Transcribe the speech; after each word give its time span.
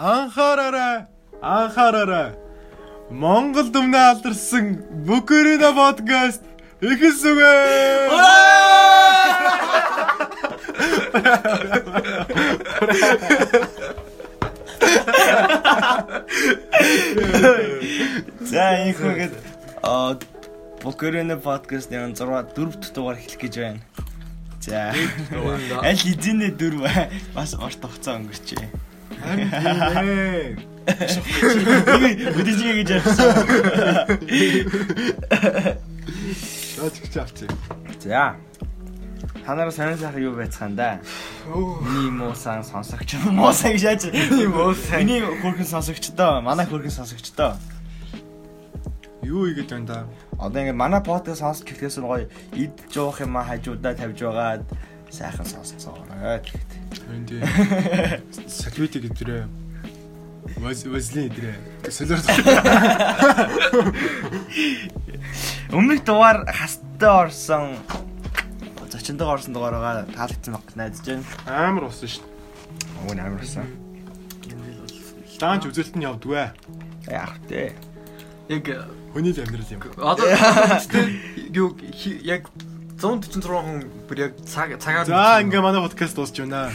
Анхаараарай. 0.00 1.04
Анхаараарай. 1.42 2.32
Монгол 3.10 3.68
дүмнээ 3.68 4.04
алдарсан 4.10 4.80
Бүкөрина 5.04 5.76
подкаст 5.76 6.40
эхэлсүгэ. 6.80 7.52
За 18.48 18.64
ийхүүгээд 18.88 19.34
аа 19.84 20.16
Бокерэнэ 20.80 21.36
подкаст 21.44 21.92
нэг 21.92 22.16
6 22.16 22.56
4 22.56 22.72
дахь 22.72 22.92
дугаар 22.96 23.20
эхлэх 23.20 23.36
гэж 23.36 23.54
байна. 23.60 23.84
За. 24.64 24.96
Аль 25.84 26.04
эзэнэ 26.08 26.56
дөрв 26.56 26.88
бас 27.36 27.52
орт 27.52 27.84
хугацаа 27.84 28.16
өнгөрчээ. 28.16 28.89
Харин 29.20 30.70
Үдижгээ 32.40 32.74
гэж 32.82 32.90
ярьсан. 32.98 33.30
Шаач 36.74 36.96
гэж 37.04 37.14
авчих. 37.20 37.50
За. 38.00 38.34
Та 39.44 39.54
нараа 39.54 39.70
сонир 39.72 39.96
сайхан 39.98 40.22
юу 40.22 40.34
байцгаан 40.36 40.76
да? 40.76 41.00
Миний 41.46 42.10
муусан 42.10 42.64
сонсогч 42.64 43.14
муусан 43.28 43.72
гэж 43.76 43.82
яаж 43.84 44.02
Миний 44.08 44.46
муусан. 44.48 45.04
Миний 45.04 45.20
хөрхэн 45.20 45.66
сонсогч 45.66 46.10
доо, 46.16 46.40
манай 46.40 46.66
хөрхэн 46.66 46.90
сонсогч 46.90 47.32
доо. 47.36 47.54
Юу 49.22 49.46
игээд 49.52 49.70
байна 49.70 49.86
да? 49.86 49.98
Одоо 50.38 50.60
ингээд 50.64 50.76
манай 50.76 51.00
подкаст 51.04 51.40
сонсох 51.40 51.68
гэхээс 51.68 52.00
нь 52.00 52.08
гоё 52.08 52.26
ид 52.56 52.72
жуух 52.88 53.20
юм 53.20 53.36
а 53.36 53.44
хажуудаа 53.44 53.94
тавьж 53.94 54.20
байгаад 54.24 54.64
сайхан 55.10 55.44
гэхэд. 55.44 56.69
Харин 56.98 57.24
тий. 57.26 57.40
Салвити 58.48 58.98
гэдрээ. 59.04 59.46
Ваз 60.58 60.84
вазли 60.86 61.28
гэдрээ. 61.28 61.56
Солиор. 61.90 62.20
Өмнөх 65.70 66.02
дугаар 66.04 66.46
хастай 66.50 67.10
орсон 67.10 67.76
зочиндоо 68.90 69.30
орсон 69.30 69.54
дугаар 69.54 69.74
байгаа 69.78 70.06
таалагдсан 70.14 70.54
баг 70.54 70.66
найдаж 70.74 71.00
байна. 71.06 71.24
Амар 71.46 71.84
усан 71.86 72.08
шүү 72.10 72.24
дээ. 72.26 73.06
Өвн 73.06 73.18
амар 73.20 73.38
болсон. 73.38 73.66
Даанч 75.40 75.64
үзэлт 75.70 75.94
нь 75.96 76.04
явдгүй. 76.04 76.50
Яах 77.08 77.38
вэ? 77.48 77.72
Яг 78.50 78.66
Хүний 79.14 79.32
л 79.34 79.40
амьдрал 79.42 79.66
юм. 79.70 79.82
одоо 79.98 80.26
юу 81.60 81.74
яг 82.22 82.46
146 83.00 83.48
хүн 83.48 83.80
бүр 84.04 84.18
яг 84.20 84.32
цаг 84.44 84.76
цагаар 84.76 85.08
За 85.08 85.40
ингээ 85.40 85.64
манай 85.64 85.80
подкаст 85.80 86.16
дуусч 86.20 86.36
байна. 86.44 86.68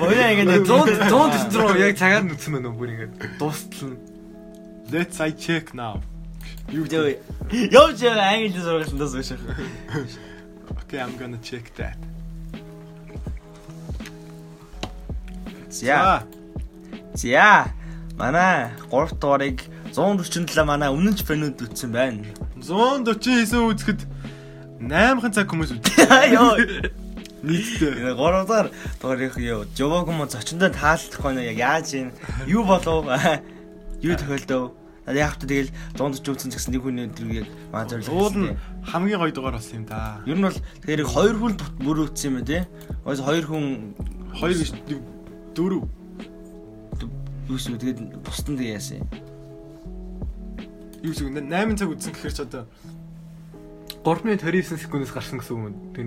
Өөе 0.00 0.24
ингээд 0.32 0.64
100 0.64 1.12
146 1.12 1.76
яг 1.76 1.96
цагаар 2.00 2.24
нүцсэн 2.24 2.56
байна 2.56 2.72
бүр 2.72 2.88
ингээд 2.96 3.12
дуустал 3.36 3.92
нь. 3.92 4.00
Let's 4.88 5.20
I 5.20 5.36
check 5.36 5.76
now. 5.76 6.00
Юу 6.72 6.88
Юу 6.88 7.04
явж 7.68 8.00
байгаа 8.00 8.32
англи 8.32 8.56
сургалтандаас 8.56 9.12
биш. 9.12 9.36
Okay, 10.80 11.00
I'm 11.04 11.16
gonna 11.20 11.40
check 11.44 11.68
that. 11.76 12.00
За. 15.68 16.24
За. 17.14 17.68
Манай 18.16 18.72
3 18.88 19.20
дугаарыг 19.20 19.68
147 19.92 20.64
манай 20.64 20.88
өмнө 20.88 21.12
нь 21.12 21.20
фэнүүд 21.20 21.60
үтсэн 21.60 21.92
байна. 21.92 22.24
149 22.56 23.68
үзэхэд 23.68 24.11
8хан 24.88 25.32
цаг 25.32 25.46
хүмүүс 25.46 25.70
үзсэн. 25.78 26.32
Йоо. 26.34 26.58
Нийтдээ. 27.42 28.14
3 28.14 28.46
дугаар 28.46 28.68
дугаарыг 29.02 29.34
юу 29.38 29.66
жовог 29.74 30.08
юм 30.10 30.26
зочиндоо 30.26 30.70
таалдах 30.70 31.22
байна 31.22 31.42
яг 31.42 31.58
яаж 31.58 31.86
юм 31.94 32.08
юу 32.46 32.62
болов 32.62 33.06
юу 34.06 34.14
тохиолдов 34.14 34.78
яг 35.10 35.34
та 35.38 35.46
тэгэл 35.50 35.74
140 35.98 36.22
үзсэн 36.22 36.50
гэсэн 36.54 36.70
нэг 36.70 36.82
хүний 36.86 37.06
өдрийг 37.10 37.42
яг 37.42 37.48
маа 37.74 37.86
зорилго 37.90 38.14
Уул 38.14 38.36
нь 38.38 38.54
хамгийн 38.86 39.18
гоё 39.18 39.34
дугаар 39.34 39.58
болсон 39.58 39.82
юм 39.82 39.86
да. 39.90 40.22
Ер 40.26 40.38
нь 40.38 40.46
бол 40.46 40.54
тэгэхээр 40.54 41.02
хоёр 41.02 41.34
хүн 41.34 41.54
бүр 41.82 41.98
үтсэн 42.06 42.38
юм 42.38 42.46
тий. 42.46 42.62
Оос 43.02 43.18
хоёр 43.18 43.42
хүн 43.50 43.98
Хоёр 44.38 44.56
биш 44.56 44.70
нэг 44.72 45.02
дөрөв. 45.58 45.84
юус 47.50 47.66
үү 47.68 47.78
тэгээд 47.82 48.00
бусдын 48.22 48.56
тэг 48.56 48.70
яасан. 48.78 49.02
Юу 51.02 51.12
зүг 51.12 51.34
8 51.34 51.74
цаг 51.74 51.90
үзсэн 51.90 52.14
гэхээр 52.14 52.34
ч 52.38 52.40
одоо 52.46 52.64
3 54.04 54.24
минут 54.26 54.42
29 54.42 54.82
секундээс 54.82 55.12
гарсан 55.14 55.38
гэсэн 55.38 55.54
юм. 55.56 55.74
Тэр 55.94 56.06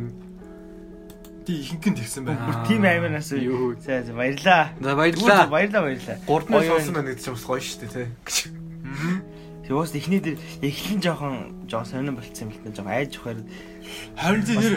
тий 1.45 1.61
ихэнх 1.63 1.85
нь 1.93 1.97
тэгсэн 2.01 2.25
байна. 2.25 2.43
Бүр 2.45 2.57
тим 2.67 2.83
аймаг 2.83 3.11
нас 3.15 3.31
Юу. 3.31 3.75
За 3.79 4.03
за 4.03 4.13
баярлаа. 4.13 4.73
За. 4.81 5.47
Баярлаа 5.47 5.81
баярлаа. 5.85 6.17
3 6.27 6.49
минут 6.49 6.65
сонсон 6.67 6.93
байна 6.95 7.07
гэдэг 7.13 7.23
чинь 7.23 7.35
бас 7.37 7.45
гоё 7.45 7.61
шүү 7.61 7.79
дээ 7.85 7.91
тий. 7.93 8.07
Тэгээс 9.65 9.93
эхний 9.97 10.21
дээр 10.21 10.37
эхлэн 10.61 10.99
жоохон 11.01 11.35
жоохон 11.65 11.89
сонирн 11.89 12.15
болцсон 12.19 12.49
юм 12.49 12.53
л 12.53 12.61
та 12.61 12.69
жоохон 12.69 12.93
айж 12.93 13.11
ухаар. 13.17 13.39
Харин 14.13 14.43
тий 14.45 14.57
нэр 14.61 14.75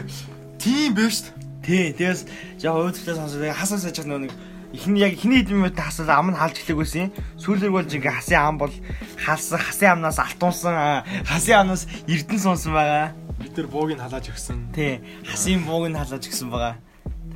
тийм 0.56 0.95
биш 0.97 1.21
шүү 1.21 1.33
Тий, 1.69 1.93
дээ. 1.93 1.97
тэгээс 2.00 2.21
жоохон 2.56 2.89
өөдрөлөө 2.89 3.17
сонсоод 3.21 3.45
хасаа 3.53 3.79
саж 3.85 3.97
байгаа 4.00 4.25
нэг 4.25 4.33
эхний 4.75 5.01
яг 5.01 5.12
эхний 5.17 5.41
хэдэн 5.43 5.56
минут 5.56 5.79
хасаад 5.79 6.11
ам 6.12 6.31
нь 6.33 6.39
халж 6.39 6.56
эхлэх 6.61 6.79
байсан. 6.79 7.12
Сүүлэр 7.41 7.73
болж 7.73 7.91
ингээ 7.95 8.15
хасын 8.19 8.39
ам 8.39 8.56
бол 8.59 8.73
халсан 9.17 9.59
хасын 9.59 9.89
амнаас 9.97 10.19
алтуунсан 10.19 10.75
аа, 10.75 11.05
хасын 11.25 11.56
амнаас 11.65 11.87
эрдэн 12.06 12.39
сонсон 12.39 12.73
байгаа. 12.77 13.12
Бид 13.39 13.56
нар 13.56 13.67
бууг 13.71 13.91
нь 13.95 14.03
халааж 14.03 14.27
өгсөн. 14.29 14.75
Тий, 14.75 15.01
хасын 15.25 15.65
бууг 15.65 15.89
нь 15.89 15.97
халааж 15.97 16.25
гисэн 16.27 16.51
байгаа. 16.51 16.77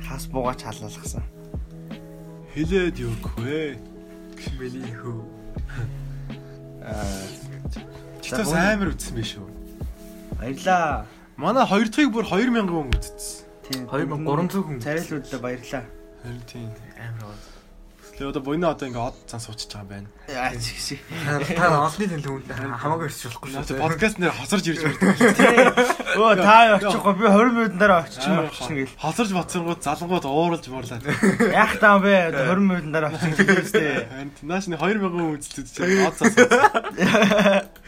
Хас 0.03 0.27
буугаач 0.27 0.61
халаалгасан. 0.61 1.23
Хилээд 2.53 2.97
өгөхгүй. 3.01 3.77
Бэли 4.59 4.83
хөө. 4.99 5.21
Аа, 6.83 8.43
За, 8.43 8.73
амар 8.75 8.91
үзсэн 8.91 9.15
биш 9.15 9.39
үү? 9.39 9.47
баярлаа. 10.43 11.05
Манай 11.37 11.65
хоёр 11.65 11.87
дахьыг 11.87 12.11
бүр 12.11 12.25
2000 12.27 12.67
хүн 12.67 12.91
үзсэн. 12.91 13.47
Тий. 13.63 13.79
2300 13.87 14.63
хүн. 14.67 14.79
царайлууллаа 14.83 15.39
баярлаа. 15.39 15.83
Харин 16.21 16.43
тийм. 16.47 16.69
Тэгээ 18.13 18.29
одоо 18.29 18.43
буйна 18.45 18.69
одоо 18.77 18.85
ингээ 18.85 19.09
од 19.09 19.17
цан 19.25 19.41
суучихж 19.41 19.73
байгаа 19.73 19.81
юм 19.81 19.89
байна. 19.89 20.09
Яа 20.29 20.53
чиг 20.53 20.77
шиг. 20.77 21.01
Та 21.57 21.65
олонний 21.65 22.05
төлөв 22.13 22.45
хүнд 22.45 22.77
хамаагүй 22.77 23.09
ирч 23.09 23.25
болохгүй 23.25 23.49
шүү 23.57 23.81
подкаст 23.81 24.17
нэр 24.21 24.33
хосорж 24.37 24.65
ирж 24.69 24.85
байна. 24.85 25.73
Өө 26.21 26.37
та 26.37 26.77
очихгүй 26.77 27.13
би 27.17 27.25
20 27.25 27.57
минут 27.57 27.73
дараа 27.81 28.05
очихно 28.05 28.45
очихно 28.45 28.75
гэл. 28.77 28.93
Хосорж 29.01 29.31
батсангууд 29.33 29.81
залангууд 29.81 30.25
ууралж 30.29 30.65
муурлаа. 30.69 31.01
Яах 31.57 31.73
таа 31.81 31.97
бэ? 31.97 32.13
20 32.37 32.61
минут 32.61 32.93
дараа 32.93 33.17
гэхээстэй. 33.17 34.05
Харин 34.05 34.29
нааш 34.45 34.69
нэг 34.69 34.77
2000 34.77 35.09
хүн 35.09 35.33
үзэлт 35.33 35.57
үзэж 35.65 35.77
байгаа 35.81 36.05
од 36.05 36.17
цаас. 36.21 36.37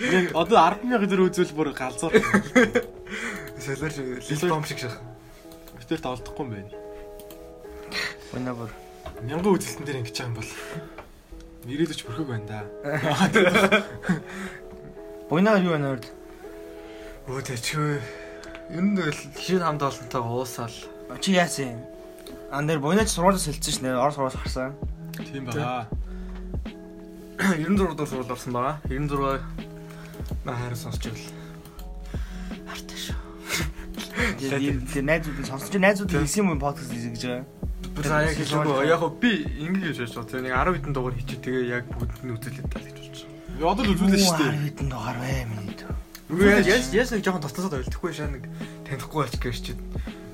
Нэг 0.09 0.33
одоо 0.33 0.57
100000 0.57 1.05
төгрөг 1.05 1.29
үзвэл 1.37 1.53
бүр 1.53 1.69
галзуур. 1.77 2.17
Солиор 3.61 3.93
шиг 3.93 4.25
лил 4.25 4.49
том 4.49 4.65
шиг 4.65 4.81
шах. 4.81 4.97
Битэрт 5.77 6.09
олдохгүй 6.09 6.49
юм 6.49 6.51
байна. 6.57 6.73
Өнөө 8.33 8.57
бүр. 8.57 8.73
Мянган 9.23 9.55
үзэлтэн 9.55 9.85
дээр 9.85 9.99
ингэж 10.03 10.17
байгаа 10.19 10.27
юм 10.27 10.35
бол 10.35 10.51
ирээдүйч 11.71 12.01
бүрхэг 12.03 12.27
байна 12.27 12.47
да. 12.51 12.59
Буйнаар 15.29 15.63
юу 15.63 15.71
байна 15.77 15.95
вэ? 15.95 16.07
Өө 17.31 17.41
тэчгүй. 17.47 18.03
Ер 18.75 18.83
нь 18.83 18.99
л 18.99 19.15
хин 19.39 19.63
хамт 19.63 19.81
олонтой 19.81 20.21
уусаал. 20.21 20.75
Чи 21.21 21.31
яасан 21.33 21.79
юм? 21.79 21.81
Ан 22.51 22.67
дээр 22.67 22.83
буйнаач 22.83 23.09
сургуулиас 23.09 23.47
хэлсэн 23.47 23.73
шнэ. 23.79 23.97
Ор 23.97 24.11
сургуулиас 24.11 24.37
гарсан. 24.37 24.75
Тийм 25.17 25.45
баа. 25.47 25.87
96 27.39 27.95
дуу 27.95 28.05
сурвал 28.07 28.31
орсон 28.31 28.53
байгаа. 28.53 28.79
96 28.85 29.41
наа 30.45 30.55
харин 30.55 30.75
сонсч 30.75 31.07
ивэл. 31.07 31.27
Хартай 32.67 32.97
шүү. 32.97 33.17
Тэр 34.93 35.03
найзууд 35.03 35.39
нь 35.41 35.49
сонсож 35.49 35.73
найзууд 35.73 36.11
хэлсэн 36.11 36.45
юм 36.45 36.59
подкаст 36.59 36.91
хийж 36.93 37.25
байгаа. 37.25 37.43
Сая 38.03 38.27
яг 38.27 38.35
хэлээгүй. 38.35 38.87
Яг 38.89 39.03
би 39.21 39.31
ингэж 39.63 39.97
яаж 40.03 40.13
бодсон. 40.19 40.43
Нэг 40.43 40.51
10 40.51 40.75
хэдэн 40.75 40.93
дугаар 40.93 41.15
хийчих. 41.15 41.39
Тэгээ 41.39 41.63
яг 41.71 41.85
бүгд 41.95 42.21
нь 42.25 42.33
үзүүлээд 42.35 42.67
тал 42.67 42.83
гэж 42.83 42.97
бодсон. 42.99 43.29
Одоо 43.63 43.83
л 43.85 43.93
үзүүлээ 43.95 44.19
шүү 44.19 44.39
дээ. 44.41 44.53
Хэдэн 44.75 44.89
дугаар 44.91 45.17
вэ 45.21 45.35
миний 45.47 45.75
дөө. 45.79 45.93
Үгүй 46.25 46.47
яаж 46.51 46.67
яаж 46.91 47.09
нэг 47.13 47.23
жоохон 47.23 47.43
тотосоод 47.45 47.77
ойлгохгүй 47.79 48.11
шаа 48.11 48.29
нэг 48.33 48.43
танихгүй 48.83 49.19
болчих 49.23 49.39
гэж 49.39 49.57
чи 49.61 49.73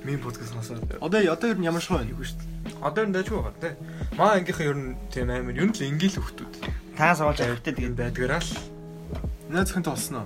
ми 0.02 0.18
подкаст 0.18 0.56
насаад. 0.58 0.98
Одоо 0.98 1.20
одоо 1.22 1.48
ер 1.54 1.60
нь 1.62 1.68
ямар 1.68 1.84
шиг 1.84 2.00
байна? 2.00 2.10
Юу 2.10 2.26
шүү 2.26 2.42
дээ. 2.42 2.82
Одоо 2.82 3.02
энэ 3.06 3.16
дайггүй 3.22 3.38
байгаа 3.38 3.62
тий. 3.62 3.74
Маа 4.18 4.40
ангийнхаа 4.40 4.66
ер 4.66 4.78
нь 4.80 4.98
тийм 5.14 5.30
амар 5.30 5.54
ер 5.54 5.68
нь 5.70 5.76
л 5.78 5.86
ингээл 5.86 6.18
хөхтүүд. 6.18 6.54
Та 6.98 7.14
сургууль 7.14 7.44
авихтай 7.46 7.74
тэгээд 7.78 8.00
байдгаараа 8.00 8.42
л 8.42 8.50
Найз 9.52 9.68
зөвхөн 9.68 9.84
толсноо. 9.84 10.24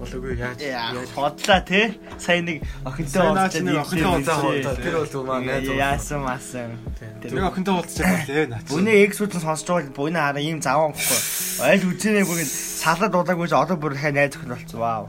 Болоогүй 0.00 0.34
яаж 0.40 0.60
яаж 0.64 1.12
бодлаа 1.12 1.60
те. 1.60 1.94
Сая 2.16 2.40
нэг 2.40 2.64
охинтой 2.84 3.20
Сайн 3.20 3.34
наач 3.36 3.54
нэг 3.60 3.76
охинтой 3.84 4.08
уулзаа. 4.08 4.76
Тэр 4.80 4.96
бол 5.04 5.24
маа 5.28 5.40
найз 5.44 5.68
Яасан 5.68 6.20
масан. 6.24 6.72
Нэг 7.20 7.44
охинтой 7.44 7.74
уулзчих 7.76 8.06
байлээ 8.08 8.46
наач. 8.48 8.64
Бүний 8.72 9.04
эксүүдэн 9.04 9.44
сонсож 9.44 9.68
байгаа 9.68 9.92
бол 9.92 10.08
буйна 10.08 10.24
хараа 10.32 10.40
ийм 10.40 10.64
заван 10.64 10.96
гэхгүй. 10.96 11.20
Айл 11.68 11.84
үзэнээгүйг 11.92 12.48
салаад 12.48 13.12
удаагүй 13.12 13.48
ч 13.48 13.52
одоо 13.52 13.76
бүр 13.76 13.94
хай 14.00 14.12
найз 14.16 14.34
охин 14.40 14.56
болцсон. 14.56 14.80
Вау. 14.80 15.04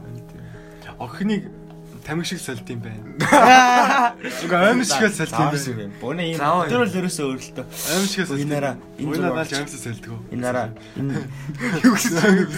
Охиныг 1.00 1.48
тамиг 2.06 2.26
шиг 2.26 2.38
солид 2.40 2.68
юм 2.70 2.80
байна. 2.80 3.02
Уга 4.44 4.56
аим 4.68 4.82
шиг 4.84 5.10
солид 5.14 5.32
юм 5.32 5.50
байна. 5.50 5.82
юм. 5.86 5.92
Бууны 6.00 6.22
юм. 6.34 6.38
Тэр 6.68 6.78
бол 6.82 6.96
ерөөсөө 6.98 7.24
өөрлөлтөө. 7.30 7.64
Аим 7.94 8.06
шиг 8.10 8.26
солид. 8.26 8.44
Инаараа, 8.46 8.74
энэ 8.98 9.14
зураг- 9.14 9.34
надад 9.36 9.52
аимсаа 9.52 9.80
солидгоо. 9.86 10.18
Энэ 10.32 10.46
араа 10.50 10.68
энэ 10.98 11.14
Юу 11.86 11.94
гэсэн. 11.94 12.48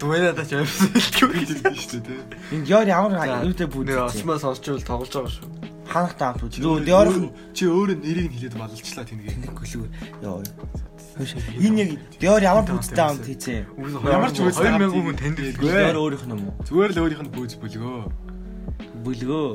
Дуунадаа 0.00 0.44
ч 0.44 0.52
амьсан 0.54 0.88
хэлдэг. 0.92 1.30
гэдэг 1.34 1.76
шүү 1.76 2.00
дээ. 2.04 2.20
энэ 2.54 2.66
яар 2.68 2.88
ямар 2.88 3.12
юутай 3.44 3.66
Нэр 3.66 3.72
бүгд 3.74 3.88
осмоо 4.08 4.38
сонсчвол 4.38 4.82
тоглож 4.82 5.12
байгаа 5.12 5.32
шүү. 5.32 5.48
ханахтай 5.84 6.26
хамт 6.32 6.42
үз. 6.48 6.58
Юу 6.58 6.80
яар 6.80 7.08
чи 7.52 7.64
өөрөө 7.68 7.96
нэрийг 8.00 8.26
нь 8.28 8.34
хэлээд 8.34 8.56
балалчлаа 8.56 9.04
тэнгээ. 9.04 9.52
гүлүү. 9.52 9.86
Яа. 10.24 10.40
Энэ 11.14 11.78
яг 11.78 11.90
яар 12.18 12.42
ямар 12.42 12.64
бүгдтэй 12.66 12.98
хамт 12.98 13.22
хийцээ. 13.28 13.60
Ямар 14.08 14.30
ч 14.34 14.40
үгүй 14.42 14.50
2000 14.50 14.90
хүн 14.90 15.14
танд 15.14 15.38
Үгүй. 15.38 15.70
Яар 15.70 15.98
өөрийнх 16.00 16.24
нь 16.26 16.32
юм 16.34 16.42
уу? 16.50 16.58
Зүгээр 16.66 16.90
л 16.90 17.00
өөрийнх 17.04 17.22
нь 17.22 17.32
бүүз 17.36 17.54
бөлгөө 17.62 18.23
бүлгөө 19.04 19.46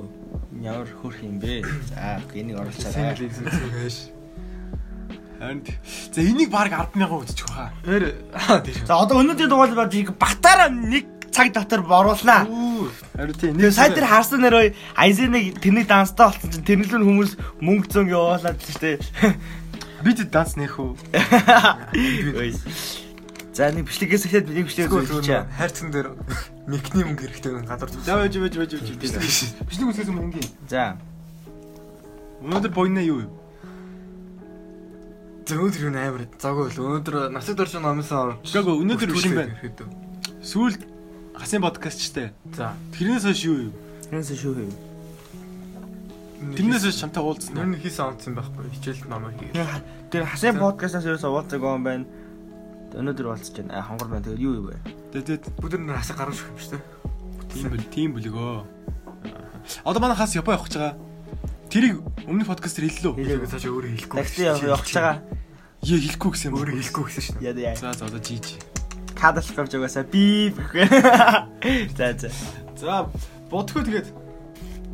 ямар 0.61 0.87
хөрх 1.01 1.19
юм 1.25 1.39
бэ? 1.41 1.65
За 1.89 2.21
энийг 2.37 2.57
оруулцаарай. 2.61 3.17
Харин 5.39 5.63
за 6.13 6.21
энийг 6.21 6.49
баг 6.53 6.69
100000 6.69 7.09
өгчих 7.09 7.47
واخа. 7.49 7.73
Тэр 7.83 8.13
за 8.85 8.93
одоо 8.93 9.23
өнөөдрийн 9.23 9.49
дугаар 9.49 9.73
баг 9.73 9.89
багтаараа 10.19 10.69
нэг 10.69 11.05
цаг 11.31 11.53
дотор 11.53 11.81
оруулнаа. 11.81 12.45
Харин 13.15 13.35
тийм 13.39 13.57
нэг 13.57 13.73
сайн 13.73 13.95
тэр 13.95 14.05
харсан 14.05 14.43
нэрөө 14.45 14.75
Айзеныг 14.93 15.57
тэрний 15.63 15.87
данстай 15.87 16.29
болсон 16.29 16.51
чинь 16.53 16.67
тэрнэл 16.67 17.01
хүмүүс 17.01 17.31
мөнгө 17.63 17.87
зөнгө 17.89 18.13
явуулаад 18.13 18.59
л 18.59 18.67
шүү 18.69 18.81
дээ. 18.83 18.97
Бид 20.03 20.19
данс 20.31 20.55
нэх 20.55 20.77
үү? 20.79 20.95
За 23.53 23.71
нэг 23.73 23.89
бичлэгээс 23.89 24.25
эхлээд 24.29 24.47
нэг 24.53 24.65
бичлэг 24.69 24.93
үзүүлчихье. 24.93 25.49
Хайрцан 25.57 25.89
дээр 25.89 26.13
микний 26.69 27.03
мөнгө 27.03 27.25
хэрэгтэй 27.25 27.51
нэг 27.57 27.65
гадар 27.65 27.89
За 28.05 28.21
байж 28.21 28.37
байж 28.37 28.55
байж 28.55 28.71
байж. 28.77 28.89
Бичний 29.65 29.87
үсгээс 29.89 30.09
юм 30.13 30.21
ингийн. 30.29 30.49
За. 30.69 30.95
Өнөөдөр 32.45 32.71
бойна 32.71 33.01
юу 33.01 33.25
юу? 33.25 33.33
За 35.49 35.57
өнөөдөр 35.57 35.81
юу 35.81 35.93
амар 35.97 36.23
заггүй 36.37 36.69
л 36.69 36.77
өнөөдөр 36.77 37.15
насыг 37.33 37.57
дорж 37.57 37.73
номсон 37.81 38.37
орж. 38.37 38.45
Гэхдээ 38.45 38.79
өнөөдөр 38.85 39.09
биш 39.17 39.25
юм 39.25 39.35
байна. 39.41 39.57
Сүүлд 40.45 40.85
хасын 41.33 41.65
подкастчтай. 41.65 42.29
За. 42.53 42.77
Тэрнээс 42.93 43.25
хойш 43.25 43.41
юу 43.49 43.57
юу? 43.67 43.73
Тэрнээс 44.07 44.29
шүү 44.37 44.53
хэв. 44.61 44.71
Тэрнээс 46.53 46.83
хойш 46.85 47.01
чамтай 47.01 47.23
уулзсан. 47.25 47.57
Нэр 47.57 47.81
хийсэн 47.81 48.13
онцсон 48.13 48.37
байхгүй. 48.37 48.69
Хичээлд 48.77 49.09
намайг 49.09 49.41
хийгээ. 49.41 49.83
Тэр 50.13 50.23
хасын 50.29 50.61
подкастаас 50.61 51.09
ерөөс 51.09 51.25
уулзаг 51.25 51.59
юм 51.59 51.83
байна. 51.83 52.05
Өнөөдөр 52.95 53.27
уулзаж 53.30 53.53
байна. 53.53 53.83
Хонгор 53.86 54.07
байна. 54.09 54.25
Тэгээд 54.25 54.41
юу 54.41 54.53
юу 54.57 54.65
вэ? 54.74 54.77
Тэгээд 55.13 55.44
Бүгд 55.62 55.77
нэр 55.77 56.00
хасаа 56.00 56.18
гаргаж 56.18 56.41
өгөх 56.41 56.53
юм 56.53 56.59
шүү 56.59 56.74
дээ. 56.74 56.83
тийм 57.50 57.68
бэл 57.74 57.86
тийм 57.94 58.09
бөлгөө. 58.18 58.57
Одоо 59.86 60.00
манай 60.01 60.18
хас 60.18 60.33
Япон 60.33 60.56
явах 60.57 60.69
гэж 60.69 60.75
байгаа. 60.77 60.95
Тэрийг 61.69 62.01
өмнөх 62.25 62.50
подкаст 62.50 62.77
дээр 62.77 62.89
хэллээ. 62.89 63.13
Хэлээгүй 63.18 63.50
цаашаа 63.50 63.71
өөрөө 63.74 63.91
хэлэхгүй. 63.94 64.18
Такси 64.18 64.41
явах 64.45 64.86
гэж 64.86 64.95
байгаа. 64.97 65.18
Яа 65.86 66.00
хэлэхгүй 66.01 66.30
гэсэн 66.33 66.47
юм. 66.50 66.56
Өөрөө 66.57 66.75
хэлэхгүй 66.81 67.03
гэсэн 67.06 67.24
шүү 67.25 67.36
дээ. 67.38 67.45
Яа 67.45 67.62
яа. 67.62 67.75
За 67.77 67.94
за 67.94 68.06
одоо 68.09 68.21
жиж. 68.21 68.45
Кадлах 69.13 69.59
авч 69.59 69.74
угаасаа 69.77 70.06
би. 70.09 70.50
За 71.97 72.07
за. 72.18 72.30
За 72.74 72.94
бодхоо 73.53 73.85
тэгээд 73.85 74.07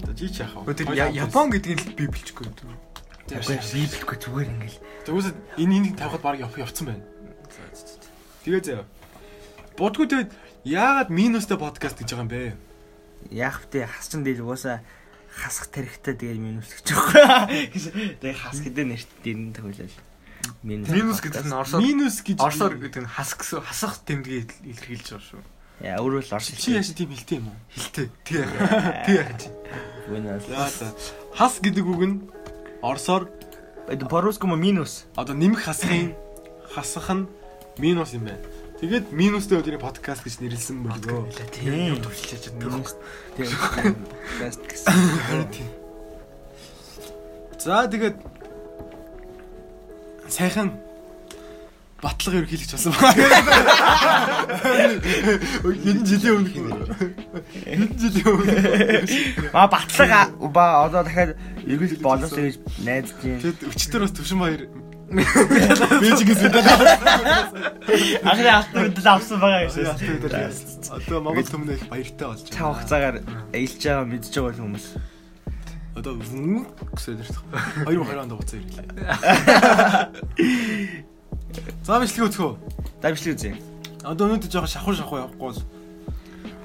одоо 0.03 0.15
жиж 0.19 0.44
яах 0.44 0.56
вэ? 0.68 0.74
Тэр 0.75 0.91
Япон 1.15 1.48
гэдгийг 1.51 1.80
л 1.80 1.95
би 1.95 2.06
билчихгүй. 2.12 2.48
Үгүй 2.51 2.75
библихгүй 3.25 4.18
зүгээр 4.21 4.50
ингээл. 4.53 4.80
Тэгвэл 5.09 5.33
энэ 5.57 5.74
энийг 5.80 5.95
тавихад 5.98 6.21
баг 6.21 6.38
явах 6.38 6.62
явцсан 6.62 6.94
байна. 6.94 7.01
Тэгээ 8.45 8.63
заяа. 8.63 8.85
Бодгоо 9.75 10.05
тэгээд 10.07 10.31
яагаад 10.63 11.09
минустай 11.09 11.57
подкаст 11.57 11.99
гэж 11.99 12.15
байгаа 12.15 12.25
юм 12.25 12.31
бэ? 12.31 12.55
Яах 13.33 13.65
вэ? 13.69 13.85
Хасчин 13.89 14.23
дээр 14.23 14.45
угаасаа 14.45 14.85
хасах 15.35 15.67
тарихтай 15.67 16.15
тэгээд 16.15 16.39
минус 16.39 16.69
гэж 16.71 16.87
байгаа. 16.95 17.51
Тэгээд 18.23 18.39
хас 18.39 18.59
гэдэг 18.63 18.85
нэрт 18.87 19.09
дэрэн 19.23 19.51
төгөлөл. 19.51 19.97
Минус. 20.63 20.89
Минус 20.89 21.19
гэдэг 21.19 21.43
нь 21.43 21.53
орсоор 21.53 21.81
Минус 21.83 22.15
гэж 22.23 22.37
орсоор 22.39 22.73
гэдэг 22.79 23.01
нь 23.03 23.09
хас 23.09 23.35
гэсэн 23.35 23.59
хасах 23.65 23.99
тэмдгийг 24.07 24.49
илэрхийлж 24.63 25.07
байгаа 25.11 25.27
шүү. 25.27 25.43
Яа 25.83 25.99
өөрөө 25.99 26.21
л 26.23 26.35
орш 26.39 26.47
чи 26.55 26.71
яаш 26.71 26.95
тийм 26.95 27.11
хэлтэй 27.11 27.37
юм 27.43 27.51
уу? 27.51 27.57
Тий 28.23 28.39
яах. 28.39 29.03
Тий 29.03 29.15
яах 29.19 29.31
чи. 29.35 29.49
За. 30.47 30.87
Хас 31.35 31.59
гэдэг 31.59 31.83
үг 31.83 32.01
нь 32.07 32.17
орсоор 32.79 33.27
по-русски 34.07 34.47
минус. 34.47 35.05
одоо 35.19 35.35
нэмэх 35.35 35.67
хасахын 35.67 36.15
хасах 36.71 37.09
нь 37.11 37.27
минус 37.77 38.13
юм 38.13 38.25
байна. 38.25 38.39
Тэгээд 38.80 39.12
минустай 39.12 39.60
өдрийн 39.60 39.80
подкаст 39.80 40.24
гэж 40.24 40.39
нэрлсэн 40.44 40.83
болов. 40.83 41.31
Тийм. 41.51 41.95
Төвчлэж 42.04 42.51
Минус. 42.60 42.95
Тийм. 43.36 43.48
Подкаст 43.51 44.62
гэсэн. 44.68 44.94
За 47.60 47.88
тэгээд 47.88 48.19
сайхан 50.27 50.75
батлага 52.04 52.44
ерхийлэгч 52.44 52.72
болсон 52.75 52.94
байна. 53.00 53.25
Энэ 55.66 56.06
жилийн 56.06 56.36
өмнөх 56.36 56.56
юм. 56.56 56.68
Энэ 57.66 57.89
жилийн 57.95 58.27
өмнөх. 58.27 59.54
Маа 59.56 59.68
батлага 59.72 60.30
ба 60.51 60.86
одоо 60.86 61.01
дахиад 61.07 61.39
ерөнхийд 61.66 62.04
боловс 62.06 62.36
гэж 62.36 62.60
найдаж 62.86 63.16
байна. 63.24 63.42
Тэгэд 63.42 63.60
өчтөр 63.72 64.01
бас 64.06 64.13
төвшин 64.13 64.39
баяр 64.44 64.68
Бээжигээс 65.09 66.41
мэдээд 66.41 66.67
Анхны 68.25 68.49
алтан 68.49 68.81
мэдэл 68.89 69.07
авсан 69.07 69.37
байгаа 69.39 69.69
юм 69.69 69.71
шиг. 69.71 69.85
одоо 70.89 71.21
Монгол 71.21 71.45
төмнө 71.45 71.73
их 71.77 71.85
баяртай 71.85 72.25
болж 72.27 72.49
Та 72.49 72.73
хугацаагаар 72.73 73.21
эйлж 73.53 73.81
байгаа 73.85 74.05
мэдж 74.09 74.33
байгаа 74.33 74.65
хүмүүс. 74.65 74.85
Одоо 75.95 76.13
гэсэн 76.19 76.65
ирэх. 77.21 77.39
2020 77.85 78.17
онд 78.17 78.33
хугацаа 78.33 78.59
ирлээ. 78.59 78.87
За 81.85 82.01
бичлэг 82.01 82.27
өцгөө. 82.33 82.51
За 83.01 83.07
бичлэг 83.13 83.33
үзье. 83.37 83.53
Одоо 84.03 84.25
өнөөдөр 84.27 84.49
жоохон 84.51 84.73
шахуу 84.73 84.93
шахуу 84.97 85.21
явахгүй 85.21 85.53
бол 85.53 85.61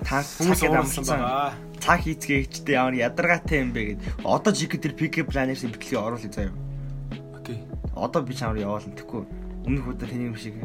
Та 0.01 0.25
хүмүүс 0.25 0.65
уурсан 0.65 1.05
амсан 1.05 1.05
байгаа. 1.05 1.53
цаг 1.81 2.01
хийцгээчтэй 2.05 2.75
ямар 2.75 2.97
ядаргаатай 2.97 3.61
юм 3.65 3.71
бэ 3.77 3.81
гэд. 3.95 4.01
Одоо 4.25 4.53
жиг 4.53 4.77
тэр 4.81 4.93
пик 4.97 5.21
планерсын 5.29 5.71
бичлэгийг 5.73 6.01
оруулъя 6.01 6.33
заяа. 6.33 6.53
Одоо 8.01 8.23
би 8.25 8.33
чамаар 8.33 8.57
яваална 8.57 8.97
тэхгүй. 8.97 9.29
Өмнөх 9.69 9.93
удаа 9.93 10.09
таны 10.09 10.33
юм 10.33 10.37
шиг 10.41 10.57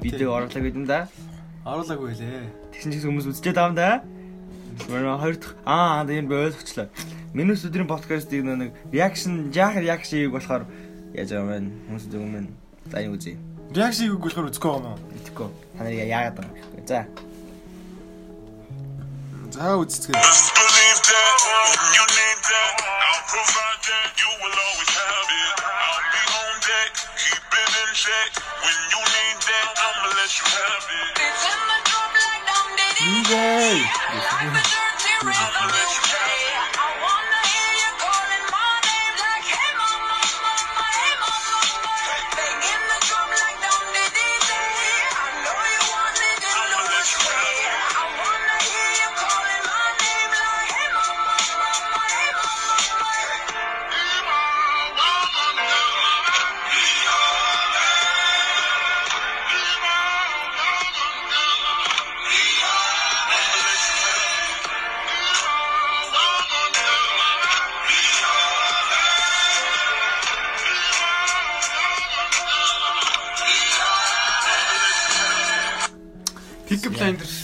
видео 0.00 0.32
оруулаа 0.40 0.62
гэдэг 0.64 0.80
юм 0.80 0.88
да. 0.88 1.04
Оруулаагүй 1.68 2.16
лээ. 2.16 2.48
Тэгсэн 2.72 2.92
чинь 2.96 3.04
хүмүүс 3.12 3.28
үзчихэд 3.28 3.60
юм 3.60 3.76
да. 3.76 4.00
Мөрөө 4.88 5.20
хоёр 5.20 5.36
дахь 5.36 5.56
аа 5.68 6.08
энэ 6.08 6.32
ойлгочлаа. 6.32 6.88
Минус 7.36 7.60
өдрийн 7.68 7.84
подкастыг 7.84 8.40
нэг 8.40 8.72
реакшн 8.88 9.52
жаахан 9.52 9.84
реакшн 9.84 10.16
хийх 10.16 10.32
болохоор 10.32 10.64
яаж 11.12 11.28
байгаа 11.28 11.60
юм 11.60 11.68
бэ? 11.68 11.76
Хүмүүс 11.92 12.04
байна. 12.08 12.48
За 12.88 13.04
юу 13.04 13.20
үзье. 13.20 13.36
Реакшиг 13.68 14.16
үг 14.16 14.24
болохоор 14.24 14.48
үзэхгүй 14.48 14.70
юм 14.80 14.86
уу? 14.88 14.98
Итгэхгүй. 15.12 15.48
Та 15.76 15.84
нар 15.84 15.92
яагаад 15.92 16.40
байгаа 16.40 16.56
юм 16.56 16.72
бэ? 16.72 16.88
За. 16.88 17.04
За 19.52 19.76
үзцгээ. 19.76 20.16
Check. 28.08 28.32
When 28.64 28.78
you 28.92 29.00
need 29.04 29.38
that, 29.44 29.68
I'ma 29.76 30.08
let 30.16 30.32
you 30.32 30.46
have 30.48 30.86
it. 30.88 31.12
It's 31.28 31.44
in 31.44 31.60
the 31.68 31.78
drop 31.88 32.12
like 32.16 32.42
Dum 32.48 32.68
Diddy. 32.78 33.08
Yay! 33.28 33.84
Like 33.84 34.48
a 34.48 34.64
dirty 34.64 36.07
Pick 76.68 76.84
Blinders 76.92 77.34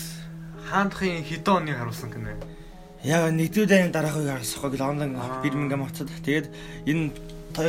хаандахын 0.68 1.24
хэдэн 1.24 1.54
оны 1.54 1.72
харуулсан 1.72 2.10
гинэ. 2.12 2.36
Яг 3.04 3.32
нэгдүгээр 3.32 3.68
дайны 3.68 3.92
дараах 3.92 4.16
үеийг 4.20 4.36
харсахгүй 4.40 4.76
Лондон 4.76 5.16
Аа. 5.16 5.40
Бирмингем 5.40 5.84
хотод 5.84 6.12
тэгээд 6.24 6.48
энэ 6.84 7.12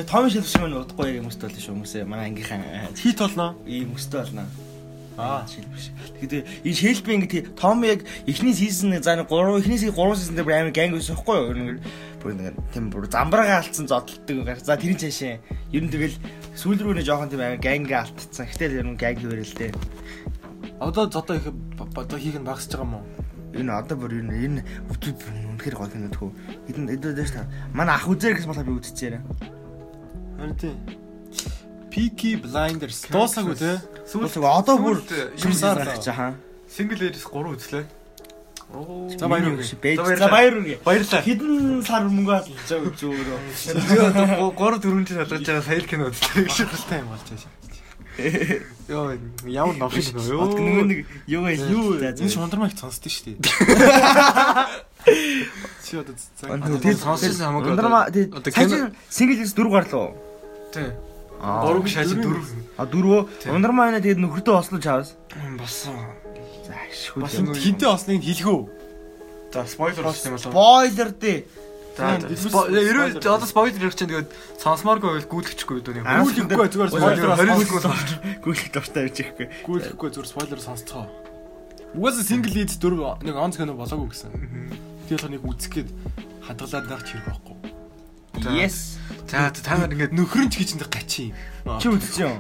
Том 0.09 0.25
шилж 0.29 0.47
шиг 0.49 0.65
нь 0.65 0.73
удахгүй 0.73 1.15
юм 1.15 1.29
хүмүүстэй 1.29 1.47
болно 1.47 1.61
шүү 1.61 1.73
хүмүүсээ 1.77 2.03
манай 2.09 2.27
ангийнхан 2.33 2.61
Хит 2.97 3.19
болно. 3.21 3.55
ийм 3.69 3.93
хүмүүстэй 3.93 4.19
болно. 4.19 4.43
Аа. 5.15 5.45
Шил 5.47 5.67
биш. 5.71 5.91
Тэгэхээр 6.19 6.43
энэ 6.65 6.75
Шелби 6.75 7.11
ингээд 7.15 7.55
Том 7.55 7.83
яг 7.85 8.03
эхний 8.25 8.51
сизон 8.55 8.97
за 8.99 9.15
нэг 9.15 9.29
3 9.29 9.61
эхний 9.61 9.77
сизон 9.77 9.95
3 9.95 10.19
сизон 10.19 10.35
дээр 10.35 10.51
амар 10.51 10.73
ганг 10.75 10.91
байсан 10.97 11.15
байхгүй 11.15 11.35
юу? 11.39 11.53
Нэг 11.55 11.79
бүр 12.19 12.33
нэг 12.35 12.55
тийм 12.73 12.89
бүр 12.89 13.05
замбраага 13.07 13.61
алдсан 13.61 13.87
зодтолдог. 13.87 14.59
За 14.59 14.75
тэрийн 14.75 14.97
цаашаа 14.99 15.37
ер 15.71 15.83
нь 15.83 15.91
тэгэл 15.93 16.17
сүүл 16.57 16.81
рүү 16.81 16.99
нэ 16.99 17.03
жоохон 17.05 17.29
тийм 17.29 17.45
амар 17.45 17.61
ганг 17.61 17.91
алдсан. 17.93 18.49
Гэтэл 18.49 18.81
ер 18.81 18.87
нь 18.89 18.97
ганг 18.97 19.21
хөвөрөл 19.21 19.53
тээ. 19.55 19.71
Одоо 20.79 21.07
зодоо 21.09 21.35
их 21.37 21.47
одоо 21.95 22.19
хийх 22.19 22.35
нь 22.35 22.43
багасж 22.43 22.71
байгаа 22.71 22.83
юм 22.85 22.95
уу? 22.99 23.05
Энэ 23.55 23.71
одоо 23.71 23.95
бүр 23.95 24.19
нь 24.19 24.35
энэ 24.35 24.61
өвдөд 24.91 25.19
үнэхээр 25.55 25.75
гол 25.79 25.95
юм 25.95 26.11
дөхөө. 26.11 26.31
Хэдэн 26.67 26.91
эдгээр 26.91 27.15
дэш 27.15 27.31
та. 27.31 27.47
Манай 27.71 27.95
ах 27.95 28.07
үзэр 28.11 28.35
гэсэн 28.35 28.51
болохоор 28.51 28.67
би 28.67 28.75
үзчихээрээ. 28.83 29.23
Харин 30.35 30.57
тийм. 30.59 30.75
Peaky 31.87 32.35
Blinders 32.43 33.07
дуусаагүй 33.07 33.55
те. 33.55 33.79
Сүүлд 34.03 34.35
одоо 34.43 34.75
бүр 34.75 34.99
юмсаар 35.39 35.79
гарч 35.79 36.11
байгаа. 36.11 36.35
Single 36.67 36.99
Ladies 36.99 37.23
3 37.23 37.55
үзлээ. 37.55 37.85
Оо. 38.75 39.07
За 39.15 39.27
баяр. 39.31 39.55
Бэж. 39.55 39.95
За, 40.19 40.27
баяр 40.27 40.59
үргэ. 40.59 40.83
Баярлалаа. 40.83 41.23
Хэдэн 41.23 41.79
сар 41.87 42.03
мөнгө 42.11 42.33
алж 42.35 42.51
байгаа 42.67 42.91
зүгээр. 42.99 43.29
Гур 44.59 44.75
дөрөв 44.83 45.07
жил 45.07 45.23
алгаж 45.23 45.45
байгаа 45.47 45.63
сая 45.63 45.87
кино 45.87 46.11
үзлээ. 46.11 46.51
Шилтэй 46.51 46.99
юм 46.99 47.15
болж 47.15 47.23
байгаа. 47.31 47.74
Йоо, 48.17 49.17
ямар 49.49 49.75
новш? 49.75 50.09
Одоо 50.15 50.55
нөгөө 50.55 50.85
нэг 50.87 50.99
юу? 51.27 51.47
Юу 51.51 51.99
За, 51.99 52.13
энэ 52.15 52.17
за. 52.17 52.29
шундрмаг 52.31 52.71
сонсдөө 52.79 53.11
шүү 53.11 53.23
дээ. 53.25 53.35
Чи 55.85 55.97
одоо 55.99 56.15
цаг 56.39 56.81
Тэр 56.81 56.95
сонссон 56.95 57.35
хамаагүй. 57.35 57.71
Одоо 57.75 58.41
тий. 58.41 58.51
кино- 58.55 58.89
Цааш 58.89 58.95
single 59.11 59.37
лист 59.41 59.55
дөрөв 59.57 59.71
гарлуу. 59.75 60.07
Тий. 60.73 60.89
Аа. 61.41 61.61
Гурван 61.67 61.87
шааж 61.91 62.09
дөрөв. 62.15 62.45
А 62.79 62.85
дөрвөө. 62.87 63.21
Ундрама 63.51 63.89
энэ 63.91 64.01
тэгээд 64.01 64.19
нөхөртөө 64.23 64.55
ослоо 64.63 64.79
чаас. 64.79 65.13
Бас 65.59 65.89
За 66.65 66.73
шгүй. 66.89 67.21
Бас 67.21 67.35
хинтээ 67.35 67.89
осныг 67.91 68.23
хэлэх 68.23 68.47
үү? 68.47 68.63
за 69.53 69.63
спойлер 69.67 70.03
болсон 70.03 70.31
юм 70.31 70.35
болов. 70.35 70.51
Спойлер 70.51 71.09
дээ. 71.15 71.37
Ерөө 71.95 73.19
одоо 73.23 73.47
спойлер 73.47 73.81
ярих 73.87 73.95
чинь 73.95 74.11
тэгээд 74.11 74.29
сонсомооргүй 74.59 75.09
байвал 75.15 75.31
гүйлгэчихгүй 75.31 75.79
дөө 75.79 75.93
нэг. 75.95 76.05
Аа, 76.05 76.23
Гүйлэхгүй 76.27 76.67
зүгээр 76.75 76.91
спойлер 76.91 77.27
20 77.31 77.39
сонсох. 77.39 77.63
секунд 77.63 77.83
сонсч. 77.87 78.09
Гүйлэх 78.43 78.69
дуртай 78.75 79.01
байж 79.07 79.17
ихгүй. 79.23 79.45
Гүйлэхгүй 79.63 80.09
зүгээр 80.11 80.29
спойлер 80.29 80.59
сонсцгоо. 80.59 81.05
Угаасаа 81.95 82.27
single 82.27 82.51
lead 82.51 82.71
дөрөв 82.75 83.23
нэг 83.23 83.35
онц 83.39 83.55
кино 83.55 83.73
болоогүй 83.79 84.11
гэсэн. 84.11 84.31
Тэгээд 85.07 85.31
нэг 85.31 85.43
үзэх 85.47 85.71
гээд 85.71 85.89
хадгалаад 86.43 86.85
байх 86.91 87.03
хэрэг 87.07 87.25
байхгүй. 87.31 87.55
Yes. 88.51 88.99
За 89.31 89.49
та 89.49 89.79
нар 89.79 89.89
ингээд 89.95 90.11
Нөхрөн 90.11 90.51
ч 90.51 90.59
гэж 90.59 90.75
нэг 90.75 90.91
гачин 90.91 91.31
юм. 91.63 91.79
Чи 91.79 91.87
үзчихэв. 91.89 92.35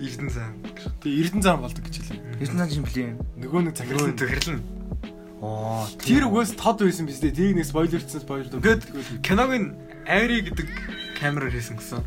Эрдэн 0.00 0.30
зам. 0.30 0.54
Тэгээ 1.02 1.20
Эрдэнэ 1.26 1.42
зам 1.42 1.60
болдог 1.60 1.84
гэж 1.84 1.94
хэлээ. 2.00 2.38
Эрдэнэ 2.40 2.60
цааш 2.64 2.78
юм 2.78 2.86
блин. 2.86 3.18
Нөгөө 3.36 3.60
нэг 3.66 3.74
захирлан. 3.76 4.14
Оо. 4.14 4.99
Тэр 5.40 6.28
угаас 6.28 6.52
тод 6.52 6.84
байсан 6.84 7.08
биз 7.08 7.20
дээ. 7.24 7.32
Тэрийг 7.32 7.56
нэг 7.56 7.66
спойлерцсан 7.66 8.20
спойлер. 8.20 8.52
Ингээд 8.52 8.82
киногийн 9.24 9.72
Айри 10.04 10.44
гэдэг 10.44 10.68
камераар 11.16 11.52
хийсэн 11.56 11.80
гэсэн. 11.80 12.04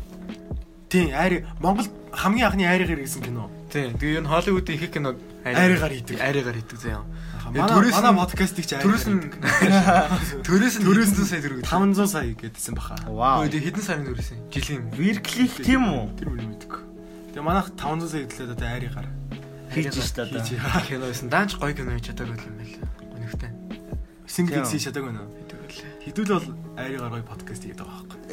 тийм 0.86 1.10
айр 1.10 1.42
Монгол 1.58 1.90
хамгийн 2.14 2.46
анхны 2.46 2.62
айрыгаар 2.70 3.02
хийсэн 3.02 3.22
кино. 3.26 3.50
Тий. 3.74 3.90
Тэгээ 3.90 4.22
энэ 4.22 4.30
Холливуудын 4.30 4.74
их 4.78 4.90
киног 4.94 5.16
Айрыгаар 5.42 5.90
хийдэг. 5.90 6.20
Айрыгаар 6.22 6.54
хийдэг. 6.62 6.78
Манай 7.50 7.70
төрөөс 7.74 7.94
манай 7.98 8.12
нь- 8.14 8.20
подкастыг 8.22 8.64
чи 8.66 8.74
Төрөөс 8.78 9.06
нь 9.10 9.20
төрөөс 10.46 10.76
нь 10.78 10.84
Төрөөс 10.86 11.10
900 11.10 11.18
нь 11.18 11.28
сая 11.28 11.42
төгрөг. 11.42 11.66
500 11.66 12.06
сая 12.06 12.30
гэдсэн 12.38 12.74
баха. 12.78 12.94
Вау. 13.10 13.44
Өө 13.44 13.50
хэдэн 13.50 13.82
сарын 13.84 14.06
төрөөсөн? 14.08 14.38
Жилийн 14.54 14.78
юм. 14.80 14.86
Вирклих 14.94 15.52
тийм 15.60 15.82
үү? 15.90 16.04
Тэр 16.16 16.28
үнийг 16.32 16.50
мэдгүй. 16.54 16.80
Тэгээ 17.34 17.44
манайх 17.44 17.68
500 17.74 18.08
сая 18.08 18.22
гэдлээ 18.24 18.54
одоо 18.54 18.68
айрыгаар. 18.70 19.08
Хийж. 19.74 19.94
Хийж. 19.98 20.86
кино 20.88 21.04
байсан. 21.10 21.28
Даанч 21.28 21.52
гоё 21.58 21.74
кино 21.74 21.90
хийж 21.98 22.06
чадаагүй 22.14 22.38
юм 22.38 22.56
байл. 22.62 22.74
Single 24.34 24.66
Тийм. 24.66 24.66
хийх 24.66 24.82
чадаагүй 24.90 25.12
нөө. 25.14 25.26
Тэгэл. 25.46 25.78
Хэдүүл 26.10 26.32
бол 26.34 26.48
айрыгаар 26.74 27.12
гоё 27.14 27.22
подкаст 27.22 27.62
хийдэг 27.62 27.86
байгаа 27.86 28.02
байхгүй. 28.02 28.24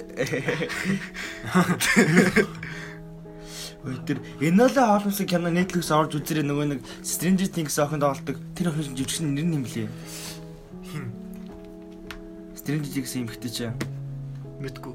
Ой 3.85 3.97
тэр 4.05 4.17
Энола 4.41 4.97
хоолмсын 4.97 5.29
кино 5.29 5.53
Netflix 5.53 5.93
орж 5.93 6.17
үзэрээ 6.17 6.45
нөгөө 6.45 6.65
нэг 6.73 6.81
Stranger 7.05 7.49
Things 7.53 7.77
охинд 7.77 8.01
олдог. 8.05 8.37
Тэр 8.57 8.73
охин 8.73 8.97
жүжигчний 8.97 9.29
нэр 9.29 9.45
нь 9.45 9.55
юм 9.61 9.63
блэ? 9.65 9.85
Хин 10.89 11.05
Stranger 12.57 12.89
Things 12.93 13.13
эмхтэй 13.17 13.49
чи. 13.53 13.69
Мэдгүй. 14.61 14.93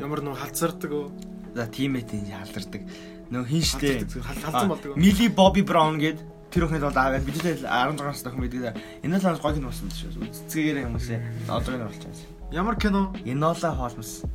ямар 0.00 0.20
нөө 0.24 0.40
халзардаг 0.40 0.92
уу? 0.92 1.12
За 1.56 1.68
тиммэт 1.68 2.12
энэ 2.16 2.32
халдардаг. 2.32 2.82
Нөгөө 3.28 3.48
хин 3.48 3.64
штэ. 3.64 4.08
Халзан 4.08 4.68
болдог. 4.72 4.96
Мили 4.96 5.28
Бобби 5.28 5.60
Браун 5.60 6.00
гээд 6.00 6.31
тэр 6.52 6.68
охинд 6.68 6.84
бол 6.84 6.92
аваад 6.92 7.24
бидний 7.24 7.56
16 7.56 7.96
настай 7.96 8.28
охин 8.32 8.44
байдаг. 8.44 8.76
Энола 9.02 9.40
гоё 9.40 9.54
кино 9.56 9.72
болсон 9.72 9.88
шүү. 9.88 10.20
Үзцгээгээр 10.28 10.84
хүмүүсээ 10.86 11.18
одоо 11.48 11.72
энэ 11.74 11.88
байгаа. 11.88 12.12
Ямар 12.52 12.76
кино? 12.76 13.16
Энола 13.24 13.72
хоолмс. 13.72 14.28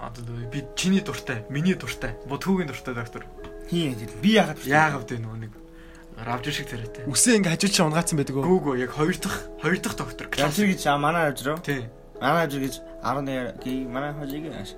Одоо 0.00 0.24
нөгөө 0.24 0.48
би 0.48 0.64
чиний 0.72 1.04
дуртай, 1.04 1.44
миний 1.52 1.76
дуртай, 1.76 2.16
будхуугийн 2.24 2.72
дуртай 2.72 2.96
доктор. 2.96 3.28
хий 3.68 3.92
тэр 3.94 4.10
би 4.24 4.34
яагаад 4.40 4.64
Яагаад 4.64 5.06
вэ 5.12 5.20
нөгөө 5.20 5.38
нэг 5.44 5.52
равж 6.24 6.44
шиг 6.50 6.66
царайтай. 6.72 7.04
Үсээ 7.06 7.38
ингээ 7.38 7.52
хажууд 7.54 7.74
чи 7.76 7.82
унгаацсан 7.84 8.16
байдаг 8.18 8.34
уу? 8.40 8.44
Гүүгөө 8.48 8.74
яг 8.82 8.90
хоёр 8.96 9.16
дахь 9.20 9.38
хоёр 9.62 9.78
дахь 9.78 9.96
доктор. 10.00 10.26
Янцэр 10.34 10.66
гэж 10.72 10.80
манай 10.98 11.30
авч 11.30 11.44
руу. 11.46 11.60
Тий. 11.62 11.86
Манай 12.18 12.48
авч 12.48 12.56
гэж 12.58 12.74
11 13.04 13.60
гээ 13.62 13.78
манай 13.86 14.12
хожиг 14.16 14.48
ааш. 14.50 14.74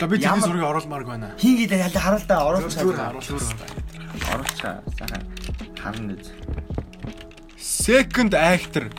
За 0.00 0.06
би 0.08 0.16
Ямар- 0.18 0.40
зургийг 0.42 0.64
оруулмаар 0.66 1.04
байна. 1.04 1.36
Хин 1.38 1.54
гээ 1.60 1.78
ялда 1.86 2.00
харуул 2.00 2.24
та 2.26 2.34
оруулах 2.42 2.72
оруулах. 2.72 3.22
Оруулах. 4.32 4.82
Сайхан 4.98 5.22
харна 5.78 6.16
үз. 6.16 6.32
Second 7.62 8.34
actor. 8.34 8.90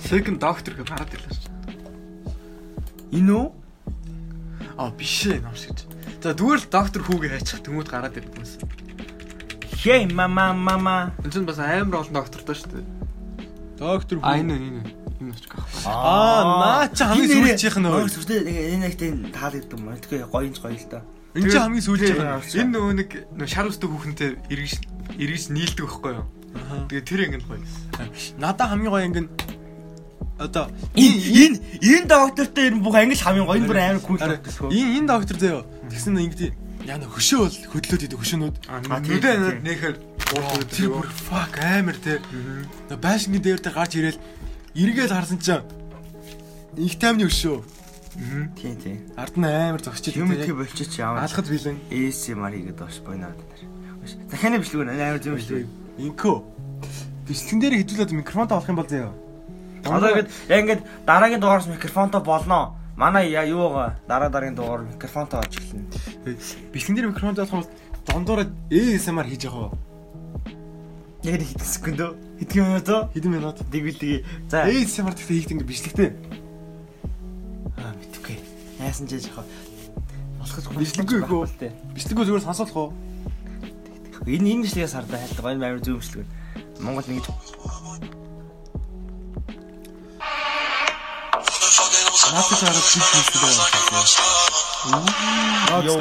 Second 0.00 0.40
Doctor 0.40 0.72
гэж 0.72 0.88
хараад 0.88 1.12
ирлээ. 1.12 1.36
Энэ 3.12 3.28
үү? 3.28 3.46
Аа 4.80 4.88
биш 4.96 5.28
ээ 5.28 5.44
намш 5.44 5.68
гэж. 5.68 5.78
За 6.24 6.32
зүгээр 6.32 6.64
л 6.64 6.72
Doctor 6.72 7.04
Who-г 7.04 7.28
хайчих 7.28 7.60
тэмүүд 7.60 7.88
гараад 7.92 8.16
ирлээ 8.16 8.40
юмс. 8.40 8.56
Хей 9.84 10.08
мама 10.08 10.56
мама. 10.56 11.12
Энд 11.28 11.36
чинь 11.36 11.44
бас 11.44 11.60
амар 11.60 12.00
олон 12.00 12.24
доктортой 12.24 12.56
шүү 12.56 12.72
дээ. 12.72 12.88
Доктор 13.76 14.16
А 14.24 14.40
энэ 14.40 14.56
энэ 14.56 14.80
энэ 15.20 15.36
очих 15.36 15.52
гах. 15.52 15.68
Аа, 15.84 16.40
наа 16.40 16.88
чи 16.88 17.04
хамгийн 17.04 17.36
сүүлчийнх 17.36 17.78
нь 17.84 17.88
өөр. 17.92 18.08
Сүртэй 18.08 18.48
энэ 18.48 18.88
нэгтэй 18.88 19.28
таалагдсан 19.28 19.76
юм. 19.76 19.92
Тэгэхээр 20.00 20.32
гоёнч 20.32 20.56
гоё 20.56 20.72
л 20.72 20.88
доо. 20.88 21.04
Энд 21.36 21.52
чи 21.52 21.58
хамгийн 21.60 21.84
сүүлчийнх 21.84 22.16
нь. 22.16 22.64
Энэ 22.64 22.72
нөгөө 22.80 22.94
нэг 22.96 23.10
шар 23.44 23.68
үстэй 23.68 23.92
хүүхэнтэй 23.92 24.30
эргэж 24.48 24.72
эргэж 25.20 25.44
нийлдэг 25.52 25.84
байхгүй 25.84 26.12
юу? 26.16 26.24
Тэгээ 26.88 27.04
тэр 27.04 27.20
ингэ 27.26 27.40
гоё. 27.46 27.62
Надаа 28.38 28.66
хамгийн 28.70 28.92
гоё 28.92 29.04
ингэн 29.08 29.26
одоо 30.38 30.66
Энэ 30.98 31.18
энэ 31.44 31.56
энэ 31.78 32.06
доктортой 32.10 32.64
ер 32.70 32.74
нь 32.74 32.82
бүх 32.82 32.94
англи 32.94 33.14
хамгийн 33.14 33.46
гоё 33.46 33.62
бүр 33.66 33.78
амар 33.78 34.02
кул 34.02 34.18
энэ 34.18 34.98
энэ 34.98 35.08
доктор 35.08 35.36
заяа. 35.38 35.64
Тэгсэн 35.90 36.14
нэг 36.14 36.34
ингэдэг 36.34 36.52
яна 36.84 37.08
хөшөө 37.08 37.38
бол 37.40 37.56
хөдлөөд 37.72 38.04
идэг 38.04 38.20
хөшөөнүүд. 38.20 38.56
А 38.68 39.00
тийм, 39.00 39.16
нүдэ 39.16 39.30
тийм. 39.32 39.64
нөхөр 39.64 39.94
Тэр 40.68 40.88
бүр 40.92 41.08
fuck 41.08 41.56
амар 41.60 41.96
те. 41.96 42.20
Байшингийн 42.92 43.42
дээр 43.42 43.60
дээр 43.60 43.74
гарч 43.74 43.92
ирээл 43.96 44.20
эргээл 44.76 45.16
харсан 45.16 45.38
чинь 45.40 45.64
их 46.76 46.98
таймны 47.00 47.24
хөшөө. 47.24 47.58
Тийм 48.60 48.76
тийм. 48.76 48.98
Ард 49.16 49.36
нь 49.40 49.48
амар 49.48 49.80
зогсчих. 49.80 50.16
Юм 50.16 50.32
их 50.32 50.52
болчих 50.52 50.88
чи 50.92 51.00
ямар 51.00 51.24
алхад 51.24 51.48
билэн. 51.48 51.80
ASMR 51.88 52.52
хийгээд 52.52 52.78
баш 52.78 53.00
бойноод 53.00 53.38
байна. 53.38 54.28
Дахианы 54.28 54.60
бичлэг 54.60 54.84
нэ 54.84 55.00
амар 55.00 55.22
зөв 55.24 55.40
бичлэг. 55.40 55.66
Инко. 55.98 56.42
Бичлэгэн 57.28 57.60
дээр 57.60 57.74
хэдүүлээд 57.80 58.12
микрофонтой 58.12 58.56
болох 58.58 58.68
юм 58.68 58.76
бол 58.76 58.88
заяа. 58.88 59.12
Одоо 59.84 60.08
ингэж 60.10 60.28
яг 60.48 60.60
ингэж 60.60 60.80
дараагийн 61.06 61.40
дугаараас 61.40 61.66
микрофонтой 61.66 62.20
болно. 62.20 62.74
Манай 62.96 63.30
яа 63.30 63.46
юу 63.46 63.70
байгаа? 63.70 63.96
Дараа 64.08 64.28
дараагийн 64.28 64.56
дугаар 64.56 64.82
микрофонтой 64.82 65.40
орж 65.40 65.56
эхэлнэ. 65.56 66.36
Бичлэгэн 66.72 66.96
дээр 66.96 67.08
микрофонтой 67.08 67.44
болох 67.44 67.54
юм 67.54 67.62
бол 67.62 67.72
дондороо 68.06 68.46
ASMR 68.70 69.26
хийж 69.26 69.44
явах 69.44 69.72
уу? 69.72 69.78
Яг 71.22 71.40
нэг 71.40 71.48
хэдэн 71.48 71.64
секунд 71.64 72.00
үү? 72.00 72.12
Хэдэн 72.42 72.60
минут 72.60 72.88
үү? 72.88 73.02
Хэдэн 73.14 73.32
минут? 73.32 73.56
Дэгвэлдгийг. 73.70 74.26
За. 74.50 74.68
ASMR 74.68 75.14
гэхдээ 75.14 75.36
хийх 75.40 75.50
ингэ 75.50 75.64
бичлэгтэй. 75.64 76.10
Аа 77.80 77.94
мэдвгүй. 77.96 78.36
Яасан 78.82 79.08
ч 79.08 79.16
яах 79.16 79.40
вэ? 79.40 79.48
Болохгүй 80.38 80.84
Бичлэггүй 80.84 81.20
хөө. 81.24 81.46
Бичлэггүй 81.96 82.24
зүгээр 82.28 82.44
сонсоолох 82.44 82.76
уу? 82.76 82.92
Энэ 84.26 84.48
энэ 84.56 84.62
бичлэгээс 84.64 84.94
хардаа 84.96 85.20
хайлтгаа 85.20 85.52
энэ 85.52 85.66
амар 85.68 85.82
зөв 85.84 86.00
бичлэг. 86.00 86.26
Монгол 86.80 87.04
ингэж 87.12 87.26
Наатай 92.32 92.56
чараад 92.60 92.80
бич 92.80 92.96
бичлэг 92.96 93.42
байна. 93.44 93.68
ёо. 95.84 95.98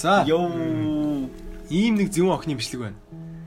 За, 0.00 0.24
Ёо. 0.26 0.48
Ийм 1.70 1.94
нэг 1.96 2.10
зөвөн 2.10 2.34
охины 2.34 2.58
бичлэг 2.58 2.82
байна. 2.82 2.98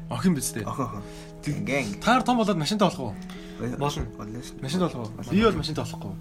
Охин 0.10 0.36
биз 0.36 0.52
дээ. 0.54 0.64
Охоо. 0.64 1.04
Гэнг. 1.44 2.00
Та 2.00 2.16
нар 2.16 2.24
том 2.24 2.38
болоод 2.38 2.58
машинтай 2.58 2.88
болох 2.88 3.00
уу? 3.00 3.16
Болно. 3.78 4.06
Машинтай 4.62 4.88
болох 4.88 5.12
уу? 5.12 5.32
Би 5.32 5.44
бол 5.44 5.60
машинтай 5.60 5.84
болохгүй. 5.84 6.14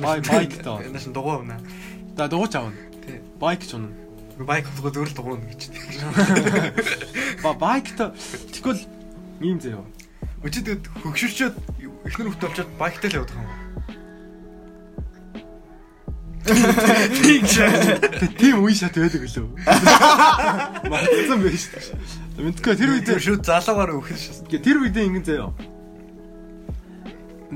Бай 0.00 0.20
байк 0.20 0.62
таа. 0.62 0.82
Энэс 0.86 1.08
дугаа 1.10 1.40
унаа. 1.40 1.60
За 2.16 2.28
дугуйч 2.28 2.54
аавна. 2.54 2.76
Тий. 3.06 3.20
Байк 3.40 3.66
ч 3.66 3.74
унана. 3.74 3.96
Байк 4.38 4.68
болохгүй 4.70 4.92
зүгээр 4.92 5.10
л 5.10 5.16
дугуун 5.16 5.42
гэж. 5.50 5.60
Ба 7.44 7.54
байк 7.54 7.90
та 7.96 8.12
тэгвэл 8.52 8.84
ийм 9.40 9.58
заяа. 9.60 9.84
Өчигд 10.44 10.86
хөгшөрчөөд 11.02 11.54
эхнэр 12.06 12.28
хөлт 12.30 12.42
болчоод 12.44 12.70
байктай 12.78 13.10
л 13.10 13.18
явдаг 13.24 13.40
юм. 13.40 13.65
Тийм 18.38 18.62
үе 18.62 18.74
шат 18.74 18.94
байдаг 18.96 19.22
лөө. 19.26 19.46
Магадсан 20.86 21.38
байх 21.42 21.56
шүү 21.58 21.72
дээ. 21.74 22.44
Мэдгүй 22.46 22.74
тэр 22.76 22.90
үед 22.94 23.06
Тэр 23.08 23.20
шүүд 23.22 23.42
залуугаар 23.48 23.90
өгөх 23.96 24.12
шээ. 24.14 24.46
Гэ- 24.50 24.62
тэр 24.62 24.76
үед 24.84 24.96
ингэн 24.96 25.24
заяа. 25.26 25.50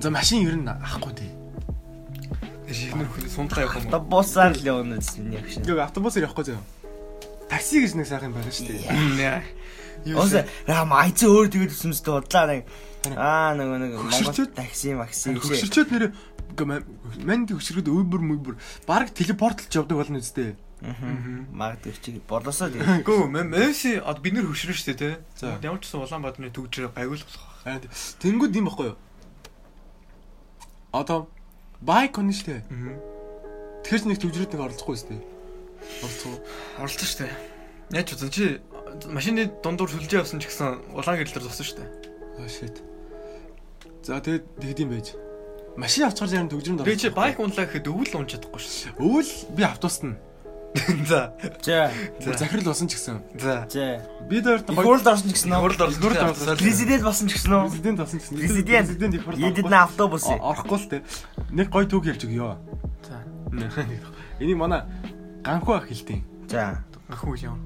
За 0.01 0.09
машин 0.11 0.43
ер 0.49 0.57
нь 0.59 0.67
ахгүй 0.69 1.13
дээ. 1.15 1.33
Эхнэр 2.71 3.09
хөлт 3.11 3.31
сундлаа 3.35 3.65
явах 3.67 3.83
юм. 3.83 3.91
Та 3.91 3.99
бусаар 4.01 4.55
л 4.57 4.63
явна 4.65 4.99
гэсэн 4.99 5.31
яг 5.35 5.47
шин. 5.51 5.63
Гэ 5.67 5.79
автобусаар 5.85 6.27
явахгүй 6.31 6.45
заяа. 6.55 6.65
Такси 7.51 7.83
гэж 7.85 7.93
нэг 7.99 8.07
сайхан 8.09 8.33
байгаа 8.33 8.51
шүү 8.55 8.67
дээ. 8.73 9.43
Ус 10.17 10.33
аа 10.33 10.85
майц 10.89 11.21
өөр 11.21 11.51
тэгээд 11.53 11.75
өсөмстэй 11.77 12.15
бодлаа 12.15 12.47
нэг 12.49 12.65
аа 13.21 13.53
нөгөө 13.59 13.79
нэг 13.85 13.91
Монгол 14.01 14.09
Хөшөрчөөд- 14.17 14.55
такси 14.57 14.95
макси 14.97 15.35
гэж. 15.37 15.45
Хөгшөрчөөд 15.45 15.89
нэр 15.93 16.05
манд 16.59 17.51
хөшрөд 17.53 17.87
Uber 17.89 18.21
Uber 18.21 18.55
баг 18.87 19.13
телепортлж 19.15 19.71
явдаг 19.75 19.97
болно 19.99 20.19
үстэй. 20.19 20.57
Магадгүй 20.81 21.93
чи 22.01 22.21
болосоо 22.25 22.73
тэгээд. 22.73 23.05
Гөө 23.05 23.29
Месси 23.29 24.01
од 24.01 24.25
бид 24.25 24.33
нэр 24.33 24.49
хөшрөн 24.49 24.77
штэ 24.77 24.95
тий. 24.97 25.15
За. 25.37 25.61
Ямар 25.61 25.81
ч 25.85 25.93
гэсэн 25.93 26.01
Улаанбаатарны 26.01 26.49
төгжрэг 26.49 26.97
гайгүй 26.97 27.21
л 27.21 27.27
болох. 27.29 27.47
Тэнгууд 28.25 28.57
юм 28.57 28.67
баггүй 28.73 28.87
юу? 28.93 28.97
Одоо 30.97 31.29
байк 31.85 32.17
он 32.17 32.33
штэ. 32.33 32.65
Тэгэхээр 33.85 34.01
ч 34.01 34.05
нэг 34.09 34.19
төвжрээд 34.25 34.57
нэг 34.57 34.65
оролцохгүй 34.65 34.97
штэ. 34.97 35.21
Оролцоо. 36.01 36.41
Оролцсон 36.81 37.09
штэ. 37.13 37.29
Яаж 37.93 38.17
үзэн 38.17 38.33
чи 38.33 38.45
машины 39.13 39.53
дундуур 39.61 39.93
сүлжээ 39.93 40.25
явсан 40.25 40.41
ч 40.41 40.49
гэсэн 40.49 40.97
улаан 40.97 41.21
гэрлэр 41.21 41.45
зогсон 41.45 41.69
штэ. 41.69 41.85
Oh 42.41 42.49
shit. 42.49 42.81
За 44.01 44.17
тэгээд 44.17 44.49
тэгдэм 44.65 44.89
байж. 44.89 45.13
Машин 45.77 46.07
авчихаар 46.07 46.31
зарим 46.31 46.49
төгжрөнд 46.51 46.83
Тэгээ 46.83 46.99
чи 46.99 47.11
байк 47.15 47.39
унлаа 47.39 47.67
гэхэд 47.67 47.87
өвөл 47.87 48.15
унж 48.19 48.35
чадахгүй 48.35 48.61
штэ. 48.61 48.99
Өвөл 48.99 49.31
би 49.55 49.63
автобуст 49.63 50.03
нь 50.03 50.17
За. 51.07 51.35
За. 51.63 51.91
захирал 52.39 52.65
болсон 52.65 52.87
ч 52.87 52.95
гэсэн. 52.95 53.23
За. 53.39 53.67
За. 53.71 54.07
Би 54.31 54.41
дээрт 54.41 54.71
Их 54.71 54.79
хурлд 54.79 55.07
орсон 55.07 55.31
ч 55.31 55.35
гэсэн 55.35 55.51
үү? 55.51 55.63
Хурд 55.67 55.81
Хурд 55.99 56.23
орсон. 56.23 56.57
Президент 56.57 57.03
болсон 57.03 57.27
ч 57.27 57.35
гэсэн 57.35 57.51
үү? 57.51 57.71
Президент 57.75 57.99
болсон 57.99 58.19
гэсэн. 58.23 58.35
Президент. 58.39 58.87
президент 58.87 59.15
их 59.15 59.25
хурд. 59.27 59.39
Едид 59.39 59.67
на 59.67 59.83
автобус. 59.91 60.23
орохгүй 60.31 60.79
л 60.79 60.87
те. 60.87 61.03
Нэг 61.51 61.75
гой 61.75 61.91
төг 61.91 62.07
ярьж 62.07 62.23
өгөө. 62.23 62.55
За. 63.03 63.19
Энийг 64.39 64.59
манай 64.63 64.87
ганхуу 65.43 65.75
ах 65.75 65.91
хэлтийн. 65.91 66.23
За. 66.47 66.87
Ахуу 67.11 67.35
юм. 67.35 67.59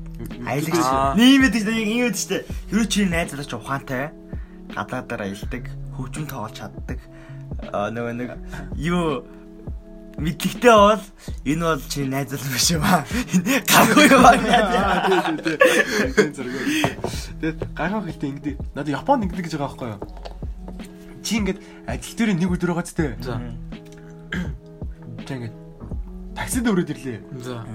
Аялагч. 0.48 1.20
Ниймэд 1.20 1.52
гэж 1.52 1.64
яг 1.68 1.76
ингэдэг 1.84 2.16
штэ. 2.16 2.36
Хэрвээ 2.72 2.88
чи 2.88 3.04
найз 3.04 3.36
залууч 3.36 3.52
ухаантай 3.52 4.16
гадаадаар 4.72 5.28
аялдаг, 5.28 5.68
хөгжим 5.96 6.24
тоглож 6.24 6.56
чаддаг. 6.56 6.98
Аа 7.72 7.90
нөгөө 7.90 8.14
нэг 8.18 8.30
юу 8.78 9.24
мэдлэгтэй 10.18 10.70
бол 10.70 11.02
энэ 11.42 11.64
бол 11.64 11.82
чи 11.90 12.06
найз 12.06 12.30
залуу 12.30 12.50
биш 12.54 12.70
юм 12.70 12.84
аа. 12.86 13.02
Гаргүй 13.66 14.06
юм 14.14 14.24
аа. 14.24 14.36
Тэгээд 17.40 17.58
ганхуу 17.74 18.02
хэлтийн 18.06 18.30
ингэдэг. 18.38 18.54
Надад 18.78 18.94
Японд 18.94 19.26
ингэдэг 19.26 19.44
гэж 19.50 19.54
байгаа 19.58 19.74
байхгүй 19.74 19.88
юу? 19.90 20.00
Чи 21.24 21.32
ингээд 21.42 21.58
ажил 21.90 22.14
дээр 22.14 22.30
нэг 22.38 22.50
өдөр 22.54 22.70
байгаа 22.76 22.86
ч 22.86 22.94
те. 22.94 23.18
За. 23.26 23.40
Чи 25.26 25.32
ингээд 25.34 25.54
таксид 26.38 26.66
өрөөд 26.68 26.92
ирлээ. 26.94 27.18
За. 27.42 27.66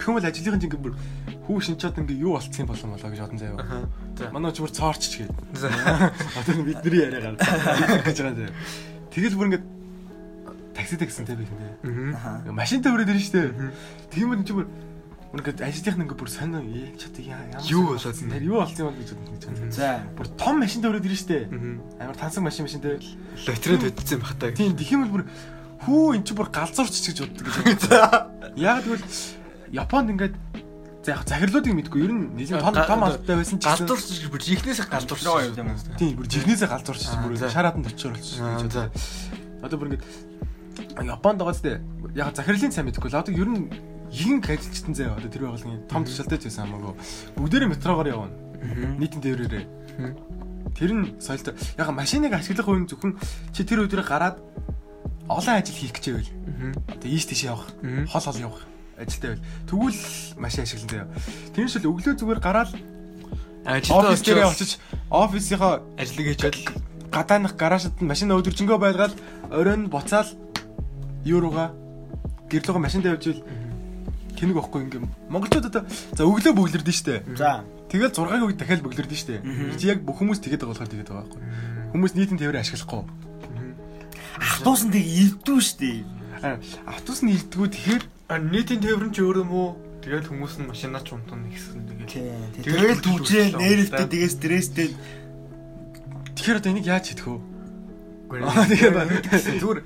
Тэгвэл 0.00 0.24
ажлынхан 0.24 0.60
чинь 0.60 0.68
ингээд 0.72 0.84
бүр 0.88 0.96
хүү 1.44 1.60
шинчаад 1.68 2.00
ингээд 2.00 2.22
юу 2.24 2.40
болцсон 2.40 2.64
болоо 2.64 2.88
молоо 2.96 3.10
гэж 3.12 3.20
бодсон 3.20 3.40
заяа. 3.44 4.32
Манай 4.32 4.52
ч 4.56 4.64
бүр 4.64 4.72
цоорч 4.72 5.02
ч 5.04 5.12
гээ. 5.20 5.28
За. 5.52 5.68
Одоо 5.68 6.64
бидний 6.64 7.04
яриа 7.04 7.36
гараад 7.36 7.44
гэж 8.08 8.18
байгаа 8.24 8.36
заяа. 8.40 8.54
Тэгэл 9.14 9.38
бүр 9.38 9.46
ингээд 9.46 9.66
таксид 10.74 11.06
гэсэн 11.06 11.22
те 11.22 11.38
би 11.38 11.46
ингээд. 11.46 11.86
Мгм. 11.86 12.50
Машинтай 12.50 12.90
өрөөд 12.90 13.14
ирнэ 13.14 13.22
штэ. 13.22 13.54
Тийм 14.10 14.34
юм 14.34 14.42
чи 14.42 14.52
бүр 14.58 14.66
ингээд 15.38 15.62
ажлынхан 15.62 16.02
ингээд 16.02 16.18
бүр 16.18 16.30
сонио 16.34 16.58
ээ 16.58 16.98
чад 16.98 17.14
яа 17.22 17.38
Юу 17.62 17.94
болоод 17.94 18.18
бэ? 18.18 18.42
Юу 18.42 18.58
болсон 18.58 18.82
юм 18.82 18.90
бол 18.90 18.98
гэж 18.98 19.10
бодсон. 19.14 19.70
За. 19.70 20.02
Бүр 20.18 20.26
том 20.34 20.58
машинтай 20.58 20.90
өрөөд 20.90 21.06
ирнэ 21.06 21.20
штэ. 21.22 21.38
Амар 22.02 22.18
тансаг 22.18 22.42
машин 22.42 22.66
машин 22.66 22.82
те. 22.82 22.98
Лотерейд 23.46 23.86
хөдөлсөн 23.86 24.18
байх 24.18 24.34
таа. 24.34 24.50
Тийм 24.50 24.74
тэгхийн 24.74 25.06
бол 25.06 25.22
бүр 25.22 25.24
хүү 25.86 26.18
эн 26.18 26.26
чи 26.26 26.34
бүр 26.34 26.50
галзуурч 26.50 26.94
гэж 27.06 27.18
боддог 27.22 27.46
гэж. 27.70 27.82
Яг 28.58 28.82
тэгвэл 28.82 29.06
Японд 29.70 30.10
ингээд 30.10 30.34
за 31.04 31.12
яг 31.12 31.28
захирлуудыг 31.28 31.74
мэдгүй. 31.76 32.00
Ер 32.00 32.12
нь 32.16 32.32
нийлэн 32.32 32.64
том 32.64 32.74
том 32.74 33.04
албатай 33.04 33.36
байсан 33.36 33.60
ч 33.60 33.68
гэсэн 33.68 33.84
галдуурч 33.84 34.08
бүр 34.32 34.40
жихнээсээ 34.40 34.88
галдуурч. 34.88 35.22
тийм 36.00 36.16
бүр 36.16 36.28
жигнэсээ 36.32 36.68
галзуурч 36.72 37.04
бүр 37.20 37.32
гэж 37.36 37.40
за. 37.44 37.48
боддог. 38.64 38.88
Одоо 39.60 39.76
бүр 39.76 39.88
ингээд 39.92 40.04
Японд 41.04 41.38
байгаа 41.44 41.54
зү 41.60 41.76
яг 42.16 42.32
захирлын 42.32 42.72
сайн 42.72 42.88
мэдгүй 42.88 43.12
л. 43.12 43.20
Одоо 43.20 43.34
ер 43.36 43.48
нь 43.52 43.68
ихэнх 44.08 44.48
ажилчтан 44.48 44.94
заяа 44.96 45.16
одоо 45.20 45.28
тэр 45.28 45.44
байгууллагын 45.44 45.84
том 45.92 46.02
тушаалтай 46.08 46.38
ч 46.40 46.48
байсан 46.48 46.72
хамаагүй 46.72 46.96
бүгдээрээ 47.36 47.68
метрогоор 47.68 48.08
явна. 48.08 48.32
Нийтийн 48.96 49.20
дээрээ 49.20 49.68
Тэр 50.72 50.90
нь 50.96 51.20
соёлтой. 51.20 51.54
Яг 51.76 51.92
машиныг 51.92 52.32
ашиглах 52.32 52.66
үеийн 52.66 52.88
зөвхөн 52.88 53.20
чи 53.52 53.62
тэр 53.68 53.84
өдрөө 53.84 54.08
гараад 54.08 54.40
олон 55.28 55.54
ажил 55.60 55.76
хийх 55.76 55.92
гэж 55.92 56.04
байвал. 56.08 56.32
Одоо 56.96 57.08
ийш 57.12 57.28
тийш 57.28 57.44
явах, 57.44 57.68
хол 58.08 58.24
хол 58.24 58.40
явах 58.40 58.73
ажилтай 58.98 59.30
байл. 59.34 59.44
Тэгвэл 59.68 60.00
машин 60.38 60.62
ашиглан 60.64 60.90
заяа. 60.90 61.08
Тийм 61.54 61.68
шил 61.68 61.88
өглөө 61.88 62.14
зүгээр 62.18 62.40
гараад 62.40 62.70
ажилдаа 63.64 64.50
очиж 64.52 64.78
офисийнхоо 65.10 65.82
ажлыг 65.96 66.26
хийчихэл 66.26 66.84
гадаанах 67.14 67.54
гараашд 67.56 67.96
нь 68.02 68.08
машин 68.10 68.34
өдөржингөө 68.34 68.78
байлгаад 68.78 69.14
оройн 69.50 69.86
буцаал 69.88 70.28
юу 71.24 71.40
руугаа 71.40 71.72
гэрлөөгөө 72.50 72.82
машинд 72.82 73.06
явж 73.06 73.24
ил 73.30 73.40
тэнэг 74.34 74.56
واخгүй 74.58 74.82
ингээм. 74.84 75.06
Монголчууд 75.30 75.70
одоо 75.70 75.82
за 75.88 76.22
өглөө 76.26 76.52
бөглөрдөн 76.58 76.94
штэ. 76.94 77.22
За. 77.38 77.62
Тэгэл 77.88 78.10
6-гийн 78.10 78.44
үед 78.44 78.58
дахиад 78.58 78.82
бөглөрдөн 78.82 79.16
штэ. 79.16 79.40
Чи 79.78 79.94
яг 79.94 80.02
бүх 80.02 80.18
хүмүүс 80.18 80.42
тэгээд 80.42 80.66
байгаа 80.66 80.74
болохоор 80.74 80.90
тэгээд 80.90 81.08
байгаа 81.08 81.22
байхгүй. 81.22 81.40
Хүмүүс 81.94 82.12
нийтийн 82.18 82.38
тээврийг 82.42 82.62
ашиглахгүй. 82.66 83.06
Автобус 84.42 84.82
нь 84.82 84.90
тэг 84.90 85.06
ирдүү 85.06 85.58
штэ. 85.62 86.02
Автобус 86.90 87.20
нь 87.22 87.32
ирдгүү 87.38 87.66
тэгэхээр 87.70 88.04
А, 88.28 88.38
нийтийн 88.40 88.80
тээврэн 88.80 89.12
ч 89.12 89.20
өөр 89.20 89.44
юм 89.44 89.52
уу? 89.52 89.70
Тэгээд 90.00 90.28
хүмүүс 90.32 90.60
нь 90.60 90.68
машинаа 90.68 91.00
ч 91.04 91.12
унтана 91.12 91.48
гэсэн 91.48 91.84
тэгээд. 91.88 92.60
Тэгэл 92.60 93.00
Тэгэл 93.00 93.04
үлдсэн. 93.04 93.56
нэрэлтээ 93.56 94.06
тэгээ 94.08 94.30
стресстэй. 94.32 94.90
тэгэхээр 96.36 96.58
одоо 96.60 96.70
энийг 96.72 96.86
яаж 96.88 97.04
хийх 97.12 97.24
вэ 97.24 99.20
тэгээд 99.24 99.60
зүгээр 99.60 99.80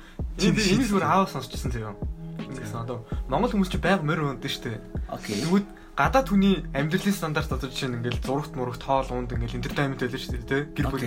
би 0.54 0.62
энэ 0.74 0.86
зүгээр 0.90 1.06
аав 1.06 1.30
сонсчихсан 1.30 1.70
заяа. 1.70 1.94
Ингэсэн 2.38 2.82
одоо 2.82 3.06
Монгол 3.30 3.52
хүмүүс 3.54 3.70
чи 3.70 3.78
байг 3.78 4.02
морь 4.02 4.22
унтдаг 4.22 4.50
штэ. 4.50 4.80
Окей. 5.10 5.38
Тэгвэл 5.42 5.66
гадаад 5.98 6.26
хүний 6.30 6.62
амьдралын 6.74 7.14
стандарт 7.14 7.50
одоо 7.52 7.68
жишээ 7.70 7.90
нь 7.90 7.98
ингээл 8.02 8.22
зурагт 8.22 8.54
мурагт 8.54 8.82
хоол 8.82 9.10
унд 9.12 9.34
ингээл 9.34 9.58
entertainment 9.58 9.98
байлаа 10.02 10.18
шүү 10.18 10.34
дээ 10.34 10.46
тий 10.46 10.62
гэр 10.78 10.86
бүл. 10.90 11.02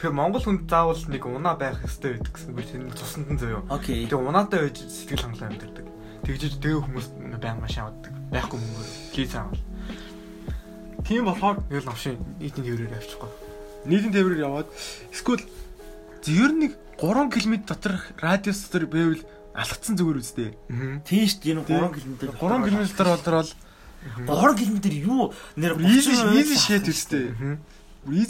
Тэгэхээр 0.00 0.14
Монгол 0.14 0.42
хүнд 0.46 0.70
заавал 0.70 1.02
нэг 1.10 1.22
унаа 1.26 1.54
байх 1.58 1.82
хэрэгтэй 1.82 2.18
байдаг 2.18 2.32
гэсэн 2.34 2.50
би 2.54 2.62
тэр 2.62 2.82
цуснд 2.94 3.28
нь. 3.30 3.38
Окей. 3.70 4.06
Тэгээ 4.06 4.22
унаатай 4.22 4.58
байж 4.70 4.76
сэтгэл 4.86 5.22
хангалуун 5.26 5.50
амьдэрдэг. 5.54 5.86
Тэгжиж 6.26 6.58
тэгээ 6.58 6.82
хүмүүс 6.82 7.06
баян 7.38 7.60
машин 7.62 7.86
авдаг. 7.86 8.12
Байхгүй 8.34 8.58
мөнгөөр 8.58 8.88
лиз 9.14 9.34
авал. 9.38 9.62
тийм 11.06 11.22
болохоор 11.30 11.62
Тэгэл 11.70 11.86
авшин 11.90 12.18
нийтийн 12.42 12.64
тээврээр 12.66 12.98
авчихгүй. 12.98 13.30
нийтийн 13.86 14.10
тээврээр 14.12 14.42
яваад 14.42 14.68
эсвэл 15.14 15.42
зөвөр 16.26 16.52
нэг 16.58 16.72
3 16.98 17.30
км 17.30 17.54
дотор 17.62 17.94
радиус 18.18 18.58
дотор 18.66 18.84
байвал 18.90 19.22
алгацсан 19.54 19.94
зүгээр 19.94 20.18
үстэй. 20.18 20.50
Тийм 21.06 21.24
штэ 21.30 21.54
энэ 21.54 21.62
3 21.62 21.94
км. 21.94 22.34
3 22.34 22.66
км 22.66 22.82
дотор 22.90 23.06
болдрол 23.14 23.50
3 24.26 24.58
км 24.58 24.78
юу 25.06 25.30
нэр 25.54 25.78
easy 26.34 26.58
shit 26.58 26.84
үстэй. 26.90 27.30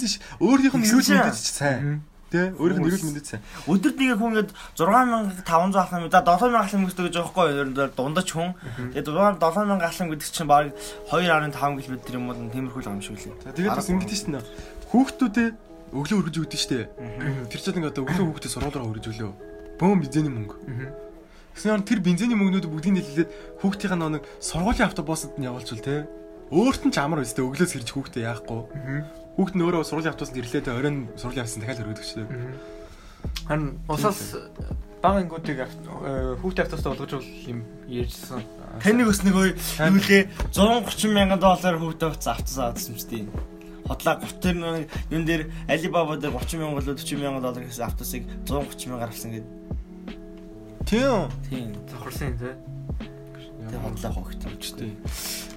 Ш- 0.04 0.20
өөрийнх 0.40 0.76
нь 0.76 0.85
эрүүл 0.85 1.09
мэндэд 1.16 1.37
ч 1.40 1.48
сайн. 1.56 2.04
Тэ 2.37 2.53
өөрийнх 2.61 2.81
нь 2.85 2.88
эрүүл 2.92 3.07
мэндэд 3.09 3.27
сайн. 3.27 3.42
Өдөрт 3.64 3.96
нэг 3.96 4.20
хүн 4.20 4.31
ингээд 4.37 4.51
6500 4.77 5.81
ахлам 5.81 6.05
за 6.12 6.20
7000 6.20 6.61
ахлам 6.61 6.85
гэсэн 6.85 7.05
гэж 7.09 7.14
байхгүй 7.16 7.46
юу? 7.57 7.88
Дундаж 7.96 8.29
хүн. 8.29 8.53
Тэгээд 8.92 9.09
7000 9.40 9.81
ахлам 9.81 10.09
гэдэг 10.12 10.29
чинь 10.29 10.51
баг 10.53 10.77
2.5 11.09 11.57
км 11.57 11.96
юм 12.12 12.25
бол 12.29 12.40
тиймэрхүү 12.53 12.81
л 12.85 12.90
юм 12.92 13.01
шиг 13.01 13.16
лээ. 13.16 13.57
Тэгээд 13.57 13.72
бас 13.72 13.88
ингэж 13.88 14.12
шнэ. 14.12 14.44
Хүүхдүүдээ 14.92 15.49
өглөө 15.96 16.18
өргөж 16.20 16.37
өгдөг 16.44 16.61
штэ. 16.61 16.90
Тэр 17.49 17.61
чинь 17.62 17.79
ингээ 17.81 17.92
одоо 17.94 18.05
өглөө 18.05 18.27
хүүхдээ 18.37 18.53
сургуулаараа 18.53 18.90
өргөж 18.92 19.07
өглөө. 19.16 19.33
Бөөм 19.81 20.01
бензиний 20.05 20.33
мөнгө. 20.35 20.57
Гэсэн 21.57 21.88
тэр 21.88 22.05
бензиний 22.05 22.37
мөнгнүүд 22.37 22.68
бүгдийг 22.68 23.01
нийлүүлээд 23.01 23.31
хүүхдийн 23.64 23.96
нэг 23.96 24.25
сургуулийн 24.44 24.88
автобусад 24.92 25.40
нь 25.40 25.49
явуулчихвал 25.49 25.85
те. 25.85 26.05
Өөрт 26.53 26.85
нь 26.85 26.92
ч 26.92 27.01
амар 27.01 27.25
өстэй 27.25 27.42
өглөөс 27.46 27.72
хэрж 27.72 27.88
хүүхдээ 27.96 28.29
яахгүй. 28.29 28.61
Хүүхд 29.37 29.55
нь 29.57 29.64
өөрөө 29.68 29.85
сургуулийн 29.85 30.12
автобусанд 30.16 30.40
ирлээ 30.40 30.64
те 30.64 30.72
оройн 30.72 31.12
сургуулийн 31.20 31.44
автобусанд 31.44 31.62
дахиад 31.68 31.83
өргөдөг 31.85 32.07
штэ. 32.09 32.25
Хан 33.44 33.62
усаас 33.85 34.20
бага 35.05 35.20
ингүүдийг 35.20 35.61
хүүхдээ 36.40 36.64
автостаа 36.64 36.96
болгож 36.96 37.20
бол 37.20 37.31
юм 37.44 37.61
ярьжсэн. 37.85 38.40
Таны 38.81 39.05
өс 39.05 39.20
нэг 39.22 39.37
юу 39.37 39.53
лээ 39.77 40.33
130 40.57 41.12
мянган 41.12 41.40
доллар 41.40 41.77
хөвтө 41.77 42.16
утас 42.16 42.33
авцсан 42.33 42.72
авсан 42.72 42.96
юм 42.96 42.99
штий. 42.99 43.29
Хотлаа 43.85 44.18
30 44.25 44.40
тэр 44.40 44.57
нэг 44.57 44.88
юун 45.12 45.25
дээр 45.29 45.42
Alibaba 45.68 46.16
дээр 46.16 46.33
30 46.33 46.57
мянган 46.57 46.81
болоо 46.81 46.96
40 46.96 47.20
мянган 47.20 47.44
доллар 47.44 47.64
гэсэн 47.68 47.87
автосыг 47.87 48.25
130 48.49 48.88
мянгаар 48.88 49.12
авсан 49.12 49.31
гэдэг. 49.37 49.53
Тийм. 50.88 51.29
Тийм. 51.51 51.70
Завхарсан 51.92 52.27
юм 52.33 52.38
тий. 52.40 52.55
Тэгээ 53.68 53.85
хотлаа 53.85 54.12
хогт. 54.16 54.42
Штэ. 54.64 54.90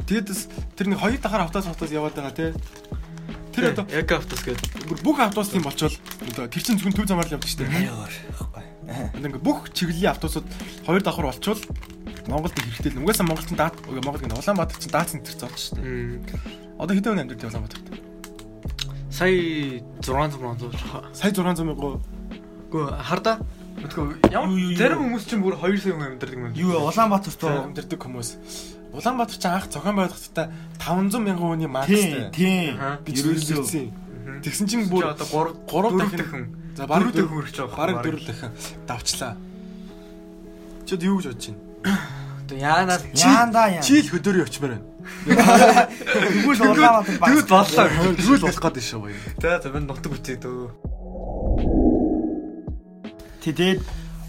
Тэгээд 0.06 0.28
бас 0.30 0.42
тэр 0.78 0.88
нэг 0.94 1.00
хоёр 1.00 1.18
дахаар 1.18 1.48
автобус 1.50 1.70
автобус 1.70 1.94
яваад 1.94 2.13
байгаа 2.13 2.34
те. 2.38 2.54
Тэр 3.60 3.74
одоо 3.76 3.86
яг 3.91 4.12
автос 4.12 4.41
гэдэг. 4.43 5.04
бүх 5.04 5.19
автобус 5.19 5.50
тийм 5.52 5.63
болчвол 5.67 5.95
одоо 6.32 6.48
тэр 6.48 6.63
чинь 6.63 6.80
зөвхөн 6.80 6.95
төв 6.95 7.08
замаар 7.08 7.28
л 7.28 7.36
явдаг 7.36 7.50
штэ. 7.52 7.67
Аяар. 7.67 8.13
Ихгүй. 8.32 8.63
Ингээ 9.19 9.43
бүх 9.43 9.69
чиглэлийн 9.76 10.15
автобусууд 10.15 10.48
хоёр 10.88 11.02
давхар 11.04 11.28
болчвол 11.28 11.62
Монголд 12.30 12.54
хэрэгтэй 12.54 12.93
л. 12.93 13.02
Угаасаа 13.04 13.26
Монгол 13.26 13.45
чинь 13.45 13.58
даат 13.58 13.76
Монгол 13.86 14.22
гэнэ 14.22 14.38
Улаанбаатар 14.38 14.78
чинь 14.78 14.93
даат 14.93 15.10
центр 15.10 15.34
зооч 15.34 15.58
шүү 15.58 15.82
дээ. 15.82 16.78
Одоо 16.78 16.93
хэдэн 16.93 17.12
хүн 17.12 17.22
амьдардаг 17.26 17.50
Улаанбаатарт? 17.50 17.86
Сая 19.10 19.82
600 20.00 20.38
600 20.39 21.17
Сая 21.17 21.32
600 21.34 21.65
мянган. 21.65 22.00
Гөө 22.69 22.86
харда. 23.02 23.41
Мэдгүй 23.80 24.30
ямар 24.30 24.78
зарим 24.78 25.00
хүмүүс 25.10 25.26
чинь 25.26 25.41
бүр 25.41 25.58
2 25.58 25.82
сая 25.82 25.93
хүн 25.98 26.06
амьдардаг 26.15 26.38
юм. 26.38 26.54
Юу? 26.54 26.86
Улаанбаатарт? 26.86 27.41
Амьдардаг 27.43 28.00
хүмүүс. 28.00 28.30
Улаанбаатар 28.89 29.38
чинь 29.38 29.54
анх 29.54 29.69
зохион 29.69 29.95
байгуулахдаа 30.02 30.49
500 30.82 31.21
мянган 31.21 31.47
хүний 31.54 31.69
Тийм, 31.69 31.73
маркстэй 31.78 32.30
тийм. 32.34 32.73
Ерөөсөө. 33.06 34.10
Тэгсэн 34.41 34.65
чинь 34.65 34.86
бүр 34.89 35.04
бүр 35.06 35.13
одоо 35.13 35.28
3 35.30 35.54
3 35.69 35.93
4 35.93 36.17
дахин 36.17 36.43
за 36.73 36.88
бараг 36.89 37.13
4 37.13 37.13
дахин 37.13 37.30
хүрч 37.30 37.56
байгаа. 37.60 37.78
бараг 37.78 37.97
4 38.02 38.25
дахин 38.25 38.52
давчлаа. 38.89 39.34
Чод 40.89 41.02
юу 41.06 41.21
гэж 41.21 41.25
бодож 41.30 41.45
байна? 41.54 41.62
Одоо 42.49 42.58
яанаар 42.58 43.02
Яанда 43.13 43.62
яа. 43.69 43.84
Чи 43.86 44.02
л 44.02 44.10
хөдөөрөө 44.10 44.45
өчмөр 44.49 44.71
байна. 44.73 44.86
Тэгвэл 45.30 46.62
Улаанбаатар 46.65 47.17
баг. 47.21 47.30
Тэгвэл 47.30 47.45
боллоо. 47.45 47.88
Тэгвэл 48.17 48.41
болох 48.41 48.62
гээд 48.65 48.78
шүү 48.89 48.99
за 49.62 49.69
би 49.69 49.80
нутаг 49.86 50.13
үтээ 50.17 50.38
дөө. 50.41 50.65
Тэгээд 53.45 53.80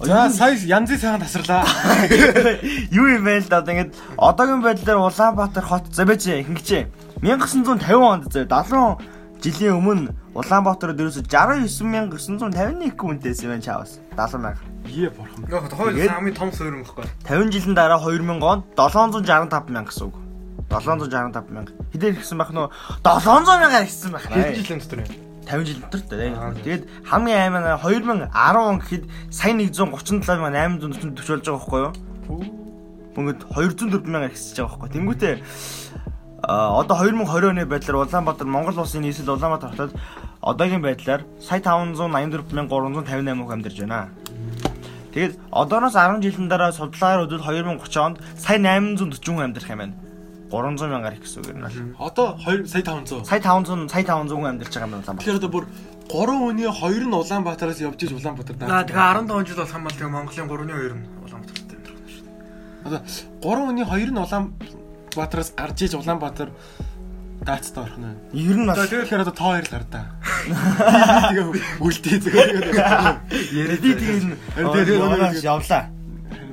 За 0.00 0.30
сая 0.32 0.56
янзын 0.56 0.98
сайхан 0.98 1.20
тасарлаа. 1.20 1.64
юу 2.98 3.06
юм 3.06 3.24
бэ 3.24 3.44
л 3.44 3.48
да 3.52 3.60
одоо 3.60 3.74
ингэж 3.76 3.92
одоогийн 4.16 4.62
байдлаар 4.64 4.98
Улаанбаатар 5.04 5.64
хот 5.64 5.92
бэж 5.92 6.22
ингэчээ 6.40 6.88
1950 7.20 7.84
онд 8.00 8.24
зөө 8.32 8.48
70 8.48 8.96
жилийн 9.44 9.76
өмнө 9.76 10.16
Улаанбаатарт 10.32 10.96
ерөөсө 10.96 11.20
69951 11.28 12.96
хүнтэйс 12.96 13.44
юм 13.44 13.60
чаавас 13.60 14.00
70 14.16 14.40
мянга 14.40 14.64
Ие 14.88 15.10
бурхан. 15.12 15.44
Хойд 15.76 15.94
Тэгээд- 15.94 16.16
хамгийн 16.16 16.34
том 16.34 16.50
суурь 16.52 16.72
юм 16.72 16.82
баггүй. 16.82 17.04
50 17.28 17.52
жилийн 17.52 17.74
дараа 17.76 18.00
2000 18.00 18.40
онд 18.40 18.64
765 18.76 19.68
мянга 19.68 19.92
гэсэн 19.92 20.08
үг 20.08 20.16
765 20.72 21.50
мянга 21.52 21.72
хэдээр 21.92 22.16
ихсэн 22.16 22.38
байх 22.40 22.50
нөө 22.56 22.72
700 23.04 23.60
мянгаар 23.60 23.84
ихсэн 23.84 24.12
байх 24.16 24.24
Хэдэн 24.32 24.56
жилийн 24.64 24.80
дотор 24.80 24.98
юм? 25.04 25.29
50 25.46 25.66
жил 25.66 25.80
дотор 25.80 26.00
дээ. 26.10 26.34
Аа, 26.34 26.54
Тэгээд 26.54 26.82
хамгийн 27.04 27.40
аймаа 27.40 27.60
нь 27.60 27.68
2010 27.80 28.56
он 28.56 28.78
гэхэд 28.80 29.04
сая 29.30 29.52
137,840 29.54 31.16
төгч 31.16 31.28
болж 31.28 31.44
байгаа 31.44 31.58
байхгүй 31.60 31.80
юу? 31.84 31.92
Мөнгөд 33.16 33.40
204 33.50 34.06
мянгаар 34.06 34.32
ихсэж 34.32 34.56
байгаа 34.60 34.78
байхгүй. 34.78 34.90
Тэнгүүтээ 34.94 35.34
одоо 36.42 36.96
2020 36.96 37.52
оны 37.52 37.64
байдлаар 37.66 38.06
Улаанбаатар 38.06 38.46
Монгол 38.46 38.80
улсын 38.80 39.02
нийслэл 39.04 39.36
Улаанбаатар 39.36 39.70
хотод 39.70 39.92
одоогийн 40.40 40.82
байдлаар 40.82 41.22
сая 41.40 41.60
584,358 41.60 43.44
хүн 43.44 43.52
амьдарч 43.52 43.78
байна. 43.84 44.08
Тэгээд 45.12 45.36
одооноос 45.50 45.94
10 45.98 46.22
жилийн 46.24 46.48
дараа 46.48 46.72
судалгаагаар 46.72 47.26
хөдөл 47.26 47.44
2030 47.44 47.98
онд 48.00 48.16
сая 48.38 48.58
840 48.58 49.20
хүн 49.20 49.44
амьдрах 49.44 49.68
юм 49.68 49.78
байна. 49.78 49.94
300 50.50 50.90
мянгаар 50.90 51.14
их 51.14 51.22
гэсэн 51.24 51.40
үг 51.40 51.48
юм 51.54 51.62
байна. 51.62 51.94
Одоо 51.98 52.26
2 52.42 52.66
сая 52.66 52.82
500. 52.82 53.24
Сая 53.24 53.40
500 53.40 53.88
сая 53.88 54.04
500 54.04 54.34
хүн 54.34 54.50
амьдарч 54.50 54.72
байгаа 54.74 54.86
юм 54.86 54.92
байна 54.92 55.04
Улаанбаатар. 55.06 55.22
Тэгэхээр 55.22 55.38
одоо 55.40 55.50
бүр 55.54 55.64
3 56.10 56.42
хүний 56.42 56.66
2 56.66 57.06
нь 57.06 57.14
Улаанбаатараас 57.14 57.78
явж 57.80 58.00
иж 58.02 58.12
Улаанбаатар 58.18 58.56
Аа 58.58 58.66
даа. 58.66 58.82
тэгээ 58.82 59.06
15 59.30 59.46
жил 59.46 59.56
болох 59.62 59.74
юм 59.78 59.84
бол 59.86 59.94
тэгээ 59.94 60.10
Монголын 60.10 60.48
3-ны 60.50 60.74
2 60.74 60.98
нь 60.98 61.06
Улаанбаатарт 61.22 61.70
амьдрах 61.70 61.98
юм 61.98 62.08
шүү 62.10 62.24
дээ. 62.26 62.34
Одоо 62.86 63.00
3 63.40 63.66
хүний 63.70 63.86
2 63.86 64.10
нь 64.10 64.18
Улаанбаатараас 64.18 65.50
гарч 65.54 65.78
иж 65.86 65.92
Улаанбаатар 65.94 66.48
даацтай 67.40 67.80
орох 67.84 67.96
нь. 67.96 68.18
Ер 68.34 68.56
нь 68.58 68.66
бас 68.66 68.76
Тэгэхээр 68.90 69.22
одоо 69.24 69.32
тоо 69.38 69.54
хоёр 69.54 69.64
л 69.64 69.72
гардаа. 69.72 70.04
Тэгээ 71.30 71.46
үлдээ 71.80 72.16
зүгээр. 72.20 72.50
Яриад 73.54 73.80
тэгээд 73.80 74.04
тэгээд 74.60 75.44
явлаа. 75.46 75.82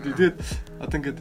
Тэгээд 0.05 0.35
одоо 0.79 0.95
ингээд 1.01 1.17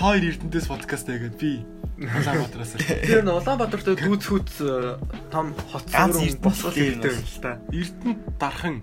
та 0.00 0.06
хоёр 0.16 0.32
Эрдэнэс 0.32 0.64
подкаст 0.64 1.12
хийгээд 1.12 1.36
би 1.36 1.60
Улаанбаатараас. 2.00 2.72
Тэр 2.80 3.20
нь 3.20 3.28
Улаанбаатартай 3.28 4.00
дүүц 4.00 4.24
хүүц 4.32 4.52
э, 4.64 4.96
том 5.28 5.52
хот 5.68 5.84
суурь 5.92 6.40
босгол 6.40 6.72
ирдэг 6.72 7.20
юм 7.20 7.28
л 7.28 7.40
та. 7.44 7.60
Эрдэнэт 7.68 8.20
дархан. 8.40 8.80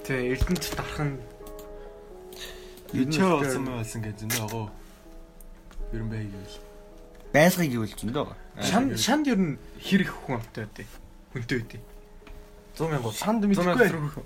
Тий, 0.00 0.32
Эрдэнэт 0.32 0.64
дархан. 0.72 1.20
Ичээ 2.96 3.20
болсон 3.20 3.68
мэй 3.68 3.84
болсон 3.84 4.00
гэж 4.00 4.16
зөндөө 4.24 4.48
гоо. 4.48 4.72
Ерэн 5.92 6.08
бай 6.08 6.24
гэвэл. 6.24 6.56
Байлгыг 7.36 7.72
юу 7.76 7.84
л 7.84 7.92
зөндөө. 8.00 8.32
Шанд 8.64 8.96
шанд 8.96 9.28
ер 9.28 9.36
нь 9.36 9.60
хэр 9.76 10.08
их 10.08 10.16
хүн 10.24 10.40
амтай 10.40 10.64
байдэ. 10.64 10.88
Хүнтэй 11.36 11.56
байдэ. 11.68 11.84
100 12.80 12.88
мянга 12.88 13.12
шанд 13.12 13.44
мэдхгүй 13.44 13.76
хөрөх 13.76 14.24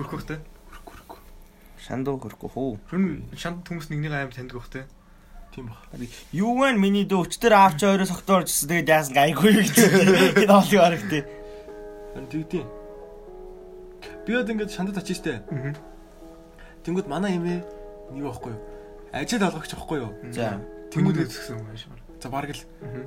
хөрөх 0.00 0.12
хөрөх. 0.16 1.20
Шанд 1.76 2.08
хөрөх 2.08 2.40
хөө. 2.40 2.80
Шанд 3.36 3.68
хүмүүс 3.68 3.92
нэгнийг 3.92 4.16
аим 4.16 4.32
таньдаг 4.32 4.56
бах 4.56 4.72
те. 4.72 4.88
Тийм 5.54 5.68
баг. 5.68 6.08
Юу 6.32 6.56
вэ 6.58 6.72
миний 6.80 7.04
дөө 7.04 7.28
өчтөр 7.28 7.52
аавч 7.52 7.84
өөрөө 7.84 8.08
согтоорчсон 8.08 8.68
тэгээд 8.72 8.88
яасан 8.88 9.12
гайгүй 9.12 9.52
гэж. 9.60 9.76
Энэ 10.40 10.52
олыг 10.52 10.80
арах 10.80 11.04
тий. 11.12 11.22
Харин 12.16 12.28
тэгдэв. 12.32 12.64
Би 14.26 14.32
одоо 14.32 14.52
ингээд 14.56 14.72
шандад 14.72 14.96
очиж 14.96 15.20
штэ. 15.20 15.44
Аа. 15.52 15.76
Тэнгүүд 16.88 17.06
манай 17.06 17.36
эмээ 17.36 17.60
нэг 18.16 18.22
байхгүй 18.24 18.52
юу? 18.56 18.60
Ажил 19.12 19.44
олгогч 19.44 19.76
байхгүй 19.76 19.98
юу? 20.00 20.10
За. 20.32 20.56
Тэнгүүд 20.88 21.20
гэсэн 21.28 21.60
юм 21.60 21.68
ааш. 21.68 21.84
За 22.22 22.28
бараг 22.32 22.56
л 22.56 22.62
Аа. 22.80 23.04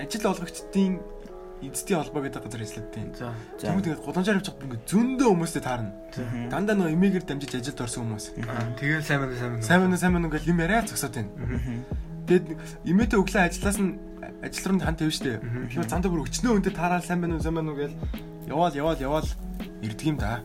ажил 0.00 0.24
олгогчдын 0.32 0.98
эзэдийн 1.70 2.00
холбоо 2.00 2.22
гэдэг 2.24 2.42
газар 2.44 2.62
ажилладаг. 2.64 3.16
За. 3.16 3.32
Тэнгүүд 3.60 3.86
ингээд 3.88 4.04
гудамжаар 4.04 4.38
явж 4.40 4.48
байгаа 4.50 4.66
ингээд 4.68 4.88
зөндөө 4.90 5.28
хүмүүстэй 5.30 5.62
таарна. 5.64 5.92
Дандаа 6.50 6.76
нөө 6.76 6.92
эмээгээр 6.94 7.24
дамжиж 7.24 7.52
ажилд 7.54 7.80
орсон 7.84 8.02
хүмүүс. 8.04 8.26
Тэгэл 8.80 9.06
сайн 9.06 9.20
байна 9.22 9.36
сайн 9.38 9.50
байна. 9.56 9.64
Сайн 9.64 9.80
мэн 9.84 10.00
сайн 10.00 10.12
мэн 10.12 10.26
ингээд 10.28 10.48
юм 10.50 10.58
яриа 10.60 10.82
зогсоод 10.84 11.14
байна. 11.14 11.30
Мгм. 11.34 11.76
Тэгэд 12.24 12.46
эмээтэй 12.88 13.18
өглөө 13.20 13.42
ажиллаас 13.48 13.78
нь 13.78 13.92
ажил 14.44 14.66
руу 14.68 14.80
ханд 14.80 14.98
тавь 14.98 15.12
штэ. 15.12 15.40
Мгм. 15.40 15.64
Тэгэхээр 15.68 15.90
цаандаа 15.92 16.10
бүр 16.12 16.24
өчнөө 16.28 16.52
өндөр 16.58 16.74
таараа 16.74 17.00
сайн 17.00 17.20
байна 17.20 17.36
уу 17.36 17.44
сайн 17.44 17.56
байна 17.56 17.70
уу 17.72 17.80
гээл 17.80 17.96
яваал 18.48 18.74
яваал 18.74 19.00
яваал 19.00 19.28
ирдэг 19.80 20.08
юм 20.08 20.18
да. 20.20 20.40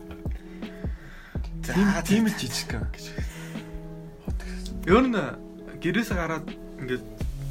Тийм 1.64 1.88
тийм 2.04 2.24
л 2.26 2.36
жижиг 2.36 2.72
гэж. 2.72 3.04
Ер 4.88 5.04
нь 5.04 5.16
гэрээсээ 5.80 6.16
гараад 6.16 6.46
ингээд 6.80 7.04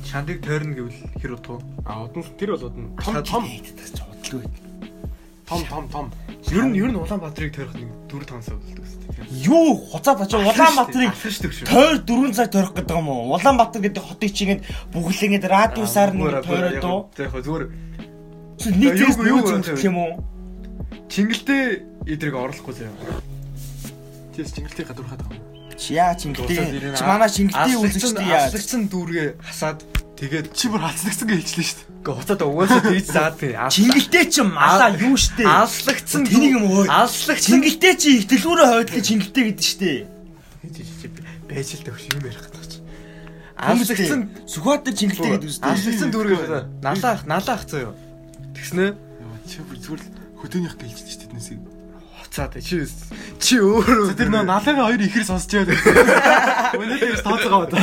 шандыг 0.10 0.42
тойрно 0.46 0.74
гэвэл 0.74 1.00
хэр 1.22 1.32
утга? 1.38 1.60
А 1.86 2.04
удан 2.04 2.24
тэр 2.38 2.50
бол 2.58 2.66
удан 2.66 2.86
том 2.98 3.24
том 3.24 3.44
Чодлоо. 4.26 4.42
том 5.48 5.62
том 5.70 5.84
том. 5.90 6.06
Ер 6.50 6.66
нь 6.66 6.76
ер 6.78 6.90
нь 6.92 6.98
Улаанбаатарыг 6.98 7.54
тойрох 7.56 7.76
нэг 7.78 7.90
4 8.10 8.26
5 8.26 8.42
сая 8.46 8.56
болдог 8.58 8.86
гэсэн. 8.86 9.00
Юу 9.46 9.76
хуцаад 9.92 10.22
очоо 10.22 10.40
Улаанбаатарыг 10.42 11.14
тойр 11.70 11.98
4 12.06 12.34
цаг 12.34 12.48
тойрох 12.52 12.74
гэдэг 12.74 12.96
юм 12.98 13.10
уу? 13.10 13.34
Улаанбаатар 13.38 13.82
гэдэг 13.82 14.04
хотыг 14.04 14.32
чигээд 14.34 14.62
бүглэнгээд 14.94 15.46
радиусаар 15.46 16.14
нэг 16.14 16.42
тойроод 16.46 16.84
уу? 16.86 17.10
За 17.18 17.24
яг 17.24 17.34
зүгээр 17.34 17.66
Нийтээс 18.60 19.18
юу- 19.24 19.46
зүйл 19.64 19.86
юм 19.90 19.98
уу? 19.98 20.14
Чингэлтэй 21.10 21.82
эдрийг 22.06 22.36
оруулахгүй 22.36 22.74
заяа. 22.74 22.94
Тэс 24.36 24.54
чингэлтэй 24.54 24.86
гадуурхаад 24.86 25.22
байгаа 25.26 25.38
юм. 25.38 25.59
Чи 25.80 25.96
яа? 25.96 26.12
Чи 26.20 26.28
манай 27.08 27.30
чингэлтэй 27.32 27.76
үзэгчтэй 27.80 28.28
яа? 28.28 28.52
Аслагцсан 28.52 28.92
дүүргээ 28.92 29.28
хасаад 29.40 29.80
тэгээд 30.20 30.52
Чи 30.52 30.68
бүр 30.68 30.84
хацлагдсан 30.84 31.28
гэж 31.32 31.40
хэлсэн 31.40 31.64
шүү 31.64 31.78
дээ. 31.80 31.88
гээ 32.04 32.16
хуцаад 32.20 32.42
угаасаа 32.44 32.82
тийж 32.84 33.08
заад 33.08 33.36
тий. 33.40 33.54
Чингэлтэй 33.56 34.26
чи 34.28 34.42
малаа 34.44 34.92
юу 35.00 35.16
штэ? 35.16 35.48
Аслагдсан 35.48 36.28
Тэнийг 36.28 36.54
юм 36.60 36.66
өө. 36.68 36.84
Аслагдсан 36.92 37.52
Чингэлтэй 37.64 37.94
чи 37.96 38.10
их 38.20 38.28
дэлгүүрээ 38.28 38.68
хойдлоо 38.68 39.04
чингэлтэй 39.08 39.44
гэдэг 39.56 39.64
штэ. 39.64 39.92
байж 41.48 41.68
л 41.80 41.84
төгш 41.88 42.04
юм 42.12 42.24
ярих 42.28 42.44
гэдэг 42.44 42.66
чи. 42.68 42.80
Аслагдсан 43.56 44.22
Сүхбаатар 44.44 44.94
чингэлтэй 45.00 45.32
гэдэг 45.40 45.48
үстэй. 45.48 45.72
аслагдсан 45.72 46.10
дүүргээ 46.12 46.40
налаах 46.84 47.22
налаах 47.24 47.64
заяа. 47.72 47.96
Тэгснэ 48.52 48.86
Яа, 48.92 49.40
Чи 49.48 49.64
бүр 49.64 49.80
зүгээр 49.80 50.04
л 50.04 50.12
хөдөөнийх 50.44 50.76
гэлж 50.76 51.00
чинь 51.08 51.22
тэднээс. 51.24 51.48
Хуцаад 52.40 52.64
чи 52.64 52.88
чи 53.40 53.56
өөрөө 53.60 54.08
За 54.08 54.14
тэр 54.16 54.30
нөө 54.32 54.44
налаага 54.48 54.84
хоёр 54.88 55.02
ихэр 55.04 55.26
сонсч 55.28 55.52
яа. 55.56 55.68
Өнөө 56.76 57.00
тэр 57.00 57.20
тооцоогоо 57.24 57.68
бодоо. 57.68 57.80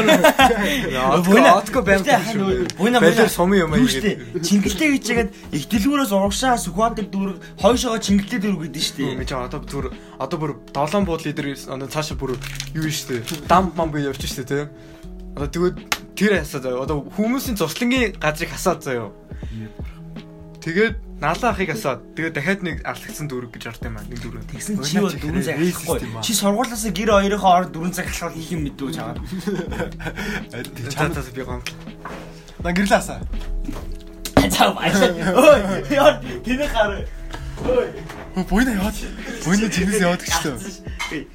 Отко 1.17 1.39
отко 1.57 1.83
байна 1.83 2.21
Буйна 2.77 3.01
Балер 3.01 3.29
сум 3.29 3.53
юм 3.53 3.73
аа? 3.73 3.81
Чингэлтэй 3.81 4.97
гэж 4.97 5.05
яагаад 5.13 5.31
их 5.53 5.65
дэлгүүрээс 5.69 6.13
урагшаа 6.13 6.57
Сүхбаатар 6.61 7.09
дүүрэг 7.09 7.37
хойшоогоо 7.61 8.01
чингэлтэй 8.01 8.41
дүүрэг 8.41 8.61
гэдэг 8.69 8.85
штэ. 8.85 9.17
Мэж 9.17 9.31
одоо 9.33 9.61
зүр 9.65 9.93
одоо 10.21 10.39
бүр 10.41 10.53
долоон 10.73 11.05
дээр 11.05 11.57
одоо 11.57 11.89
цаашаа 11.89 12.17
бүр 12.17 12.37
юу 12.77 12.89
штэ 12.89 13.25
дам 13.49 13.73
мам 13.77 13.93
гэж 13.93 14.13
явчих 14.13 14.31
штэ 14.33 14.45
тий. 14.45 14.65
Одоо 15.37 15.49
тэгвэл 15.49 15.77
тэр 16.17 16.41
хасаа 16.41 16.61
заяа. 16.61 16.85
Одоо 16.85 17.05
хүмүүсийн 17.17 17.57
зурслангийн 17.57 18.17
газрыг 18.21 18.53
хасаад 18.53 18.85
заяа. 18.85 19.13
Тэгээд 20.61 21.06
налаахыг 21.21 21.73
хасаад 21.73 22.01
тэгээд 22.13 22.35
дахиад 22.37 22.61
нэг 22.61 22.77
алхагдсан 22.85 23.25
дүүрэг 23.25 23.57
гэж 23.57 23.65
орд 23.73 23.83
юм 23.89 23.97
аа. 23.97 24.05
Нэг 24.05 24.21
дүүрэг. 24.21 24.53
Тэгсэн 24.53 24.85
чи 24.85 25.01
бол 25.01 25.17
4 25.17 25.41
цаг 25.41 25.57
алхахгүй. 25.57 26.21
Чи 26.21 26.33
сургуулиасаа 26.37 26.93
гэр 26.93 27.11
хоёрынхоо 27.17 27.53
орд 27.57 27.73
4 27.73 27.97
цаг 27.97 28.07
алхах 28.13 28.37
хийх 28.37 28.53
юм 28.53 28.69
мэдүү 28.69 28.89
чагаад. 28.93 29.19
Цаа 30.93 31.09
цаа 31.09 31.33
би 31.33 31.41
гомд. 31.41 31.73
На 32.61 32.73
гэрлаасаа. 32.77 33.25
За 34.45 34.71
баярлаа. 34.77 35.09
Ой, 35.41 35.61
яа 35.89 36.21
тэний 36.45 36.69
гар. 36.69 37.09
Ой. 37.65 37.89
Буйна 38.45 38.77
яваад. 38.77 38.97
Буйна 39.41 39.73
чинээс 39.73 40.01
яваад 40.05 40.21
гэчлээ. 40.21 40.85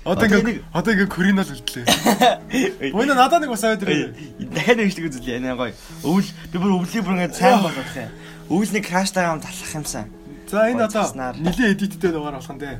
Одоо 0.05 0.25
ингээ 0.29 0.61
одоо 0.69 0.93
ингээ 0.93 1.09
Коринол 1.09 1.49
үлдлээ. 1.49 2.93
Буйна 2.93 3.17
надад 3.17 3.41
нэг 3.41 3.49
бас 3.49 3.65
аваад 3.65 3.81
ирээ. 3.81 4.13
Дахиад 4.53 4.77
нэг 4.77 4.93
шиг 4.93 5.09
үзэл 5.09 5.25
яа 5.25 5.57
гоё. 5.57 5.73
Өвөл 6.05 6.29
би 6.53 6.57
бүр 6.61 6.77
өвлийг 6.77 7.01
бүр 7.01 7.17
ингээд 7.17 7.33
сайн 7.33 7.65
болгох 7.65 7.97
юм. 7.97 8.13
Өвөлний 8.51 8.83
краштайгаа 8.83 9.39
юм 9.39 9.41
талах 9.41 9.71
юмсан. 9.71 10.11
За 10.51 10.67
энэ 10.67 10.83
одоо 10.83 11.07
нилийн 11.39 11.71
эдиттэй 11.71 12.11
дугаар 12.11 12.35
болох 12.35 12.51
нь 12.51 12.59
дээ. 12.59 12.75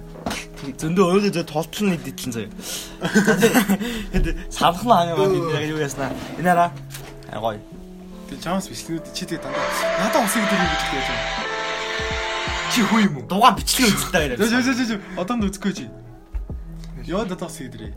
Зөндөө 0.76 1.06
өөрөө 1.08 1.32
зөө 1.32 1.46
толтлон 1.48 1.96
идэтлэн 1.96 2.34
заяа. 2.36 2.52
Хэд 4.12 4.52
санахна 4.52 5.16
аа 5.16 5.16
юм 5.16 5.48
яг 5.56 5.64
юу 5.72 5.80
яснаа. 5.80 6.12
Энэ 6.36 6.52
хараа. 6.52 6.70
Аа 7.32 7.40
гоё. 7.40 7.64
Тэг 8.28 8.44
Джонс 8.44 8.68
бичлэгүүд 8.68 9.16
чи 9.16 9.24
тэг 9.24 9.40
дандаа 9.40 9.64
надад 10.04 10.28
усыг 10.28 10.44
дөрөв 10.44 10.68
гэж 10.76 10.82
хэлж 10.92 11.08
байгаа. 11.08 11.48
Чи 12.76 12.80
хүү 12.92 13.00
юм 13.08 13.16
уу? 13.16 13.26
Дугаар 13.32 13.56
бичлэг 13.56 13.96
үзэлтэй 13.96 14.36
байна. 14.36 14.44
за 14.44 14.60
за 14.60 14.76
за 14.76 15.00
одоо 15.16 15.36
нь 15.40 15.48
үзэхгүй 15.48 15.72
чи. 15.72 15.88
Яа 17.08 17.24
надад 17.24 17.48
усыг 17.48 17.72
дөрөв. 17.72 17.96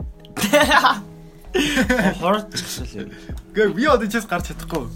Хорт 2.23 2.55
чигшэл. 2.55 3.11
Гэ 3.51 3.75
би 3.75 3.83
одоо 3.83 4.07
чээс 4.07 4.27
гарч 4.27 4.55
чадахгүй. 4.55 4.87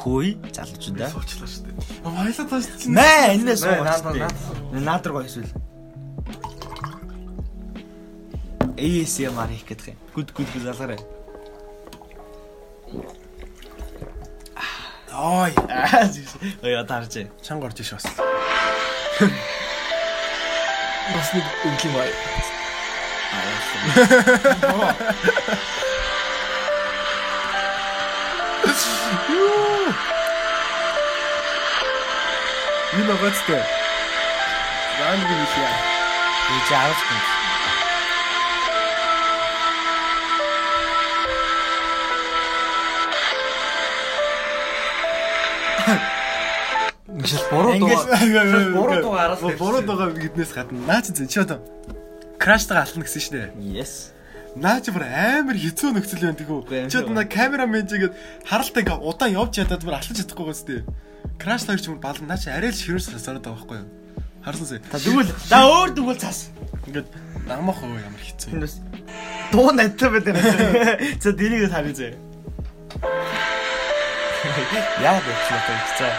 Хөөе 0.00 0.32
залуучууд 0.56 0.96
да. 0.96 1.10
Суучлаа 1.12 1.44
шүү 1.44 1.62
дээ. 1.68 1.76
Баялаа 2.04 2.46
тааш 2.48 2.64
чи. 2.80 2.88
Мэ 2.88 3.36
энэ 3.36 3.52
суу. 3.60 3.84
наад 3.84 4.04
наад. 4.08 4.32
Наад 4.72 5.04
руу 5.04 5.20
эсвэл. 5.20 5.52
ASMR 8.80 9.52
хийх 9.52 9.68
гэдэг 9.68 9.92
юм. 9.92 10.00
Гүд 10.16 10.32
гүд 10.32 10.48
гүд 10.56 10.64
залгараа. 10.64 11.00
Ой. 15.20 15.52
Ой 16.64 16.72
ядарч. 16.72 17.28
Чанга 17.44 17.68
орж 17.68 17.84
иш 17.84 17.92
бас. 17.92 18.08
Бас 21.12 21.28
нэг 21.36 21.44
өнгөлийн 21.68 22.08
бай. 28.70 29.94
Энэ 33.00 33.14
багцтай. 33.22 33.62
Заан 34.98 35.20
би 35.20 35.34
яа. 35.34 35.76
Би 36.48 36.56
жаарч 36.68 37.00
байна. 37.08 37.28
Жишээ 47.20 47.50
буруу 47.50 47.74
дуу. 47.78 47.90
Буруу 48.74 49.02
дуу 49.02 49.14
араас 49.14 49.40
Буруу 49.58 49.82
дуугаа 49.82 50.10
гэднээс 50.14 50.52
гадна 50.54 50.86
наа 50.86 51.02
чи 51.02 51.26
чи 51.26 51.40
одоо 51.40 51.58
краштайгаа 52.38 52.86
алхна 52.86 53.04
гэсэн 53.04 53.22
шүү 53.22 53.32
дээ. 53.34 53.48
Yes. 53.76 54.19
Наа 54.58 54.82
чи 54.82 54.90
бүр 54.90 55.06
амар 55.06 55.54
хэцүү 55.54 55.94
нөхцөл 55.94 56.26
байна 56.26 56.34
Үгүй, 56.42 56.66
тэгвэл. 56.66 56.90
Чи 56.90 56.98
одоо 56.98 57.22
камерамен 57.22 57.86
чигээд 57.86 58.14
харалтай 58.42 58.82
ингээ 58.82 58.98
удаан 58.98 59.30
явж 59.30 59.62
ядаад 59.62 59.86
бүр 59.86 59.94
алхаж 59.94 60.16
чадахгүй 60.18 60.46
гоос 60.50 60.66
тээ. 60.66 60.82
Краш 61.38 61.70
хоёр 61.70 61.78
ч 61.78 61.86
юм 61.86 62.02
балан 62.02 62.26
наа 62.26 62.34
чи 62.34 62.50
арай 62.50 62.74
л 62.74 62.78
ширүүс 62.78 63.14
сараад 63.14 63.46
байгаа 63.46 63.62
байхгүй 63.62 63.78
юу? 63.78 63.88
Харсан 64.42 64.66
сая. 64.66 64.82
Та 64.90 64.98
тэгвэл 64.98 65.30
за 65.46 65.58
өөр 65.70 65.90
тэгвэл 65.94 66.18
цаас. 66.18 66.50
Ингээд 66.90 67.08
намах 67.46 67.78
өө 67.78 68.02
ямар 68.02 68.22
хэцүү. 68.26 68.50
Энэ 68.58 68.66
бас 68.66 68.74
дуу 69.54 69.70
надтай 69.70 70.08
байдаг. 70.10 70.34
За 71.22 71.30
дэрийг 71.30 71.70
харъя 71.70 71.94
зэ. 71.94 72.18
Яа 74.98 75.14
болчихлоо 75.22 75.62
та 75.62 75.74
за. 75.94 76.10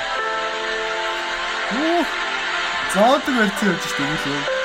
Зоодог 2.96 3.36
барьцсан 3.36 3.67
явж 3.76 3.84
штэ 3.91 4.04
юм 4.08 4.17
шүү. 4.24 4.39
Сони 4.39 4.61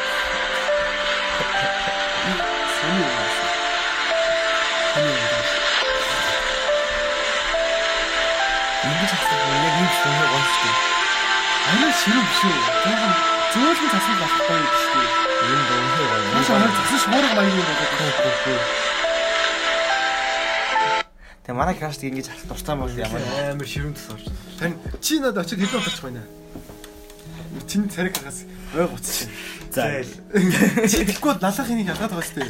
Ингэж 8.87 9.11
хасах 9.11 9.41
яг 9.67 9.75
юм 9.83 9.89
шиг 9.91 10.07
нэг 10.07 10.29
гончтой. 10.33 10.75
Арай 11.67 11.93
ширүү 12.01 12.23
биш 12.23 12.41
үү? 12.47 12.55
Жоохон 12.87 13.13
зөөлөн 13.53 13.91
цасан 13.93 14.17
болохгүй 14.23 14.57
юм 14.57 14.69
шүү. 14.87 15.07
Энэ 15.47 15.65
дуу 15.69 15.87
гоё. 15.97 16.19
Маш 16.35 16.49
амар 16.55 16.73
цасан 16.77 16.99
шуурга 17.03 17.35
маяг 17.35 17.55
юм 17.57 17.67
байна. 17.67 18.85
Тэг 21.47 21.55
манай 21.55 21.75
краст 21.79 22.03
ингэж 22.03 22.27
харах 22.31 22.47
дуртай 22.47 22.77
бол 22.79 22.95
ямар 22.95 23.23
амар 23.51 23.67
ширүүн 23.67 23.95
тас 23.95 24.07
орж. 24.15 24.27
Тань 24.59 24.79
чи 25.03 25.19
надад 25.19 25.47
очиод 25.47 25.61
хэдэн 25.63 25.79
удаач 25.83 25.99
байна. 26.03 26.23
Чиний 27.67 27.89
цариг 27.89 28.17
хагас 28.17 28.45
ой 28.75 28.87
гоц 28.87 29.07
чинь. 29.19 29.31
За. 29.73 30.05
Читгэхгүй 30.33 31.33
бол 31.33 31.41
налах 31.41 31.71
энийг 31.71 31.89
ялгаад 31.89 32.13
байгаа 32.13 32.27
сте. 32.27 32.45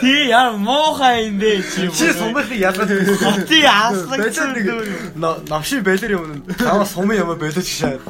Тий 0.00 0.28
яа 0.30 0.52
муухай 0.56 1.28
юм 1.28 1.38
бэ 1.38 1.62
чи. 1.62 1.90
Чи 1.90 2.12
сумынхыг 2.14 2.58
ялгаад 2.58 2.90
Хотын 2.90 3.64
ааслаг 3.66 4.18
Байлаа 4.20 4.46
нэг 4.54 4.66
навши 5.50 5.80
байлэр 5.80 6.12
юм. 6.18 6.42
Таваа 6.58 6.86
сумын 6.86 7.18
юм 7.22 7.34
болооч 7.34 7.66
шаад. 7.66 8.02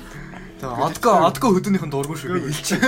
Тэгээ 0.61 0.77
одко 0.77 1.09
одко 1.25 1.47
хөдөөнийх 1.57 1.85
нь 1.89 1.93
дурггүй 1.93 2.17
шүү 2.21 2.37
би 2.37 2.53
хэлчих. 2.53 2.81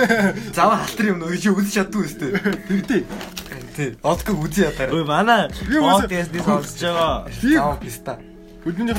Заваа 0.53 0.85
халтар 0.85 1.09
юм 1.09 1.25
нөө 1.25 1.37
чи 1.41 1.49
үзэж 1.49 1.73
чаддгүй 1.73 2.05
өстэй. 2.05 2.37
Тэгтээ. 2.69 3.01
Тий. 3.73 3.97
Одко 4.05 4.37
үзье 4.37 4.69
ядаар. 4.69 4.93
Ой 4.93 5.01
манай 5.05 5.49
подкастыг 5.49 6.45
сонсож 6.45 6.81
байгаа. 6.85 7.25
Заваа 7.41 7.77
писта. 7.81 8.21
хөдөлмөрийн 8.63 8.97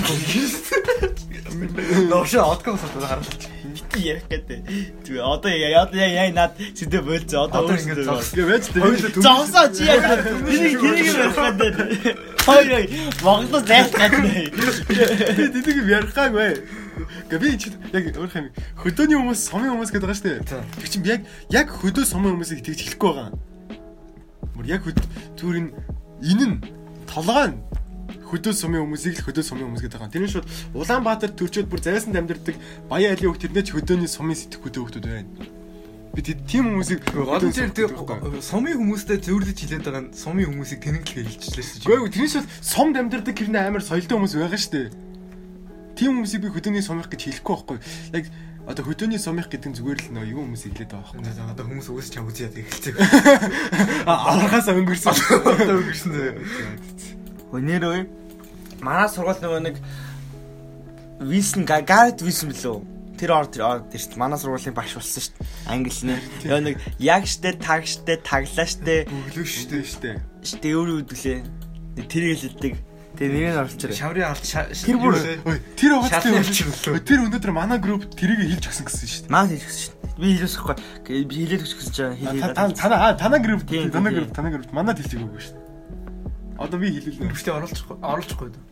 Навши 2.11 2.38
одко 2.38 2.76
сууд 2.76 2.98
гаргалч. 3.00 3.48
Ярих 4.11 4.26
гэдэг. 4.28 4.59
Зүгээр 5.07 5.22
одоо 5.22 5.50
яа 5.50 5.87
яа 5.94 6.30
над 6.35 6.52
сэдв 6.74 7.04
болцоо. 7.07 7.46
Одоо 7.46 7.76
ингэ 7.78 8.02
зогс. 8.02 8.35
Гэ 8.35 8.44
байж 8.44 8.64
дээ. 8.74 9.22
Зогсоо 9.22 9.66
чи 9.70 9.87
яа. 9.87 10.18
Тэрийг 10.18 10.80
тэрийг 10.83 11.09
ярих 11.14 11.38
гэдэг. 11.38 12.35
Хой 12.44 12.62
хой. 12.68 12.85
Монголд 13.22 13.66
зайлт 13.66 13.94
гадна. 13.94 14.28
Би 14.28 15.44
тэнийг 15.48 15.76
юм 15.78 15.88
ярих 15.88 16.14
гаг 16.14 16.33
бай. 16.35 16.59
Гэ 17.30 17.38
би 17.38 17.59
чи 17.59 17.70
яг 17.94 18.04
өөрөх 18.18 18.35
юм 18.35 18.50
хөдөөний 18.83 19.18
хүмүүс 19.18 19.40
сумын 19.48 19.72
хүмүүс 19.74 19.90
гэдэг 19.94 20.09
байгаа 20.11 20.18
шүү 20.18 20.28
дээ. 20.42 20.90
Чинь 20.90 21.02
би 21.02 21.11
яг 21.14 21.22
яг 21.50 21.66
хөдөө 21.70 22.04
сумын 22.04 22.35
хүмүүсийг 22.35 22.62
тэгж 22.66 22.98
хэлэхгүй 22.98 23.11
байгаа. 23.14 23.30
Мөр 24.54 24.66
яг 24.68 24.83
хөд 24.83 24.98
зүгээр 25.38 25.59
энэ 25.59 25.70
энэ 26.22 26.46
нь 26.46 26.57
толгой 27.07 27.54
нь 27.54 27.59
хөдөө 28.28 28.52
сумын 28.56 28.82
хүмүүсийг 28.84 29.20
л 29.20 29.26
хөдөө 29.28 29.44
сумын 29.44 29.66
хүмүүс 29.68 29.82
гэдэг 29.84 30.00
байгаа. 30.00 30.14
Тэр 30.14 30.24
нь 30.24 30.32
шууд 30.32 30.46
Улаанбаатар 30.74 31.32
төрчөөд 31.37 31.68
бүр 31.68 31.80
зайсанд 31.84 32.16
амьдардаг 32.16 32.56
Баян 32.88 33.14
айлын 33.14 33.30
хөх 33.32 33.42
тэрнээ 33.42 33.64
ч 33.64 33.70
хөдөөний 33.76 34.08
сумын 34.08 34.38
сэтгэхүйтэй 34.38 34.80
хүмүүс 34.80 35.00
байна. 35.04 35.28
Би 36.14 36.22
тийм 36.22 36.64
хүмүүсийг 36.78 37.02
хөдөөний 37.10 37.74
тэр 37.74 37.90
сумын 38.38 38.78
хүмүүстэй 38.78 39.18
зөвлөж 39.18 39.58
хэлээд 39.58 39.82
байгаа 39.82 40.02
нь 40.06 40.14
сумын 40.14 40.46
хүмүүсийг 40.46 40.78
тэнэглэхээ 40.78 41.26
хэлчихлээ 41.26 41.66
шүү. 41.66 41.90
Гэхдээ 41.90 42.14
тэр 42.14 42.22
нь 42.22 42.32
шууд 42.38 42.46
сумд 42.62 42.94
амьдардаг 42.94 43.34
хэрнээ 43.34 43.66
амар 43.66 43.82
соёлтой 43.82 44.14
хүмүүс 44.14 44.34
байгаа 44.38 44.60
шүү 44.62 44.72
дээ. 44.78 44.88
Тийм 45.98 46.10
хүмүүсийг 46.14 46.42
би 46.46 46.54
хөдөөний 46.54 46.87
сумих 46.87 47.10
гэж 47.10 47.20
хэлэхгүй 47.34 47.54
байхгүй. 47.54 47.78
Яг 48.14 48.24
одоо 48.62 48.84
хөдөөний 48.87 49.18
сумих 49.18 49.50
гэдэг 49.50 49.74
зүгээр 49.74 50.00
л 50.06 50.14
нөө 50.14 50.24
юу 50.32 50.46
хүмүүс 50.46 50.62
хэлээд 50.70 50.90
байгаа 50.94 51.18
байхгүй. 51.18 51.50
Одоо 51.50 51.64
хүмүүс 51.66 51.88
үгс 51.90 52.08
чам 52.14 52.30
үзээд 52.30 52.62
эхэлцээ. 52.62 52.94
Аврахаас 54.08 54.70
өнгөрсөн. 54.70 55.12
Одоо 55.12 55.82
ой. 57.55 58.03
Манай 58.83 59.09
сургууль 59.09 59.38
нөгөө 59.40 59.61
нэг 59.64 59.77
Висн 61.23 61.62
Гарет 61.64 62.21
Висн 62.23 62.51
билүү? 62.51 62.77
Тэр 63.14 63.31
орд 63.31 63.55
тэр 63.55 64.01
шүү 64.03 64.11
дээ. 64.11 64.19
Манай 64.19 64.38
сургуулийн 64.43 64.75
багш 64.75 64.99
болсон 64.99 65.23
шүү 65.23 65.35
дээ. 65.38 65.47
Англи 65.71 65.95
нэ. 66.11 66.17
Яа 66.51 66.59
нэг 66.61 66.77
яг 66.99 67.23
штэ 67.31 67.55
таг 67.62 67.87
штэ 67.87 68.19
таглаа 68.27 68.67
штэ 68.67 69.07
Өглөө 69.07 69.47
шүү 69.47 69.67
дээ 69.71 69.85
шүү 69.87 70.03
дээ. 70.03 70.17
штэ 70.43 70.69
өөр 70.75 70.88
үдгэлээ. 71.07 71.38
Тэр 72.11 72.23
хэлдэг. 72.35 72.75
Тэр 73.14 73.31
нэрийг 73.31 73.55
оруулчихарай. 73.55 73.95
Шаврын 73.95 74.27
алт 74.27 74.43
Тэр 74.43 74.99
бүр- 74.99 75.38
Ой, 75.47 75.59
тэр 75.79 75.90
угаацтай 76.03 76.35
өвчлөлөө. 76.35 76.99
Тэр 77.07 77.19
өнөөдөр 77.31 77.53
манай 77.55 77.79
групп 77.79 78.11
тэрийг 78.19 78.43
хэлж 78.43 78.67
өгсөн 78.67 78.87
гэсэн 78.90 79.07
шүү 79.07 79.31
Маа 79.31 79.47
хэлж 79.47 79.62
өгсөн 79.62 79.83
шүү 79.87 79.95
дээ. 79.95 80.19
Би 80.19 80.27
хэлээсэхгүй. 80.35 80.75
Би 81.07 81.37
хэлээд 81.47 81.62
өгч 81.62 81.73
гэсэн 81.79 81.93
чинь 81.95 82.19
дээ. 82.19 82.55
Та 82.59 82.75
танаа 82.75 82.99
аа, 82.99 83.14
танаа 83.14 83.38
групп 83.38 83.62
танаа 83.71 84.11
групп 84.11 84.35
танаа 84.35 84.51
групп 84.59 84.71
манад 84.75 84.99
хэлж 84.99 85.14
өгөөгүй 85.14 85.43
шүү 85.47 85.55
дээ. 85.55 85.63
Одоо 86.59 86.79
би 86.79 86.88
хэлүүлнэ. 86.95 87.31
Бүртээ 87.35 87.55
оруулахгүй 87.55 87.97
оруулахгүй 87.99 88.49
дөө. 88.55 88.64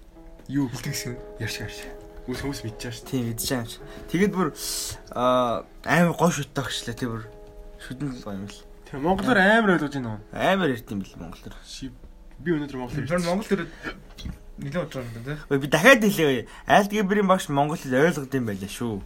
Юу 0.49 0.67
Хэлдэг 0.71 0.93
гэсэн. 0.93 1.15
ярьж 1.43 1.57
ярьж. 1.67 1.79
Хүмүүс 2.23 2.41
хүмүүс 2.47 2.61
мэдчихэж 2.63 2.95
шүү 3.03 3.07
Тийм 3.11 3.23
байгаа 3.35 3.59
юм 3.59 3.67
шиг. 3.67 3.83
Тэгээд 4.11 4.33
бүр 4.33 4.49
аа 5.11 5.67
амар 5.83 6.15
гой 6.15 6.31
шүттэй 6.31 6.63
өгчлээ 6.63 6.95
тэр 6.95 7.11
бүр. 7.11 7.25
Шүдэн 7.83 8.15
л 8.15 8.23
гоё 8.23 8.39
юм 8.39 8.47
л. 8.47 8.59
Тэр 8.87 8.99
монголоор 9.03 9.39
амар 9.43 9.71
ойлгож 9.75 9.95
байна 9.99 10.11
уу? 10.15 10.21
Амар 10.31 10.71
ярьт 10.71 10.87
юм 10.87 11.03
бэл 11.03 11.19
Монгол 11.19 11.43
төр. 11.43 11.55
Ши 11.67 11.91
би 12.39 12.49
өнөөдөр 12.55 12.79
монголоор 12.79 13.07
Тэр 13.11 13.27
Монгол 13.27 13.49
тэр 13.51 13.63
нэлээд 14.63 14.87
удаа 14.87 15.03
юм 15.03 15.25
даа. 15.27 15.39
Ой 15.51 15.59
би 15.59 15.67
дахиад 15.67 16.03
хэлээ. 16.07 16.47
Айлтгибрийн 16.71 17.27
багш 17.27 17.51
монгол 17.51 17.79
хэл 17.81 17.99
ойлгод 17.99 18.31
юм 18.31 18.47
байлаа 18.47 18.71
шүү. 18.71 19.03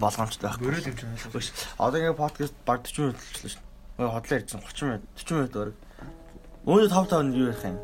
Болгоомжтой 0.00 0.48
байхгүй. 0.50 0.66
Мөрөл 0.66 0.88
юм 0.90 0.96
чинь. 0.98 1.30
Биш. 1.30 1.52
Одоо 1.78 1.98
ингээ 2.00 2.18
подкаст 2.18 2.54
баг 2.66 2.82
40 2.82 3.14
минут 3.14 3.18
болчихлоо. 3.20 3.62
Ой 4.00 4.08
хотлоо 4.10 4.38
ярьсан 4.40 4.60
30 4.64 4.82
минут 4.82 5.02
40 5.14 5.36
минут 5.38 5.54
өөр. 5.54 5.70
Өөдөө 6.66 6.92
5 6.92 7.08
5 7.08 7.36
юу 7.36 7.48
ярих 7.48 7.64
юм? 7.64 7.78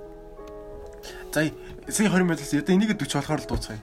За 1.32 1.40
сая 1.88 2.08
20 2.08 2.24
минутаас 2.28 2.52
одоо 2.52 2.74
энийг 2.76 2.92
40 2.92 3.16
болохоор 3.16 3.40
л 3.40 3.48
дууцгаая. 3.48 3.80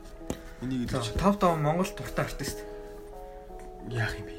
Энийг 0.62 0.90
40 0.92 1.18
5 1.18 1.40
5 1.42 1.58
Монгол 1.62 1.90
дуртай 1.98 2.26
артист. 2.26 2.58
яах 3.90 4.14
юм 4.18 4.26
бэ? 4.30 4.36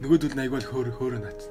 Нөгөөдөл 0.00 0.34
нь 0.36 0.42
айгүй 0.44 0.60
хөөр 0.64 0.88
хөөрөө 0.96 1.20
наац. 1.20 1.42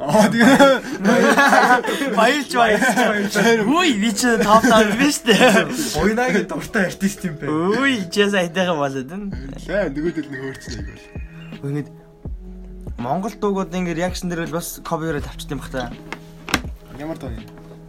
Аа 0.00 0.26
тэгээ 0.32 2.14
Баярлж 2.16 2.52
баярлж. 2.56 3.34
Үй 3.68 3.90
би 4.00 4.10
ч 4.16 4.26
5 4.40 4.42
5 4.42 4.96
биш 4.98 5.16
үү? 5.22 5.70
Буйнагийн 5.96 6.46
дуртай 6.50 6.88
артист 6.90 7.24
юм 7.30 7.36
бэ. 7.38 7.46
Үй 7.46 8.08
чи 8.10 8.26
сайтайхан 8.26 8.78
болоод 8.80 9.06
байна. 9.06 9.30
лээ 9.66 9.92
нөгөөдөл 9.92 10.28
нь 10.28 10.38
хөөрчнэ 10.40 10.76
айгүй. 10.82 10.98
Ингээд 11.62 11.88
Монгол 13.00 13.34
дуугууд 13.36 13.72
ингээ 13.72 13.96
реакшн 13.96 14.28
дээр 14.28 14.48
бол 14.48 14.60
бас 14.60 14.80
копирайт 14.84 15.28
авчт 15.28 15.52
юм 15.52 15.60
бах 15.60 15.72
та. 15.72 15.92
Ямар 17.00 17.16
доо 17.16 17.30
юм? 17.32 17.40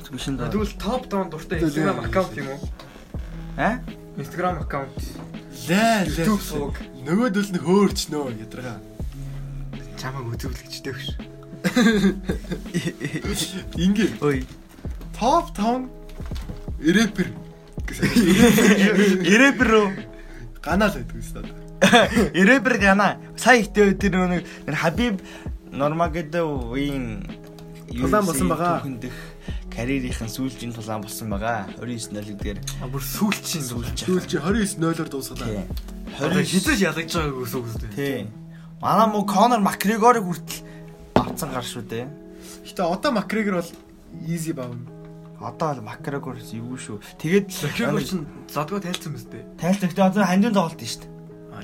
Бишэн 0.08 0.38
даа. 0.40 0.48
Тэгвэл 0.48 0.72
топ 0.80 1.08
даун 1.12 1.28
дуртай 1.30 1.60
Instagram 1.60 2.00
аккаунт 2.00 2.32
юм 2.40 2.48
уу? 2.56 2.60
А? 3.60 3.84
Instagram 4.16 4.64
аккаунт. 4.64 4.96
Лээ 5.68 6.08
лээ. 6.16 6.32
Нөгөөдөл 7.04 7.52
нь 7.52 7.60
хөөрчнөө 7.60 8.40
ядрага. 8.40 8.80
Чамайг 10.00 10.32
үзүүлэгчтэй 10.32 10.96
өгш. 10.96 11.20
Ингээ 13.76 14.24
Ой. 14.24 14.48
топ 15.20 15.52
5 15.60 15.92
рэпер 16.80 17.28
гэсэн. 17.84 18.08
Ирэбэр 19.28 19.68
рүү. 19.76 19.88
Ганаа 20.64 20.88
л 20.88 21.04
байдаг 21.04 21.20
юм 21.20 21.24
байна. 21.36 21.52
Ирэбэр 22.32 22.76
гана. 22.80 23.20
Сая 23.36 23.60
ихтэй 23.60 23.92
тэр 23.92 24.24
нэг 24.24 24.48
Хабиб 24.72 25.20
Нормагадовын 25.72 27.41
Тулаан 27.92 28.26
болсон 28.26 28.48
байгаа. 28.48 28.80
Түүхэндх 28.80 29.18
карьерийнхэн 29.72 30.32
сүүлжийн 30.32 30.74
тулаан 30.76 31.04
болсон 31.04 31.28
байгаа. 31.32 31.68
29 31.80 32.16
нөлөгдөр 32.16 32.58
А 32.82 32.88
бүр 32.88 33.04
сүүлчийн 33.04 33.66
сүүлж 33.68 34.06
Түл 34.08 34.24
чи 34.24 34.38
29-0-оор 34.40 35.10
дуусгалаа. 35.12 35.48
Тийм. 35.48 35.68
Одоо 36.20 36.44
хизэж 36.44 36.80
ялгаж 36.84 37.12
байгааг 37.12 37.42
үс 37.44 37.54
үстэй. 37.56 37.92
Тийм. 37.96 38.26
Манай 38.82 39.08
мө 39.12 39.26
Конор 39.28 39.62
Макгрегорыг 39.62 40.24
хүртэл 40.24 40.64
авцсан 41.16 41.50
гар 41.52 41.66
шүү 41.66 41.84
дээ. 41.88 42.06
Гэтэ 42.68 42.82
одоо 42.84 43.12
Макгрегор 43.12 43.62
бол 43.62 43.72
easy 44.28 44.54
бав. 44.54 44.76
Одоо 45.42 45.80
л 45.80 45.86
Макгрегор 45.86 46.38
юу 46.38 46.78
шүү. 46.78 47.00
Тэгээд 47.22 47.48
Макгрегор 47.50 48.04
чинь 48.04 48.28
задгаа 48.50 48.82
тайлцсан 48.82 49.14
мэт 49.14 49.30
дээ. 49.30 49.44
тайлбартай 49.58 50.06
одоо 50.06 50.24
хандын 50.26 50.54
тоглолт 50.54 50.82
шүү 50.82 51.02
дээ. 51.06 51.12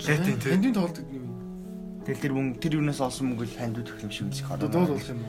Летин 0.07 0.37
тий. 0.39 0.51
Хандын 0.51 0.73
тоглолт 0.73 0.97
гэдэг 0.97 1.15
юм. 1.17 1.26
Тэгэл 2.08 2.24
тэр 2.24 2.34
мөнгө 2.39 2.60
тэр 2.63 2.74
юунаас 2.80 3.04
олсон 3.04 3.36
мөнгө 3.36 3.43
л 3.52 3.58
хандууд 3.60 3.88
өгөх 3.91 4.04
юм 4.08 4.12
шиг 4.15 4.26
үлсэх 4.32 4.48
Одоо 4.48 4.72
одоо. 4.72 4.88
дуул 4.88 4.96
болох 4.96 5.12
юм? 5.12 5.20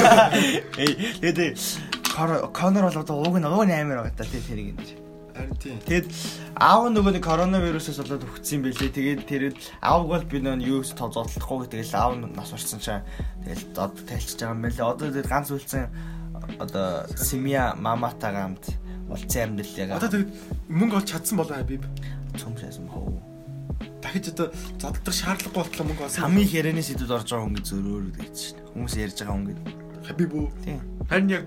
Эй, 0.80 0.92
тэгээд 1.20 1.60
Конор 2.56 2.88
бол 2.88 2.98
одоо 3.04 3.16
ууг 3.20 3.36
нь 3.36 3.44
ууг 3.44 3.68
нь 3.68 3.76
амар 3.76 4.08
байгаа 4.08 4.16
та 4.16 4.24
тий 4.24 4.40
тэрийг 4.40 4.72
энэ. 4.74 5.06
Харин 5.36 5.54
тийм. 5.60 5.78
Тэгэд 5.86 6.08
аав 6.58 6.88
нөгөө 6.90 7.12
нэг 7.14 7.22
коронавирусээс 7.22 8.00
болоод 8.02 8.24
өгцсөн 8.26 8.64
байлээ. 8.64 8.90
Тэгээд 8.90 9.20
тэр 9.28 9.42
аав 9.84 10.08
бол 10.08 10.24
би 10.24 10.40
нөгөө 10.42 10.66
юу 10.66 10.82
ч 10.82 10.96
тоо 10.98 11.12
зодтолдохгүй 11.14 11.68
тэгэл 11.70 11.94
аав 11.94 12.12
нь 12.18 12.26
нас 12.34 12.50
орсон 12.50 12.80
чинь 12.82 13.04
тэгэл 13.44 13.70
одоо 13.78 14.02
тайлчж 14.02 14.34
байгаа 14.40 14.56
юм 14.56 14.62
байлээ. 14.66 14.88
Одоо 14.88 15.06
тэр 15.14 15.28
ганц 15.28 15.48
үлдсэн 15.54 15.84
одоо 16.58 17.06
Семья 17.14 17.76
маматайгаа 17.78 18.50
хамт 18.50 18.64
улцсан 19.12 19.54
амьдрал 19.54 19.78
яг 19.78 19.90
Одоо 19.94 20.08
тэгээд 20.10 20.30
мөнгө 20.72 20.96
олж 20.98 21.06
чадсан 21.12 21.36
болоо 21.38 21.54
Хабиб. 21.54 21.84
цум 22.34 22.56
шаасан 22.58 22.88
хөө. 22.90 23.27
Дахиж 24.08 24.32
одоо 24.32 24.48
зоддох 24.80 25.12
шаардлагагүй 25.12 25.52
болтлоо 25.52 25.84
мөнгө 25.84 26.04
олсон. 26.08 26.24
Хамгийн 26.24 26.48
хэрэнээ 26.48 26.86
сэдвүүд 26.88 27.12
орж 27.12 27.28
байгаа 27.28 27.44
хүн 27.44 27.56
гэж 27.60 27.66
зөрөөр 27.68 28.06
гэж 28.16 28.36
шин. 28.40 28.56
Хүмүүс 28.72 28.94
ярьж 28.96 29.18
байгаа 29.20 29.36
хүн 29.36 29.46
гэж. 29.52 29.58
Хабиб 30.08 30.32
үү? 30.32 30.48
Тийм. 30.64 30.80
Харин 31.12 31.28
яг 31.28 31.46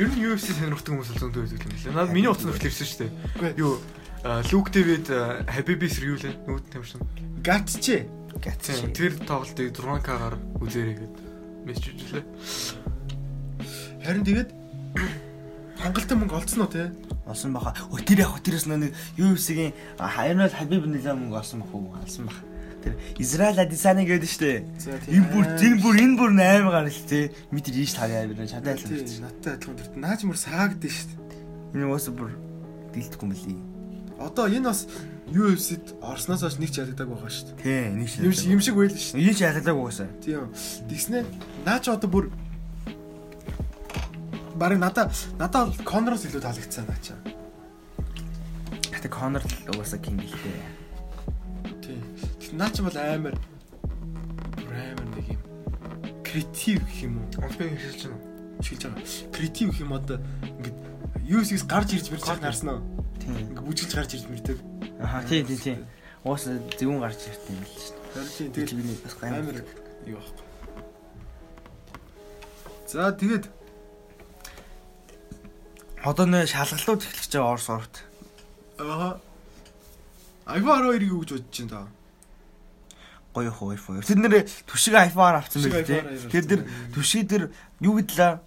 ер 0.00 0.08
нь 0.08 0.24
UFC 0.24 0.56
сонирхдаг 0.56 0.88
хүмүүс 0.88 1.10
бол 1.12 1.20
зөндөө 1.20 1.42
байдаг 1.44 1.60
юм 1.60 1.76
лээ. 1.76 1.92
Надад 1.92 2.16
миний 2.16 2.32
утас 2.32 2.48
нөхөл 2.48 2.68
ирсэн 2.72 2.88
шүү 2.88 3.00
дээ. 3.04 3.60
Юу 3.60 3.76
Люк 4.24 4.72
Дэвид 4.72 5.06
Хабибис 5.52 6.00
юу 6.00 6.16
лээ? 6.16 6.32
Нүд 6.48 6.64
тамшин. 6.72 7.04
Гатчээ. 7.44 8.08
Гэт. 8.40 8.64
Тийм. 8.64 8.96
Тэр 8.96 9.12
тоглолтыг 9.28 9.76
6К-гаар 9.76 10.40
үзээрэй 10.64 10.96
гэд 10.96 11.14
мессеж 11.68 11.92
ирлээ. 11.92 12.24
Харин 14.00 14.24
тэгээд 14.24 14.50
хангалттай 15.82 16.16
мөнгө 16.16 16.38
олцсон 16.38 16.62
уу 16.62 16.70
те? 16.70 16.92
Олсон 17.26 17.52
баха. 17.52 17.74
Өө 17.90 18.06
тэр 18.06 18.22
яг 18.22 18.38
тэрээс 18.38 18.70
нэг 18.70 18.94
UFC-гийн 19.18 19.74
хайрнал 19.98 20.54
Хабиб 20.54 20.86
нэлээ 20.86 21.14
мөнгө 21.18 21.42
олсон 21.42 21.66
бах 21.66 21.74
уу? 21.74 21.90
Олсон 21.98 22.30
бах. 22.30 22.38
Тэр 22.82 22.94
Израиль 23.18 23.58
Адисаны 23.58 24.06
гэдэг 24.06 24.30
штэ. 24.30 24.62
Энэ 25.10 25.26
бүр 25.34 25.46
энэ 25.58 25.78
бүр 25.82 25.96
энэ 25.98 26.16
бүр 26.18 26.30
8 26.38 26.70
гарал 26.70 26.90
л 26.90 27.06
те. 27.10 27.34
Мэдэр 27.50 27.74
ийш 27.82 27.94
тавьяа 27.98 28.26
бид 28.30 28.42
чадаа 28.46 28.78
л 28.78 28.82
надтай 28.82 29.54
адилхан 29.58 29.76
төрт. 29.78 29.94
Наач 29.98 30.22
мөр 30.22 30.38
саагд 30.38 30.78
дээ. 30.82 30.94
Энэ 31.74 31.90
уус 31.90 32.06
бүр 32.14 32.30
дийлдэхгүй 32.94 33.26
мөлий. 33.26 33.58
Одоо 34.22 34.46
энэ 34.46 34.70
бас 34.70 34.86
UFC-д 35.30 35.98
орсноос 36.02 36.42
хойш 36.42 36.58
нэг 36.58 36.70
ч 36.70 36.82
ядагдаг 36.82 37.10
байгаа 37.10 37.30
дээ. 37.30 37.58
Тий, 37.62 37.82
нэг 37.90 38.06
Юм 38.22 38.34
шиг 38.34 38.50
юм 38.50 38.60
шиг 38.62 38.74
байл 38.74 38.90
дээ. 38.90 39.18
Ийм 39.18 39.34
ч 39.34 39.40
ялдаг 39.46 39.74
угаасаа. 39.74 40.10
Тийм. 40.22 40.50
Тэгснэ 40.90 41.26
наа 41.66 41.78
ч 41.78 41.90
одоо 41.90 42.10
бүр 42.10 42.24
барыг 44.56 44.78
надаа 44.78 45.10
надаа 45.38 45.66
бол 45.66 45.80
Конороос 45.84 46.24
илүү 46.26 46.42
таалагдсан 46.42 46.86
наа 46.86 47.00
чаа. 47.02 47.18
Гэтэ 48.92 49.08
Конор 49.08 49.42
л 49.42 49.54
угаасаа 49.72 49.98
кинг 49.98 50.22
л 50.22 50.36
дээ. 50.36 50.62
Тийм. 51.82 52.02
Наа 52.58 52.70
ч 52.70 52.84
бол 52.84 52.96
амар 52.96 53.34
амар 54.68 55.06
нэг 55.16 55.26
юм 55.34 55.42
креатив 56.22 56.84
гэх 56.84 57.08
юм 57.08 57.18
уу? 57.18 57.28
Онцгой 57.42 57.74
хэлж 57.76 58.00
байна. 58.06 58.20
Шилж 58.62 58.82
байгаа. 58.86 59.04
Креатив 59.32 59.68
гэх 59.72 59.80
юм 59.80 59.92
одоо 59.96 60.18
ингээд 60.60 60.78
UFC-с 61.26 61.64
гарч 61.64 61.96
ирж 61.96 62.12
мэрч 62.12 62.22
байгааг 62.22 62.46
харсан 62.46 62.68
уу? 62.76 62.80
Тийм. 63.18 63.36
Ингээд 63.38 63.66
бүжиглж 63.66 63.94
гарч 63.96 64.10
ирж 64.14 64.26
мэрдэг. 64.28 64.58
Аха, 65.00 65.24
тий, 65.26 65.42
тий, 65.42 65.58
тий. 65.58 65.76
Угаасаа 66.22 66.60
зөвүүн 66.78 67.00
гарч 67.00 67.20
ирт 67.26 67.42
юм 67.50 67.58
л 67.58 67.72
шүү 67.72 67.96
дээ. 67.96 68.52
Тийм 68.52 68.52
Тэгэл 68.52 68.76
би 68.76 68.94
бас 69.00 69.14
амар 69.24 69.56
юу 70.06 70.20
байхгүй. 70.20 70.46
За 72.92 73.08
тэгээд 73.08 73.44
Одоо 76.02 76.26
нэ 76.26 76.46
шалгалууд 76.50 77.02
эхлэж 77.06 77.30
байгаа 77.30 77.52
Орос 77.54 77.68
орт. 77.70 77.94
аа 78.78 79.20
iPhone 80.46 80.82
12-ыг 80.90 81.02
юу 81.06 81.22
гэж 81.22 81.30
бодож 81.38 81.58
байна 81.62 81.70
та? 81.70 81.86
Гоё 83.32 83.50
хоо 83.54 83.70
iPhone. 83.72 84.02
Тэд 84.02 84.18
нэр 84.18 84.34
түшиг 84.66 84.94
iPhone 84.98 85.38
авсан 85.38 85.62
байх 85.70 85.86
тий. 85.86 86.02
Тэр 86.28 86.44
дэр 86.50 86.60
түшиг 86.90 87.22
дэр 87.30 87.42
юу 87.80 88.02
гэдлээ? 88.02 88.42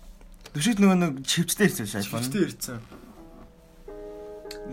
Түшиг 0.52 0.84
нөгөө 0.84 0.98
нэг 1.00 1.14
чивчтэй 1.24 1.72
ирсэн 1.72 1.88
ш 1.88 2.04
iPhone. 2.04 2.28
Чивчтэй 2.28 2.44
ирсэн. 2.52 2.80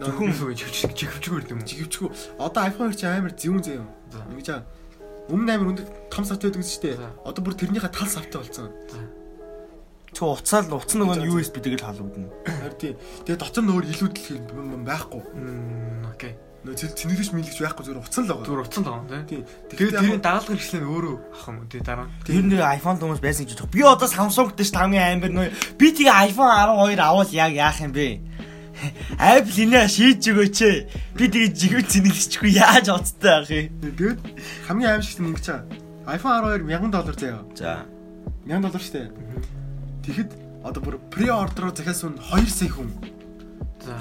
Зөвхөн 0.03 0.35
үгүй 0.35 0.55
чивч 0.59 0.91
чивчгүй 0.99 1.47
юм 1.55 1.62
уу? 1.62 1.68
Жигвчгүй. 1.68 2.11
Одоо 2.43 2.66
iPhone 2.66 2.91
2 2.91 2.99
чи 2.99 3.07
амар 3.07 3.33
зөвүүн 3.39 3.62
зөө. 3.62 3.87
За. 4.11 4.26
Ингэж 4.26 4.49
аа. 4.51 4.62
Өмнө 5.30 5.51
амар 5.55 5.70
өндөр 5.70 5.87
том 6.11 6.24
савтай 6.26 6.51
байдаг 6.51 6.66
шүү 6.66 6.83
дээ. 6.83 6.99
Одоо 7.22 7.43
бүр 7.47 7.55
тэрнийхээ 7.55 7.95
тал 7.95 8.11
савтай 8.11 8.43
болсон. 8.43 8.68
Чи 10.13 10.21
уцаал 10.29 10.69
уц 10.77 10.93
нөгөө 10.93 11.17
нь 11.25 11.29
USB 11.33 11.57
тэгэл 11.65 11.89
халагдана. 11.89 12.29
Харин 12.45 12.77
тий. 12.77 12.93
Тэгээ 13.25 13.41
дотор 13.41 13.65
нөөр 13.65 13.85
илүү 13.89 14.09
дэлхий 14.13 14.39
юм 14.45 14.85
байхгүй. 14.85 15.25
Окей. 16.13 16.37
Нөө 16.63 16.77
цэл 16.79 16.95
цэнэглэж 16.95 17.33
мэлгэж 17.33 17.59
байхгүй 17.59 17.85
зүгээр 17.91 18.03
уцсан 18.05 18.23
л 18.23 18.31
байгаа. 18.31 18.47
Зүгээр 18.47 18.63
утсан 18.63 18.83
л 18.85 18.91
байгаа. 18.93 19.25
Тий. 19.25 19.41
Тэгээд 19.73 19.97
тэрийн 19.99 20.23
дагалгар 20.23 20.59
хэрэгслээ 20.61 20.85
өөрөө 20.85 21.17
авах 21.33 21.49
юм 21.49 21.67
тий 21.67 21.81
дараа. 21.81 22.07
нь. 22.07 22.15
Тэр 22.23 22.45
нэг 22.45 22.61
iPhone 22.61 22.99
хүмүүс 23.01 23.23
байсан 23.25 23.43
гэж 23.49 23.53
бодох. 23.57 23.73
Би 23.73 23.81
одоо 23.83 24.07
Samsung 24.07 24.53
дэш 24.53 24.71
хамгийн 24.71 25.17
амар 25.17 25.33
нөө 25.33 25.49
би 25.81 25.87
тэгээ 25.91 26.29
iPhone 26.29 26.53
12 26.93 27.01
авал 27.03 27.31
яг 27.33 27.53
яах 27.57 27.81
юм 27.81 27.93
бэ? 27.97 28.21
Apple 29.19 29.59
инээ 29.65 29.87
шийдж 29.91 30.25
өгөөч. 30.31 30.59
Би 31.19 31.25
тэгээ 31.33 31.51
жигвэ 31.57 31.83
цэнэглэчихгүй 31.89 32.53
яаж 32.53 32.87
оцтой 32.95 33.33
ах 33.43 33.51
юм. 33.51 33.67
Тэгээд 33.83 34.21
хамгийн 34.69 34.91
аимшигт 35.01 35.19
нь 35.19 35.29
ингэж 35.33 35.47
аа. 35.51 35.65
iPhone 36.15 36.63
12 36.63 36.69
1000 36.69 36.91
доллар 36.95 37.17
заяа. 37.19 37.43
За. 37.59 37.87
1000 38.47 38.63
доллар 38.63 38.83
штэ. 38.83 39.11
Тэгэхэд 40.03 40.30
одоо 40.66 40.82
бүр 40.82 40.96
pre-order-оор 41.14 41.74
захиасан 41.74 42.18
2 42.18 42.46
сая 42.50 42.70
хүн. 42.74 42.90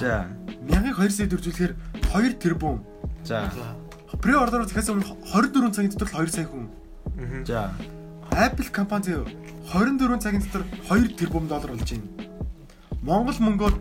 За. 0.02 0.26
1000-ыг 0.66 0.98
2 0.98 1.10
сая 1.14 1.28
дөржүүлэхээр 1.30 1.74
2 2.10 2.42
тэрбум. 2.42 2.82
За. 3.24 3.50
Pre-order-оор 4.10 4.66
захиасан 4.66 5.02
24 5.06 5.74
цагийн 5.78 5.94
дотор 5.94 6.10
2 6.26 6.34
сая 6.34 6.46
хүн. 6.50 6.66
За. 7.46 7.70
Apple 8.34 8.70
компани 8.74 9.04
заяа 9.14 9.26
24 9.74 10.20
цагийн 10.26 10.42
дотор 10.42 10.66
2 10.90 11.18
тэрбум 11.18 11.48
доллар 11.48 11.70
болж 11.70 11.86
байна. 11.86 12.10
Монгол 13.02 13.38
мөнгөөр 13.46 13.76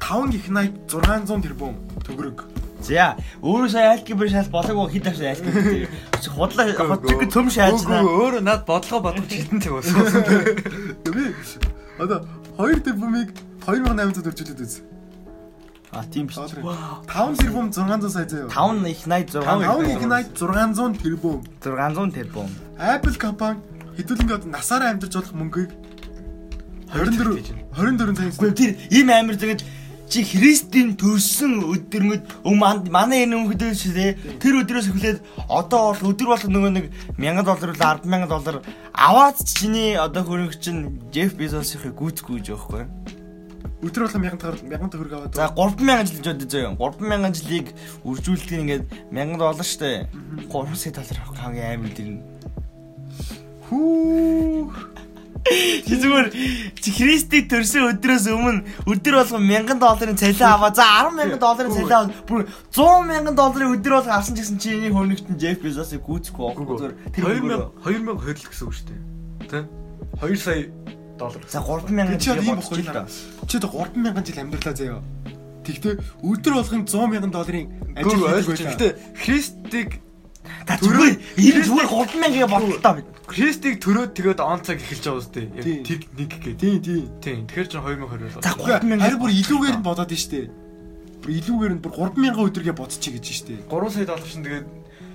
5 0.00 0.36
их 0.36 0.48
80 0.48 0.88
600 0.88 1.42
тэрбум 1.44 1.76
төгрөг. 2.04 2.48
За. 2.82 3.16
Өөрөө 3.42 3.68
сая 3.70 3.92
альгебр 3.94 4.28
шал 4.30 4.48
болоогүй 4.50 4.98
хэд 4.98 5.06
авсан. 5.12 5.38
Чи 6.18 6.28
худлаа 6.30 6.74
хоцог 6.74 7.22
төм 7.30 7.46
шаажна. 7.50 8.02
Үгүй 8.02 8.16
өөрөө 8.18 8.42
над 8.42 8.66
бодлого 8.66 9.06
бодож 9.06 9.30
хитэн 9.30 9.62
цаг 9.62 9.72
болсон. 9.78 10.02
Би 11.06 11.30
одоо 12.02 12.26
2 12.58 12.82
тэрбумыг 12.82 13.30
2800 13.66 14.26
дөржүүлээд 14.26 14.62
үз. 14.66 14.74
А 15.92 16.02
тийм 16.10 16.26
биш. 16.26 16.36
5 16.36 17.38
тэрбум 17.38 17.70
600 17.70 18.10
сая 18.10 18.26
заяа. 18.26 18.50
5 18.50 18.90
их 18.90 19.06
86 19.06 19.46
5 19.46 19.86
их 19.86 20.02
80 20.02 20.34
600 20.34 21.02
тэрбум. 21.02 21.38
600 21.62 22.14
тэрбум. 22.18 22.48
Apple 22.78 23.16
компани 23.18 23.60
хэдүүлэн 23.96 24.50
насаараа 24.50 24.90
амьдарч 24.90 25.14
болох 25.14 25.34
мөнгийг 25.36 25.70
24 26.92 27.54
24 27.76 28.16
цагийн 28.16 28.32
Гэхдээ 28.32 28.52
тэр 28.56 28.72
ийм 28.90 29.08
амир 29.12 29.36
тэгээд 29.36 29.62
чи 30.12 30.20
Христийн 30.28 30.92
төрсөн 31.00 31.54
өдөрмөд 31.72 32.44
өмнө 32.44 32.92
манай 32.92 33.24
энэ 33.24 33.32
өмнөд 33.32 33.64
шээ 33.72 34.36
тэр 34.36 34.60
өдрөөс 34.60 34.92
эхлээд 34.92 35.24
одоо 35.48 35.96
бол 35.96 36.12
өдөр 36.12 36.28
бол 36.28 36.44
нөгөө 36.52 36.72
нэг 36.76 36.86
1000 37.16 37.40
доллар 37.48 37.72
уу 37.72 37.80
100000 37.80 38.28
доллар 38.28 38.56
аваад 38.92 39.40
чиний 39.40 39.96
одоо 39.96 40.20
хөрөнгө 40.28 40.60
чинь 40.60 41.00
Джеф 41.08 41.32
Безосийн 41.32 41.96
гүйцэхгүй 41.96 42.44
гэж 42.44 42.52
байхгүй. 42.52 42.84
өдөр 43.88 44.04
болго 44.04 44.20
1000 44.20 44.36
төгрөг 44.36 44.60
1000 44.68 44.92
төгрөг 44.92 45.12
аваад. 45.16 45.32
За 45.32 45.48
3000 45.56 46.04
жил 46.04 46.20
бодож 46.20 46.50
заяа. 46.52 46.76
3000 46.76 47.32
жилийг 47.32 47.66
үржүүлдэг 48.04 48.60
ингээд 48.60 48.84
1000 49.16 49.40
доллар 49.40 49.64
штэ. 49.64 50.12
3 50.52 50.76
сая 50.76 50.92
доллар 50.92 51.18
авах 51.24 51.40
хамгийн 51.40 51.72
амир 51.72 51.92
дэрнэ. 51.96 52.20
Хүү. 53.64 54.91
Чи 55.42 55.94
зүгээр 55.98 56.28
чи 56.78 56.90
Христийг 56.94 57.50
төрсөн 57.50 57.90
өдрөөс 57.90 58.26
өмнө 58.30 58.62
өдөр 58.86 59.14
болго 59.18 59.38
1000 59.42 59.80
долларын 59.82 60.16
цалин 60.16 60.46
аваа. 60.46 60.70
За 60.70 60.86
10000 61.10 61.34
долларын 61.42 61.72
цалин 61.74 61.90
аваад 61.90 62.12
бүр 62.30 62.46
100000 62.70 63.34
долларын 63.34 63.74
өдөр 63.74 63.92
болго 63.98 64.14
авсан 64.14 64.38
гэсэн 64.38 64.58
чи 64.62 64.78
энэ 64.78 64.94
хөрөнгөтөн 64.94 65.36
Джеф 65.42 65.58
Безосыг 65.66 66.06
гүйцэхгүй 66.06 66.42
байхгүй 66.46 66.66
зүгээр 66.78 66.94
тэр 67.10 67.22
2000 67.26 67.74
2000 67.82 68.22
хөдөл 68.22 68.48
гэсэн 68.54 68.66
үг 68.70 68.74
шүү 68.78 68.86
дээ. 68.86 69.00
Тэ? 69.50 69.66
2 70.22 70.36
сая 70.38 70.62
доллар. 71.18 71.42
За 71.50 71.60
3000 71.60 72.22
Чи 72.22 72.30
ийм 72.30 72.56
бохгүй 72.56 72.78
л 72.78 72.86
наа. 72.86 73.06
Чи 73.50 73.56
одоо 73.58 73.70
3000 73.82 74.22
жил 74.22 74.40
амьдралаа 74.46 74.74
заяа. 74.78 75.02
Тэгтээ 75.66 75.94
өдөр 76.22 76.52
болгон 76.54 76.86
100 76.86 77.30
долларын 77.34 77.66
ажил 77.98 78.30
хийдэг. 78.30 78.78
Гэтэ 78.78 78.88
Христийг 79.18 79.90
Та 80.66 80.78
зүгээр 80.78 81.14
энэ 81.38 81.62
зүгээр 81.66 81.88
3000-ыг 81.88 82.46
бодлоо 82.48 82.92
бид. 82.96 83.06
Христийг 83.26 83.80
төрөөд 83.80 84.12
тэгээд 84.12 84.40
он 84.44 84.60
цаг 84.62 84.78
эхэлж 84.78 85.04
байгаа 85.08 85.20
үстэй. 85.22 85.46
Тэр 85.82 86.00
нэг 86.18 86.30
гээд. 86.38 86.58
Тийм 86.60 86.76
тийм. 86.82 87.04
Тийм. 87.22 87.38
Тэгэхээр 87.48 87.68
ч 87.68 87.74
2020 87.80 88.44
За 88.44 88.52
болоо. 88.54 88.78
3000 88.82 89.00
Харин 89.00 89.20
бүр 89.22 89.32
илүүгээр 89.32 89.76
нь 89.80 89.86
бодоод 89.86 90.12
штэ. 90.12 90.50
Бүр 91.22 91.30
илүүгээр 91.40 91.72
нь 91.76 91.82
бүр 91.82 91.92
3000 91.96 92.36
өдрөгээ 92.36 92.76
бодчих 92.76 93.12
гэж 93.16 93.26
штэ. 93.32 93.54
3 93.70 93.90
сая 93.94 94.06
доллар 94.06 94.28
шин 94.28 94.44
тэгээд 94.44 94.66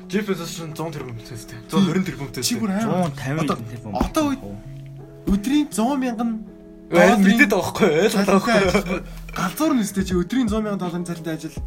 Bezos 0.08 0.52
шин 0.56 0.72
100 0.72 0.96
тэрбумтэй 0.96 1.36
үстэй. 1.36 1.60
120 1.68 2.08
тэрбумтэй. 2.08 2.42
Чи 2.44 2.56
бүр 2.56 2.72
амар 2.72 3.12
150 3.12 3.60
тэрбум. 3.76 3.92
одоо 4.00 4.24
үед 4.32 4.42
өдрийн 5.28 5.68
100 5.68 6.00
мянган 6.00 6.32
Э 6.88 7.20
мэдээд 7.20 7.52
байгаа 7.52 7.74
байхгүй 7.76 7.90
ойлгоо 8.08 8.40
байхгүй. 8.40 9.00
галзуур 9.36 9.74
нь 9.76 9.84
өстэй 9.84 10.04
чи 10.08 10.16
өдрийн 10.16 10.48
100 10.48 10.64
мянган 10.64 10.80
долларын 10.80 11.04
цалинтай 11.04 11.36
ажил 11.36 11.58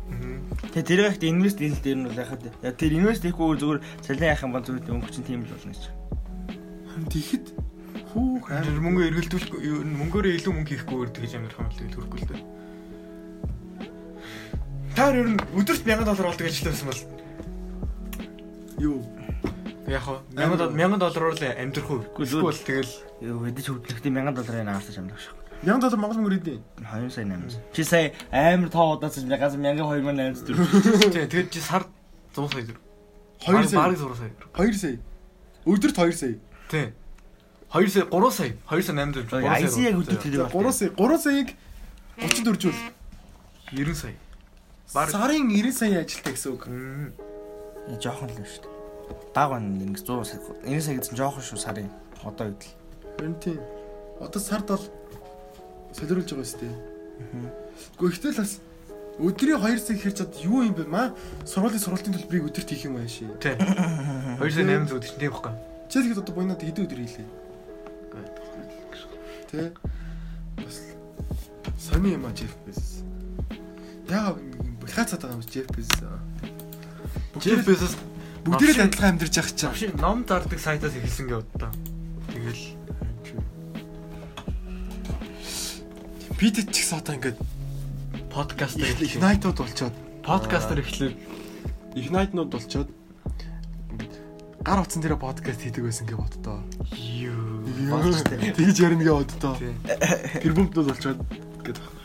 Тэгээ 0.71 0.87
тэр 0.87 1.01
ихт 1.13 1.25
инвест 1.29 1.59
хийх 1.61 1.83
дээр 1.85 1.99
нь 1.99 2.07
бол 2.09 2.17
яхад 2.17 2.41
яг 2.47 2.75
тэр 2.81 2.97
инвест 2.97 3.21
хийхгүй 3.27 3.59
зүгээр 3.61 3.81
цалин 4.01 4.29
яах 4.33 4.45
юм 4.47 4.53
бол 4.57 4.65
зүгээр 4.65 4.87
өнгө 4.97 5.13
чинь 5.13 5.29
тийм 5.29 5.45
л 5.45 5.53
болно 5.53 5.73
гэж. 5.77 5.85
тэгэхэд 7.11 7.47
хүүх 8.15 8.45
Тэр 8.49 8.81
мөнгө 8.81 9.03
эргэлдүүлэхгүй 9.11 9.61
юу, 9.61 9.83
мөнгөөрөө 9.83 10.33
илүү 10.41 10.53
мөнгө 10.57 10.73
хийхгүйгээр 10.73 11.11
тэгж 11.11 11.33
амирх 11.37 11.59
юм 11.59 11.69
л 11.69 11.79
тэгээд 11.79 11.95
төрөхгүй 11.95 12.19
л 12.21 12.29
дээ. 12.31 12.43
Та 14.95 15.11
ер 15.11 15.29
нь 15.31 15.39
өдөрт 15.59 15.85
1000 15.85 16.07
доллар 16.07 16.29
болдог 16.31 16.47
хэлсэн 16.49 16.87
бол 16.87 17.03
юу 18.81 18.97
яг 19.91 20.03
хаа 20.07 20.19
1000 20.33 20.57
доллар 20.57 20.75
1000 20.75 20.99
доллараар 21.03 21.35
л 21.35 21.45
амьдрах 21.61 21.91
уу? 21.91 22.01
Үгүй 22.15 22.25
л. 22.27 22.51
Эсвэл 22.51 22.67
тэгэл 22.67 22.93
Юу 23.21 23.39
хэдэж 23.45 23.67
хөдлөхтэй 23.69 24.11
1000 24.11 24.35
долларын 24.39 24.71
агаарч 24.71 24.99
амлах 24.99 25.21
шиг. 25.21 25.35
1000 25.61 25.81
доллар 25.83 26.01
монгол 26.01 26.19
мөнгө 26.25 26.39
өгдөө 26.41 26.59
2 26.81 27.11
сая 27.11 27.25
800. 27.27 27.59
Чи 27.75 27.83
сая 27.85 28.07
амар 28.33 28.71
тоо 28.71 28.97
удаацсан 28.97 29.29
ягаас 29.29 29.55
1800 29.59 30.47
төгрөг. 30.47 31.13
тий 31.13 31.27
тэгээд 31.27 31.51
чи 31.53 31.61
сард 31.61 31.89
100 32.33 32.49
сая 32.49 32.65
төгрөг. 32.65 32.81
2 33.45 33.69
сая 33.69 33.79
Бараг 33.81 33.99
100 33.99 34.17
сая 34.17 34.31
төгрөг. 34.41 34.53
2 34.57 34.81
сая 34.81 34.97
өдөрт 35.67 35.97
2 35.99 36.13
сая 36.17 36.35
Тий. 36.71 36.87
2 37.75 37.89
сая 37.93 38.05
3 38.09 38.31
сая 38.31 38.53
2 38.71 38.83
сая 38.83 38.95
800 38.97 39.29
3 39.29 39.43
сая. 39.43 39.61
IC 39.61 39.77
яг 39.85 39.95
хөдлөх 40.01 40.23
за 40.25 40.49
3 40.49 40.73
сая 40.73 40.91
3 40.97 41.19
саяыг 41.19 41.49
34 42.17 42.57
жүүл 42.63 42.79
90 43.77 43.95
сая. 43.95 44.17
Сарын 44.87 45.45
90 45.51 45.73
сая 45.77 46.01
ажилтай 46.03 46.33
гэсэн 46.35 46.51
үг 46.57 46.67
Мм. 46.67 47.13
Жохон 48.01 48.29
л 48.33 48.39
шүү 48.45 48.65
дээ. 48.65 48.80
Баг 49.35 49.51
байна 49.51 49.79
ингэ 49.79 50.03
100 50.03 50.25
сая. 50.25 50.41
90 50.65 50.81
сая 50.83 50.97
гэсэн 50.99 51.17
жохон 51.17 51.43
шүү 51.43 51.59
сарын. 51.59 51.91
Одоо 52.25 52.51
үед 52.51 52.63
л. 52.63 52.73
харин 53.19 53.35
тийм 53.41 53.61
одоо 54.21 54.41
сард 54.41 54.67
бол 54.69 54.85
солируулж 55.93 56.31
байгаа 56.33 56.45
сте 56.45 56.69
Гэхдээ 58.01 58.11
ихтэй 58.11 58.33
л 58.33 58.41
бас 58.41 58.53
өдрийн 59.21 59.61
2 59.61 59.79
сая 59.79 59.97
хэрч 59.97 60.17
чад 60.19 60.33
юу 60.45 60.65
юм 60.65 60.75
бэ 60.75 60.85
маа 60.89 61.13
сургуулийн 61.45 61.81
сургалтын 61.81 62.15
төлбөрийг 62.17 62.49
өдөрт 62.49 62.69
хийх 62.71 62.85
юм 62.89 62.97
ааши 62.97 63.29
Тий. 63.41 63.57
2 63.57 64.51
сая 64.51 64.65
800 64.65 64.89
гэдэг 64.89 65.09
чинь 65.09 65.21
тийм 65.21 65.33
байхгүй. 65.33 65.55
чи 65.91 65.97
тэгэхэд 66.01 66.23
одоо 66.25 66.35
буйнаад 66.35 66.61
хэдэн 66.65 66.85
өдөр 66.87 67.01
хийлээ 67.05 67.29
Тэ 69.51 69.73
бас 70.63 70.77
сони 71.79 72.15
юм 72.15 72.25
аа 72.27 72.33
Jeff 72.33 72.55
Bezos. 72.65 73.03
Яагаад 74.07 74.39
ингэ 74.39 74.59
Америкац 74.81 75.11
цаад 75.11 75.23
байгаа 75.27 75.37
юм 75.37 75.45
Jeff 75.45 75.69
Bezos. 75.75 76.01
Jeff 77.43 77.67
Bezos 77.67 77.95
Бүгдээрээ 78.45 78.87
адилхан 78.89 79.11
амьдарч 79.17 79.35
явах 79.37 79.53
чинь. 79.53 79.69
Авши 79.69 79.89
ном 80.01 80.25
зардаг 80.25 80.61
сайтаас 80.61 80.95
эхэлсэн 80.97 81.27
гээ 81.29 81.41
удаа. 81.45 81.73
Тэгэл 82.33 82.65
Питэт 86.41 86.73
ч 86.73 86.77
гэсэн 86.81 87.05
одоо 87.05 87.15
ингээд 87.21 87.39
подкастер 88.33 88.89
эхлэв. 88.89 89.21
Ignite-ууд 89.21 89.59
болчоод 89.61 89.95
Подкастер 90.25 90.81
эхлэв. 90.81 91.13
Ignite-нууд 91.97 92.49
болчоод 92.49 92.89
гар 94.65 94.81
утсан 94.81 95.01
дээр 95.05 95.17
подкаст 95.21 95.61
хийдэг 95.61 95.85
байсан 95.85 96.09
гэ 96.09 96.17
боддоо. 96.17 96.65
Юу. 96.97 97.65
Тэгж 98.57 98.77
ярина 98.81 99.05
гэ 99.05 99.13
боддоо. 99.13 99.57
Тэр 99.57 100.53
бомбнууд 100.57 100.89
болчоод 100.93 101.19
гэдэг. 101.65 102.00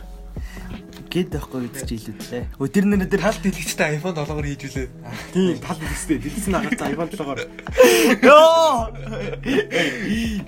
Гэт 1.16 1.32
байхгүй 1.32 1.72
гэж 1.72 1.88
хэлүүлээ. 1.88 2.60
Өө 2.60 2.68
тэр 2.68 2.84
нэр 2.92 3.08
дээр 3.08 3.24
Тал 3.24 3.40
дэлгэцтэй 3.40 3.96
iPhone 3.96 4.20
7-оор 4.20 4.44
хийж 4.44 4.68
үлээ. 4.68 4.88
Тийм 5.32 5.56
тал 5.64 5.80
хэлстэй. 5.80 6.20
Дэлсэн 6.20 6.52
агаад 6.60 6.76
iPhone 6.92 7.08
7-оор 7.08 7.40
Йоо! 8.20 8.92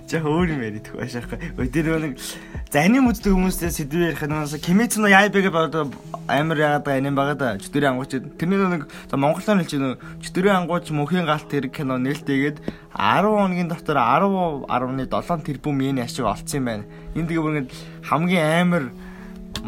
За 0.05 0.21
өөр 0.21 0.53
юм 0.53 0.61
яриад 0.61 0.93
байх 0.93 1.09
шахах. 1.09 1.41
Өө 1.57 1.73
тэр 1.73 1.97
нэг 1.97 2.21
за 2.69 2.85
аним 2.85 3.09
үздэг 3.09 3.33
хүмүүстэй 3.33 3.73
сэдвээр 3.73 4.13
ярих 4.13 4.29
нь 4.29 4.61
Kimetsu 4.61 5.01
no 5.01 5.09
Yaiba-г 5.09 5.49
бод 5.49 5.89
амар 6.29 6.59
яагаад 6.61 6.93
аним 6.93 7.17
байгаа 7.17 7.57
да. 7.57 7.57
Чөтөрийн 7.57 7.97
ангууч. 7.97 8.21
Тэрний 8.37 8.61
нэг 8.61 8.93
за 9.09 9.17
монголоор 9.17 9.65
хэлж 9.65 9.73
байна. 9.73 9.97
Чөтөрийн 10.21 10.69
ангууч 10.69 10.93
мөнхийн 10.93 11.25
галт 11.25 11.49
хэрэг 11.49 11.73
кино 11.73 11.97
нээлттэйгээд 11.97 12.61
10 12.93 13.25
хоногийн 13.25 13.73
дотор 13.73 13.97
10.7 13.97 15.49
тэрбум 15.49 15.81
йен 15.81 16.05
ашиг 16.05 16.29
олцсон 16.29 16.61
юм 16.61 16.65
байна. 16.69 16.85
Энэ 17.17 17.25
тэгээ 17.25 17.41
бүр 17.41 17.57
ингэ 17.57 17.73
хамгийн 18.05 18.45
амар 18.45 18.85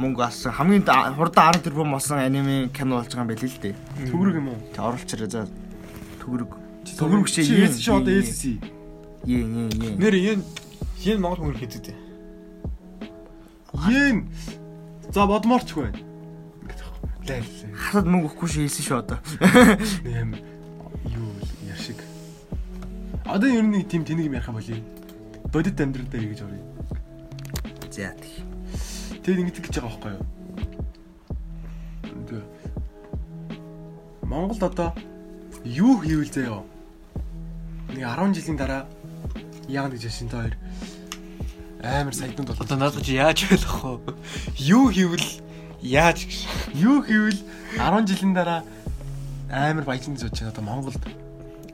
мөнгө 0.00 0.22
алсан 0.24 0.52
хамгийн 0.56 0.84
да- 0.84 1.12
хурдан 1.14 1.52
10 1.52 1.62
тэрбум 1.64 1.92
болсон 1.92 2.18
аниме 2.18 2.68
кино 2.72 2.96
болж 2.98 3.12
байгаа 3.12 3.24
юм 3.24 3.30
байл 3.30 3.44
л 3.44 3.60
дээ. 3.60 3.74
төгрөг 4.10 4.34
юм 4.40 4.48
уу? 4.48 4.58
Тэг 4.72 4.82
оруулчираа 4.88 5.28
за 5.28 5.40
төгрөг. 6.24 6.50
Төгрөг 6.98 7.26
чи 7.28 7.40
ийм, 7.44 7.72
чи 7.76 7.90
одоо 7.90 8.12
ийм. 8.12 8.24
SC. 8.24 8.42
Е 9.28 9.36
е 9.36 9.68
е. 9.68 9.96
Нэр 10.00 10.14
энэ 10.16 10.42
энэ 11.04 11.20
Монгол 11.20 11.44
мөнгө 11.52 11.60
хийдэг 11.60 11.82
дээ. 11.92 11.98
Йен. 13.88 14.28
За 15.12 15.26
бодморч 15.26 15.74
байна. 15.74 15.98
Хасад 17.30 18.06
мөнгө 18.10 18.26
өгөхгүй 18.32 18.48
шүү 18.48 18.62
хэлсэн 18.66 18.84
шүү 18.86 18.98
одоо. 18.98 19.18
Нэг 20.04 20.16
юм 20.18 20.30
юу 21.14 21.30
яр 21.68 21.78
шиг. 21.78 22.00
Одоо 23.24 23.48
ер 23.48 23.62
нь 23.62 23.70
нэг 23.70 23.86
тийм 23.88 24.02
тэнийг 24.04 24.26
юм 24.26 24.34
ярих 24.34 24.48
юм 24.50 24.56
болий. 24.58 24.82
Бодит 25.52 25.78
амьдрал 25.80 26.08
дээр 26.10 26.26
гэж 26.34 26.40
орё. 26.42 26.58
За 27.90 28.10
тий. 28.18 28.42
Тэгээд 29.20 29.40
ингэж 29.44 29.56
гэж 29.60 29.74
байгаа 29.76 29.90
байхгүй 29.90 30.12
юу? 30.16 30.24
Тэгээ. 32.24 32.44
Монголд 34.24 34.62
одоо 34.64 34.90
юу 35.64 36.00
хийвэл 36.00 36.32
заяа? 36.32 36.64
Нэг 37.92 38.04
10 38.06 38.32
жилийн 38.32 38.56
дараа 38.56 38.82
яагаад 39.68 39.92
гэж 39.92 40.08
шин 40.08 40.32
та 40.32 40.40
хоёр 40.40 40.56
амар 41.84 42.14
сайднууд 42.14 42.48
бол 42.48 42.64
Одоо 42.64 42.76
надад 42.80 43.04
чи 43.04 43.20
яаж 43.20 43.44
ойлгох 43.50 44.00
вэ? 44.08 44.14
Юу 44.56 44.88
хийвэл 44.88 45.28
яаж 45.84 46.24
гэж. 46.24 46.48
юу 46.74 47.02
хийвэл 47.04 47.40
10 47.76 48.08
жилийн 48.08 48.32
дараа 48.32 48.64
амар 49.52 49.84
баяжин 49.84 50.14
бодож 50.16 50.32
байна 50.32 50.52
одоо 50.52 50.64
Монголд 50.64 50.96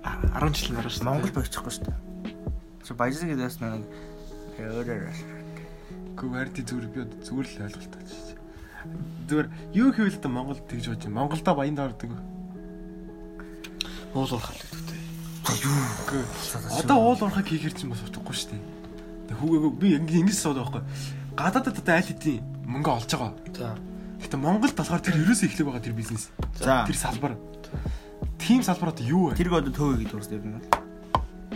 10 0.03 0.55
жил 0.55 0.77
дараа 0.77 0.91
шүү. 0.91 1.05
Монгол 1.05 1.31
байчихгүй 1.31 1.73
шүү 1.73 1.85
дээ. 1.87 1.99
Чи 2.87 2.95
баяжсан 2.95 3.29
гэдэг 3.31 3.47
бас 3.47 3.59
өөрөөр 6.17 6.49
Гүвэрди 6.49 6.65
зүгээр 6.65 6.89
би 6.89 7.01
зүгээр 7.21 7.47
л 7.47 7.65
ойлголттой 7.69 8.03
ч. 8.09 8.13
Зүгээр 9.29 9.49
юу 9.77 9.93
хийвэл 9.93 10.17
одоо 10.17 10.33
Монголд 10.33 10.65
тэгж 10.65 10.89
бодож 10.89 11.05
байна. 11.05 11.19
Монголда 11.21 11.53
баян 11.53 11.77
дордог. 11.77 12.11
уул 14.17 14.33
уурхал 14.33 14.57
гэдэг. 14.57 14.97
Үгүй. 15.45 16.23
Одоо 16.81 16.97
уул 16.97 17.21
уурхаг 17.21 17.45
хийхэр 17.45 17.77
чинь 17.77 17.93
бас 17.93 18.01
утгагүй 18.01 18.33
шүү 18.33 18.57
дээ. 18.57 18.65
Тэг 19.29 19.37
хүүгээгүй 19.37 19.73
би 19.77 19.89
ингэ 20.01 20.25
ингэж 20.25 20.39
сууд 20.41 20.57
байхгүй. 20.57 20.83
Гадаадад 21.37 21.85
одоо 21.85 21.95
аль 22.01 22.09
хэдийн 22.09 22.41
мөнгө 22.65 22.91
олж 22.97 23.11
байгаа. 23.13 23.37
За. 23.53 23.77
Гэтэ 24.25 24.37
Монголд 24.41 24.73
болохоор 24.73 25.05
тэр 25.05 25.21
ерөөсөө 25.21 25.47
эхлэх 25.53 25.69
байгаа 25.69 25.85
тэр 25.85 25.93
бизнес. 26.01 26.33
За. 26.57 26.89
Тэр 26.89 26.97
салбар. 26.97 27.37
Тим 28.41 28.65
салбар 28.65 28.97
одоо 28.97 29.05
юу 29.05 29.29
вэ? 29.29 29.37
тэрг 29.37 29.53
одоо 29.53 29.73
төвөө 29.75 30.01
гэдэг 30.01 30.17
үс 30.17 30.31
дээр 30.33 30.49
нь. 30.49 30.86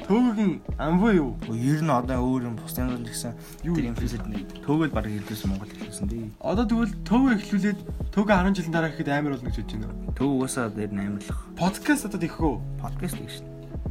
Төвөгийн 0.07 0.62
амбуу 0.78 1.12
юу? 1.12 1.30
Ер 1.51 1.80
нь 1.84 1.90
одоо 1.90 2.20
өөр 2.22 2.48
юм 2.48 2.57
бус 2.57 2.76
юм 2.78 3.05
гэсэн 3.05 3.34
Юу 3.66 3.76
тэр 3.76 3.92
инфлюенсер 3.92 4.24
нэг 4.24 4.46
төвөд 4.64 4.92
баг 4.94 5.07
хэлдсэн 5.11 5.51
Монгол 5.51 5.68
хэлсэн 5.68 6.09
дээ. 6.09 6.30
Одоо 6.40 6.64
тэгвэл 6.64 6.94
төвөө 7.05 7.32
эхлүүлээд 7.36 7.80
төвөө 8.14 8.34
10 8.40 8.57
жилийн 8.57 8.74
дараа 8.74 8.90
гэхэд 8.94 9.11
амар 9.12 9.34
болно 9.36 9.51
гэж 9.51 9.59
бодож 9.61 9.76
байна. 9.76 10.14
Төв 10.16 10.28
угаасаа 10.30 10.68
дээр 10.70 10.92
нь 10.94 11.03
амарлах. 11.05 11.40
Подкаст 11.59 12.07
одоо 12.09 12.20
тийхүү. 12.20 12.55
Подкаст 12.80 13.16
гэж 13.20 13.30
шин. 13.30 13.46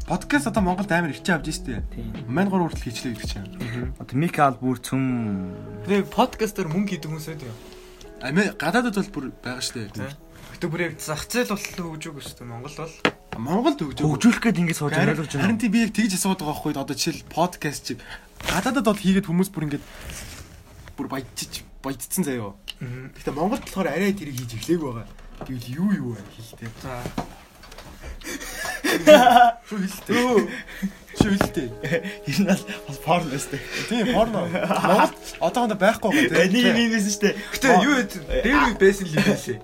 Подкаст 0.09 0.47
одоо 0.47 0.63
Монголд 0.63 0.91
амар 0.91 1.11
ирчээ 1.13 1.35
авч 1.37 1.49
штэ. 1.53 1.83
Тийм. 1.93 2.13
Мань 2.25 2.49
гур 2.49 2.65
хүртэл 2.65 2.85
хийчлээ 2.89 3.13
гэдэг 3.13 3.29
чинь. 3.29 3.93
Одоо 3.99 4.15
Микал 4.17 4.57
бүр 4.57 4.81
цөм 4.81 5.03
Тэгээ 5.85 6.09
подкастер 6.09 6.67
мөнгө 6.71 6.97
хийдэг 6.97 7.09
хүмүүс 7.13 7.27
байдаг 7.29 7.47
юм. 7.49 7.57
Ами 8.25 8.41
гадаадад 8.57 8.95
бол 8.97 9.13
бүр 9.13 9.25
байгаа 9.43 9.61
штэ. 9.61 9.89
Гэтэ 9.93 10.65
бүр 10.65 10.81
яг 10.91 10.93
зах 10.97 11.23
зээл 11.29 11.53
болтол 11.53 11.95
хөгжөөг 11.95 12.19
шүү 12.19 12.37
дээ. 12.41 12.49
Монголд 12.49 12.77
бол 12.79 12.93
Монголд 13.37 13.79
хөгжүүлэх 13.79 14.41
гээд 14.43 14.57
ингэ 14.63 14.73
сууж 14.75 14.93
Харин 14.93 15.13
ойлгож 15.15 15.31
харин 15.31 15.55
байна. 15.55 15.61
тийм 15.61 15.71
би 15.71 15.79
яг 15.85 15.93
тэгж 15.93 16.13
асууад 16.17 16.39
байгаа 16.41 16.55
байхгүй 16.59 16.73
одоо 16.75 16.95
жишээл 16.97 17.23
подкаст 17.29 17.83
чиг 17.87 17.99
гадаадад 18.43 18.85
бол 18.89 18.97
хийгээд 18.99 19.27
хүмүүс 19.29 19.49
бүр 19.53 19.63
ингээд 19.69 19.85
бүр 20.97 21.07
баяжиж 21.07 21.63
баяжцсан 21.83 22.23
заяо. 22.27 22.55
Гэхдээ 22.81 23.33
Монголд 23.35 23.63
болохоор 23.63 23.87
арай 23.93 24.11
тэрийг 24.17 24.35
хийж 24.43 24.53
эхлэегүй 24.59 24.91
байгаа. 24.91 25.07
Тэгвэл 25.47 25.67
юу 25.71 25.89
юу 25.95 26.09
вэ 26.19 26.23
хэлтэй. 26.35 26.69
за 26.83 26.91
Шүү 29.69 29.79
хэлтэй. 29.79 30.15
Шүү 31.19 31.31
хэлтэй. 31.39 31.67
Нь 32.27 32.43
бол 32.47 32.63
бас 32.87 32.97
порно 33.05 33.31
өстэй. 33.37 33.59
Тийм 33.87 34.11
порно. 34.11 34.47
Монголд 34.51 35.15
одоохондоо 35.39 35.79
байхгүй 35.79 36.11
байгаа 36.27 36.47
Нэг 36.49 36.51
тийм. 36.51 36.75
юм 36.75 36.91
байсан 36.91 37.11
шүү 37.13 37.23
дээ. 37.23 37.35
Гэтэ 37.55 37.67
юу? 37.87 37.95
Дээр 38.43 38.75
байсан 38.79 39.05
л 39.07 39.15
юм 39.15 39.23
байлээ. 39.23 39.59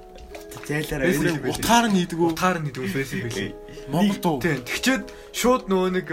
Зайлаараа. 0.66 1.08
Юм 1.14 1.22
энэ-. 1.30 1.50
Утгаар 1.54 1.86
нь 1.90 1.98
хийдэг 2.02 2.18
үү? 2.20 2.30
Утгаар 2.34 2.58
нь 2.62 2.74
дүү 2.74 2.86
байсан 2.90 3.20
байлээ. 3.22 3.52
Монголд 3.94 4.26
уу? 4.26 4.38
Тийм. 4.42 4.60
Тэгчээд 4.66 5.04
шууд 5.34 5.64
нөгөө 5.70 5.90
нэг 5.94 6.08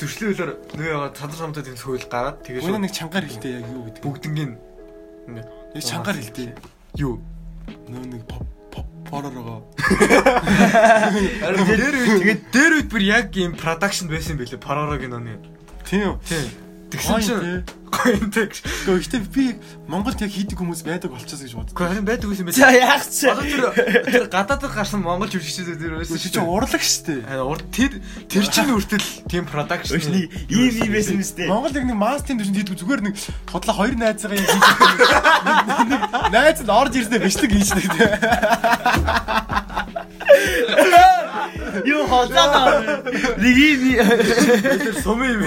зөрчлөөлөөр 0.00 0.50
нөөгаа 0.80 1.12
цадар 1.12 1.36
самтад 1.38 1.68
энэ 1.68 1.76
хууль 1.76 2.08
гараад 2.08 2.40
тэгээ 2.40 2.60
Гүн 2.64 2.72
шууд 2.72 2.84
нэг 2.88 2.92
чангаар 2.96 3.24
хэлтэй 3.28 3.52
яг 3.60 3.66
юу 3.68 3.82
гэдэг. 3.84 4.00
бүгднгийн 4.00 4.52
Яг 5.76 5.84
чангаар 5.84 6.18
хэлтэй. 6.18 6.48
юу 6.96 7.20
Нөө 7.88 8.04
нэг 8.16 8.22
поп 8.28 8.48
поророо. 9.04 9.60
Харин 11.44 11.64
дээр 11.68 11.94
үед 12.00 12.10
тэгээд 12.24 12.42
дээр 12.50 12.72
үед 12.80 12.88
бүр 12.88 13.02
яг 13.04 13.28
юм 13.36 13.52
production 13.54 14.08
байсан 14.08 14.40
байлээ 14.40 14.58
паророгийн 14.58 15.12
оны. 15.14 15.36
Тийм. 15.84 16.16
Тийм. 16.24 16.48
Тэгсэн 16.94 17.20
чинь 17.20 17.64
юм 18.04 18.28
тэг. 18.30 18.52
Гэхдээ 18.84 19.20
би 19.30 19.54
Монголд 19.86 20.20
яг 20.20 20.30
хийдэг 20.34 20.58
хүмүүс 20.58 20.82
байдаг 20.82 21.10
болчихсон 21.14 21.46
гэж 21.46 21.54
боддог. 21.54 21.78
Гэхдээ 21.78 21.94
харин 21.94 22.04
байдаг 22.04 22.26
юм 22.26 22.34
За 22.50 22.66
байлээ. 22.66 22.82
яах? 22.82 23.06
Одоо 23.06 23.44
тэр 23.44 23.70
тэр 24.04 24.26
гадаадд 24.28 24.74
гарсан 24.74 25.00
монгол 25.00 25.30
жүжигчдүүд 25.30 25.78
тэр 25.78 25.94
байсан 26.02 26.18
Чи 26.18 26.30
чи 26.34 26.40
урлаг 26.42 26.82
штэ. 26.82 27.22
Харин 27.22 27.46
урд 27.46 27.70
тэр 27.70 28.02
тэр 28.26 28.44
чинь 28.50 28.74
хүртэл 28.74 29.06
тийм 29.30 29.46
production 29.46 30.02
нэг 30.10 30.26
ийм 30.50 30.74
ийм 30.74 30.90
байсан 30.90 31.14
юм 31.16 31.22
шүү 31.22 31.38
дээ. 31.38 31.46
Монгол 31.48 31.70
яг 31.78 31.86
нэг 31.86 31.98
мастын 31.98 32.38
төшөнд 32.42 32.58
хийдэг 32.58 32.78
зүгээр 32.82 33.02
нэг 33.08 33.14
хотлоо 33.46 33.74
хоёр 33.78 33.94
найзгаа 33.94 34.34
яг 34.34 34.50
хийж 34.50 34.58
нэг 35.86 36.02
найз 36.34 36.58
нь 36.66 36.74
орж 36.74 36.98
ирсэнэ 36.98 37.22
бичлэг 37.22 37.54
хийчихдэг 37.54 37.94
тий. 37.94 38.10
Юу 41.84 42.06
хоолоо. 42.06 42.82
Нэг 43.42 43.56
ийм 43.56 43.82
сум 45.02 45.22
юм. 45.22 45.40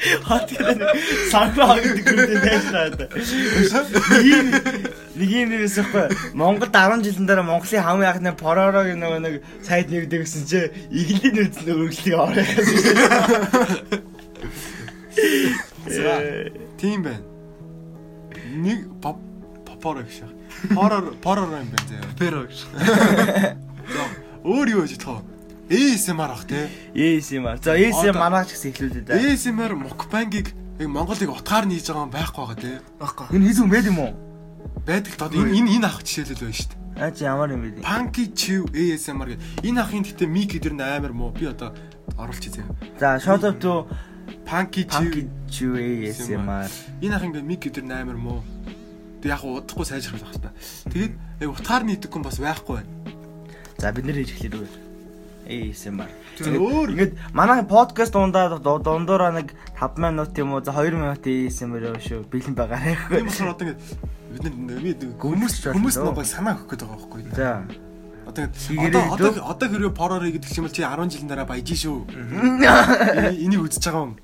хат 0.00 0.48
гэдэг 0.48 0.80
санхаа 1.30 1.76
гэдэг 1.76 2.06
юм 2.08 2.16
байна. 2.40 3.04
Ийм 4.24 4.46
нэг 5.16 5.30
юм 5.30 5.48
байсан 5.60 5.84
хгүй. 5.84 6.08
Монголд 6.32 6.72
10 6.72 7.04
жилийн 7.04 7.26
дараа 7.28 7.44
Монголын 7.44 7.84
хамгийн 7.84 8.10
анхны 8.10 8.32
поророгийн 8.32 9.00
нөгөө 9.00 9.20
нэг 9.20 9.34
сайд 9.60 9.92
нэгдэг 9.92 10.24
гэсэн 10.24 10.44
чи 10.48 10.60
иглэлийн 10.88 11.52
үзлээ 11.52 11.76
өргөлтийг 11.76 12.16
орох 12.16 12.48
гэсэн. 12.48 12.96
Тийм 16.80 17.04
байна. 17.04 17.24
Нэг 18.56 18.88
поп 19.04 19.20
попоро 19.68 20.00
гэж. 20.68 20.74
Порор 20.76 21.04
порор 21.22 21.48
юм 21.48 21.68
байна 21.70 21.86
заяа. 21.88 22.04
Pero 22.18 22.44
гэж. 22.46 22.58
Өөр 24.44 24.68
юу 24.70 24.82
гэж 24.86 25.04
вэ? 25.04 25.22
ASMR 25.70 26.30
ах 26.34 26.44
тий. 26.46 26.66
Аа. 26.96 27.56
За 27.62 27.72
Одоо- 27.78 28.18
манаач 28.18 28.50
гэсэн 28.50 28.72
эхлүүлээ 28.74 29.04
да. 29.06 29.14
ASMR 29.14 29.72
мукбангийг 29.78 30.50
яг 30.80 30.88
Монголыг 30.88 31.30
утгаар 31.30 31.66
нь 31.68 31.76
хийж 31.78 31.86
байгаа 31.92 32.08
юм 32.08 32.10
байхгүй 32.10 32.42
байгаа 32.42 32.58
тий. 32.58 32.76
Баггүй. 32.98 33.26
Энэ 33.36 33.44
хийх 33.46 33.58
юм 33.62 33.70
байд 33.70 33.86
юм 33.86 33.98
уу? 34.00 34.12
Байдаг 34.86 35.14
одоо 35.20 35.44
энэ 35.46 35.54
энэ 35.62 35.70
энэ 35.78 35.86
ах 35.86 36.02
жишээлэл 36.02 36.42
байна 36.42 36.56
шүү 36.58 36.68
дээ. 36.74 37.04
Аа 37.04 37.10
чи 37.14 37.22
ямар 37.24 37.50
юм 37.54 37.62
бэ? 37.62 37.84
Punky 37.86 38.24
Chew 38.34 38.66
ASMR 38.74 39.28
гэх. 39.36 39.40
Энэ 39.62 39.78
ахын 39.78 40.02
гэхдээ 40.02 40.26
мик 40.26 40.50
эдэр 40.58 40.74
нь 40.74 40.82
амар 40.82 41.12
муу. 41.14 41.30
Би 41.30 41.46
одоо 41.46 41.70
оруулчих 42.18 42.50
заяа. 42.56 42.74
За 42.98 43.20
shout 43.22 43.44
out 43.46 43.60
to 43.62 43.86
Punky 44.48 44.88
Chew 45.46 45.76
ASMR. 45.78 46.66
Энэ 47.00 47.14
ах 47.14 47.22
ингээ 47.22 47.44
мик 47.46 47.62
эдэр 47.68 47.84
нь 47.86 47.92
амар 47.94 48.16
муу. 48.18 48.42
Тэг 49.20 49.28
яг 49.30 49.42
удахгүй 49.44 49.84
сайжруулах 49.84 50.28
хэрэгтэй. 50.32 50.52
Тэгээд 50.92 51.12
яг 51.44 51.50
утгаар 51.52 51.82
нийтггүй 51.84 52.18
юм 52.20 52.24
бас 52.24 52.38
байхгүй 52.40 52.74
байна. 52.80 52.90
За 53.78 53.92
бид 53.92 54.04
нэр 54.08 54.24
эхлэх 54.24 54.54
үү. 54.56 54.68
ASMR. 55.50 56.06
Тэгээд 56.38 56.62
өөр 56.62 56.88
Ингээд 56.94 57.12
манай 57.34 57.64
подкаст 57.66 58.12
дундаа 58.14 58.54
ду- 58.62 58.78
дундуура 58.78 59.34
нэг 59.34 59.50
5 59.76 59.98
минут 59.98 60.30
юм 60.38 60.54
уу 60.54 60.62
за 60.62 60.72
2 60.72 60.94
минут 60.94 61.20
ASMR 61.26 61.98
шүү. 61.98 62.22
Бэлэн 62.30 62.54
байгаарай. 62.54 62.96
тийм 63.10 63.26
болохоор 63.26 63.50
одоо 63.58 63.66
ингээд 63.66 64.54
бид 64.78 65.00
Гүмс 65.18 65.58
хүмүүс 65.58 65.74
хүмүүс 65.74 65.96
болов. 65.98 66.16
нэг 66.22 66.28
санаа 66.30 66.54
өгөх 66.54 66.70
гээд 66.70 66.82
байгаа 66.86 66.98
байхгүй. 67.02 67.20
За. 67.34 67.66
Одоо 68.30 69.02
одоо 69.10 69.30
одоо 69.42 69.66
хэрвээ 69.68 69.90
пороор 69.96 70.22
гэдэг 70.22 70.54
юм 70.54 70.64
бол 70.70 70.76
чи 70.76 70.82
10 70.86 71.10
жилийн 71.10 71.28
дараа 71.34 71.44
баяж 71.50 71.66
шүү. 71.66 71.98
Энийг- 73.42 73.64
үзэж 73.66 73.84
байгаа 73.90 74.06
юм. 74.06 74.14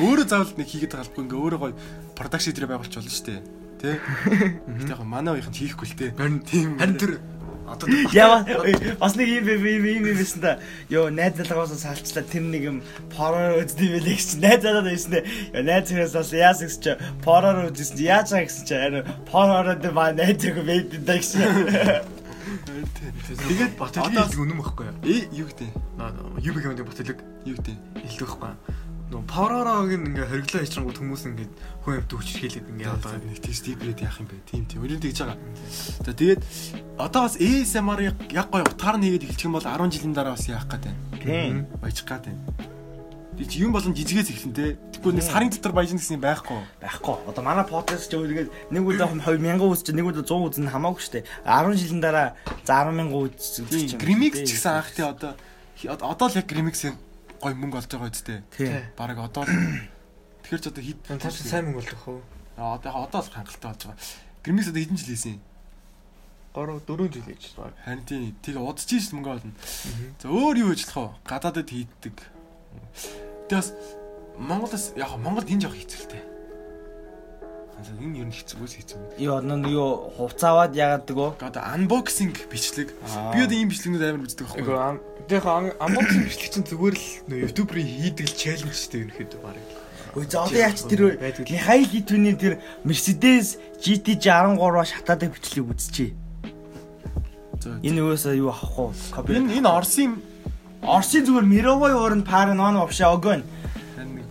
Өөрөө 0.00 0.24
заавал 0.26 0.54
нэг 0.56 0.68
хийгээд 0.70 0.96
болохгүй 0.96 1.22
ингээ 1.28 1.40
өөрөө 1.44 1.60
гоё 1.60 1.74
продакшн 2.16 2.52
дээр 2.56 2.72
байгуулч 2.72 2.94
болно 2.96 3.10
шүү 3.12 3.26
дээ. 3.28 3.40
Тэ? 3.84 4.00
Гэтэ 4.80 4.96
яг 4.96 5.04
манай 5.04 5.36
уяханд 5.36 5.60
хийхгүй 5.60 5.84
л. 5.84 6.16
Харин 6.16 6.40
Тийм. 6.48 6.80
харин 6.80 6.96
тэр 6.96 7.12
одоо 7.68 7.88
Яа 8.12 8.44
бас 9.00 9.16
нэг 9.16 9.28
юм 9.28 9.48
юм 9.48 9.64
юм 9.64 9.84
юм 10.08 10.16
байсан 10.16 10.40
да. 10.40 10.58
Йоо 10.88 11.10
найз 11.12 11.36
залгаас 11.36 11.76
салчлаа 11.80 12.24
тэр 12.24 12.44
нэг 12.48 12.62
юм 12.64 12.78
пороор 13.12 13.60
үздэм 13.60 14.00
байлээ 14.00 14.16
гэж 14.16 14.30
найз 14.40 14.60
залгаад 14.64 14.88
байсан 14.88 15.10
дээ. 15.12 15.24
Йоо 15.52 15.64
найз 15.68 15.88
хэрэгсээс 15.92 16.32
яас 16.32 16.60
гэж 16.64 16.74
чи 16.80 16.92
пороор 17.24 17.68
үзсэн 17.72 17.96
чи 17.96 18.04
яаж 18.08 18.28
байгаа 18.32 18.48
гэсэн 18.48 18.64
чи 18.68 18.74
харин 18.76 19.04
пороор 19.28 19.76
дээр 19.76 19.92
маа 19.96 20.12
найз 20.12 20.36
зэг 20.40 20.56
байд 20.64 20.88
даа 21.04 21.18
гэсэн. 21.20 21.44
тэгээд 23.48 23.72
хэлдэг 23.80 24.40
үнэн 24.40 24.58
байхгүй 24.60 24.84
юу? 24.88 24.96
Э 25.04 25.16
юу 25.32 25.46
гэдэг? 25.48 25.70
Юу 26.40 26.52
гэх 26.52 26.64
юм 26.68 26.76
бэ 26.76 26.84
баталэг 26.84 27.18
Юу 27.48 27.56
гэдэг? 27.56 27.76
хэлдэг 28.04 28.28
байхгүй 28.28 28.48
юу? 28.52 28.58
Нөө 29.12 29.20
Power-ыг 29.28 30.00
ингээ 30.00 30.26
хориглоо 30.32 30.60
хийчихрэнгүүт 30.64 30.96
хүмүүс 30.96 31.22
ингээ 31.28 31.48
хүн 31.84 31.94
амт 32.00 32.12
өгч 32.16 32.28
хэлээд 32.40 32.72
ингээ 32.72 32.88
Одоо 32.88 33.12
одоо 33.12 33.20
нэг 33.20 33.40
тийш 33.44 33.60
дипрэд 33.60 34.00
яах 34.00 34.16
юм 34.16 34.28
бэ? 34.32 34.40
Тийм 34.48 34.64
тийм. 34.64 34.80
Өөрөнд 34.80 35.04
тэгж 35.04 35.18
байгаа. 35.28 35.38
За 36.00 36.12
тэгээд 36.16 36.40
одоо 36.96 37.20
бас 37.28 37.36
ASMR-ыг 37.36 38.16
яг 38.32 38.48
гоё 38.48 38.64
утгаар 38.64 38.96
нь 38.96 39.04
хийгээд 39.04 39.28
эхэлчих 39.28 39.44
юм 39.44 39.60
бол 39.60 39.68
10 39.68 39.92
жилийн 39.92 40.16
дараа 40.16 40.32
бас 40.32 40.48
яах 40.48 40.64
гээд 40.72 40.84
байна. 40.88 41.00
Тийм. 41.20 41.68
Баяжих 41.84 42.08
гээд 42.08 42.24
байна. 42.32 42.40
Тэг 43.36 43.48
чи 43.50 43.56
юм 43.60 43.76
болон 43.76 43.92
жижигээс 43.92 44.30
эхлэн 44.32 44.54
те. 44.56 44.78
Тэгвэл 44.96 45.18
нэг 45.20 45.26
сарын 45.28 45.50
дотор 45.52 45.76
баяжна 45.76 46.00
гэсэн 46.00 46.16
юм 46.16 46.24
байхгүй. 46.24 46.60
Байхгүй. 46.80 47.16
Одоо 47.28 47.42
манай 47.44 47.66
подкаст 47.68 48.08
ч 48.08 48.16
өөрөөр 48.16 48.48
нэг 48.72 48.82
удаа 48.88 49.12
2000 49.12 49.60
үз 49.68 49.84
чи 49.84 49.92
нэг 49.92 50.06
удаа 50.08 50.24
100 50.24 50.48
үз 50.48 50.58
нь 50.64 50.70
хамаагүй 50.70 51.02
штэ. 51.02 51.26
10 51.44 51.76
жилийн 51.76 52.00
дараа 52.00 52.38
за 52.64 52.88
100000 52.88 53.10
үз 53.12 53.68
Тийм. 53.68 53.98
Grimix 53.98 54.38
ч 54.46 54.54
гэсэн 54.54 54.80
анх 54.80 54.94
те 54.94 55.02
одоо 55.04 55.34
одоо 55.82 56.26
л 56.30 56.38
яг 56.38 56.46
Grimix-ийн 56.46 56.94
гоё 57.44 57.54
мөнгө 57.60 57.78
олж 57.84 57.90
байгаа 57.92 58.08
үстэй. 58.08 58.40
Тийм. 58.56 58.88
Бараг 58.96 59.18
одоо 59.20 59.44
л 59.44 59.52
Тэгэхээр 60.44 60.62
ч 60.64 60.66
одоо 60.72 60.82
хит 60.84 61.00
цааш 61.04 61.36
сайн 61.44 61.68
мөнгө 61.68 61.84
болдог 61.84 62.00
хөө. 62.00 62.20
Аа, 62.56 62.80
одоо 62.80 63.04
одоо 63.04 63.20
л 63.20 63.28
хангалттай 63.28 63.68
болж 63.68 63.82
байгаа. 63.84 64.00
Grimix 64.40 64.64
одоо 64.72 64.80
хэдэн 64.80 64.96
жил 64.96 65.12
хийсэн 65.12 65.32
юм? 65.36 65.42
3 66.54 66.80
4 66.84 67.12
жил 67.12 67.24
хийж 67.28 67.44
байна. 67.56 67.76
Харин 67.84 68.04
тийм 68.04 68.36
тийг 68.40 68.56
удаж 68.56 68.88
ш 68.88 69.12
мөнгө 69.12 69.30
олно. 69.40 69.52
За 70.20 70.28
өөр 70.28 70.56
юу 70.64 70.70
болох 70.72 70.96
вэ? 70.96 71.04
Гадаадд 71.28 71.68
хийддэг. 71.68 72.16
Тэгээ 73.48 73.60
бас 73.60 73.72
Монголоос 74.38 74.84
яг 74.96 75.10
Монголд 75.18 75.48
энэ 75.50 75.64
жоох 75.66 75.76
хэцэлтэй. 75.76 76.33
Энэ 78.00 78.18
ер 78.24 78.28
нь 78.28 78.34
хэцүүгээс 78.34 78.74
хэцүү. 78.80 79.00
Юу 79.20 79.34
одоо 79.38 79.58
юу 79.68 79.90
хувцааваад 80.16 80.72
яагаад 80.72 81.08
гоо? 81.12 81.30
Одоо 81.40 81.62
unboxing 81.74 82.32
бичлэг. 82.48 82.92
Би 83.32 83.38
одоо 83.44 83.56
ийм 83.56 83.68
бичлэгнүүд 83.68 84.04
амар 84.04 84.24
үздэг 84.24 84.46
байхгүй. 84.48 84.76
Ам 84.76 84.98
тэгээд 85.28 85.76
амбоксинг 85.80 86.24
бичлэг 86.30 86.50
чинь 86.52 86.68
зүгээр 86.68 86.96
л 86.96 87.06
нөө 87.28 87.38
ютуберийн 87.48 87.88
хийдэг 87.88 88.26
л 88.28 88.34
челленжтэй 88.34 89.00
ерөнхийдөө 89.04 89.40
баг. 89.44 89.56
Ой 90.16 90.24
за 90.28 90.44
одоо 90.44 90.58
яач 90.58 90.78
тэр. 90.84 91.00
Михаил 91.48 91.88
Литвиний 91.92 92.36
тэр 92.36 92.52
Mercedes 92.84 93.58
GT 93.80 94.20
63 94.20 94.58
шатаадаг 94.84 95.30
бичлэг 95.34 95.64
үзчихье. 95.68 96.14
Энэ 97.80 98.00
юусаа 98.00 98.36
юу 98.36 98.52
авах 98.52 99.24
вэ? 99.24 99.40
Энэ 99.40 99.60
энэ 99.60 99.68
Орсын 99.68 100.20
Орсын 100.84 101.24
зүгээр 101.24 101.48
мировой 101.48 101.92
ууранд 101.96 102.28
пара 102.28 102.52
нон 102.52 102.76
вообще 102.76 103.08
огон. 103.08 103.40
харин 103.40 103.44
нэг 103.44 103.53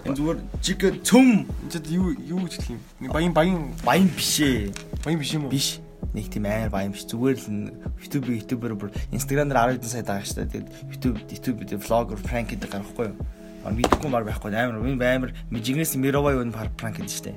Энэ 0.04 0.16
зүгээр 0.20 0.40
чиг 0.62 0.80
цөм 1.04 1.48
Энд 1.74 1.88
юу 1.88 2.12
юу 2.20 2.40
гэж 2.44 2.54
хэлэх 2.60 2.76
юм? 2.76 2.82
Нэг 3.00 3.12
баян 3.14 3.34
баян 3.34 3.60
баян 3.88 4.08
биш 4.12 4.40
ээ. 4.44 4.72
баян 5.04 5.20
биш 5.20 5.32
юм 5.34 5.46
уу? 5.48 5.52
Биш. 5.52 5.80
Нэг 6.14 6.28
тийм 6.28 6.46
амар 6.46 6.70
баян 6.70 6.92
биш. 6.92 7.08
Зүгээр 7.08 7.38
л 7.40 7.48
н- 7.48 7.72
YouTube 8.04 8.28
YouTuber 8.28 8.72
бүр 8.76 8.90
Instagram 9.16 9.48
дээр 9.48 9.80
10 9.80 9.80
хэдэн 9.80 9.90
сая 9.90 10.04
дагаа 10.04 10.28
штэ. 10.28 10.46
Тэгээд 10.52 10.68
YouTube 10.92 11.18
YouTube 11.32 11.58
дээр 11.64 11.80
vlogger 11.82 12.20
prank 12.20 12.52
гэдэг 12.52 12.70
гарахгүй 12.70 13.08
юу? 13.10 13.18
Аа 13.64 13.72
мэдхгүй 13.72 14.10
мар 14.12 14.28
байхгүй 14.28 14.52
амар 14.52 14.84
энэ 14.84 15.00
амар 15.00 15.32
мижигнэс 15.48 15.96
мировой 15.96 16.36
ууранд 16.36 16.52
пара 16.54 16.68
prank 16.76 17.00
гэдэг 17.00 17.10
штэ. 17.10 17.32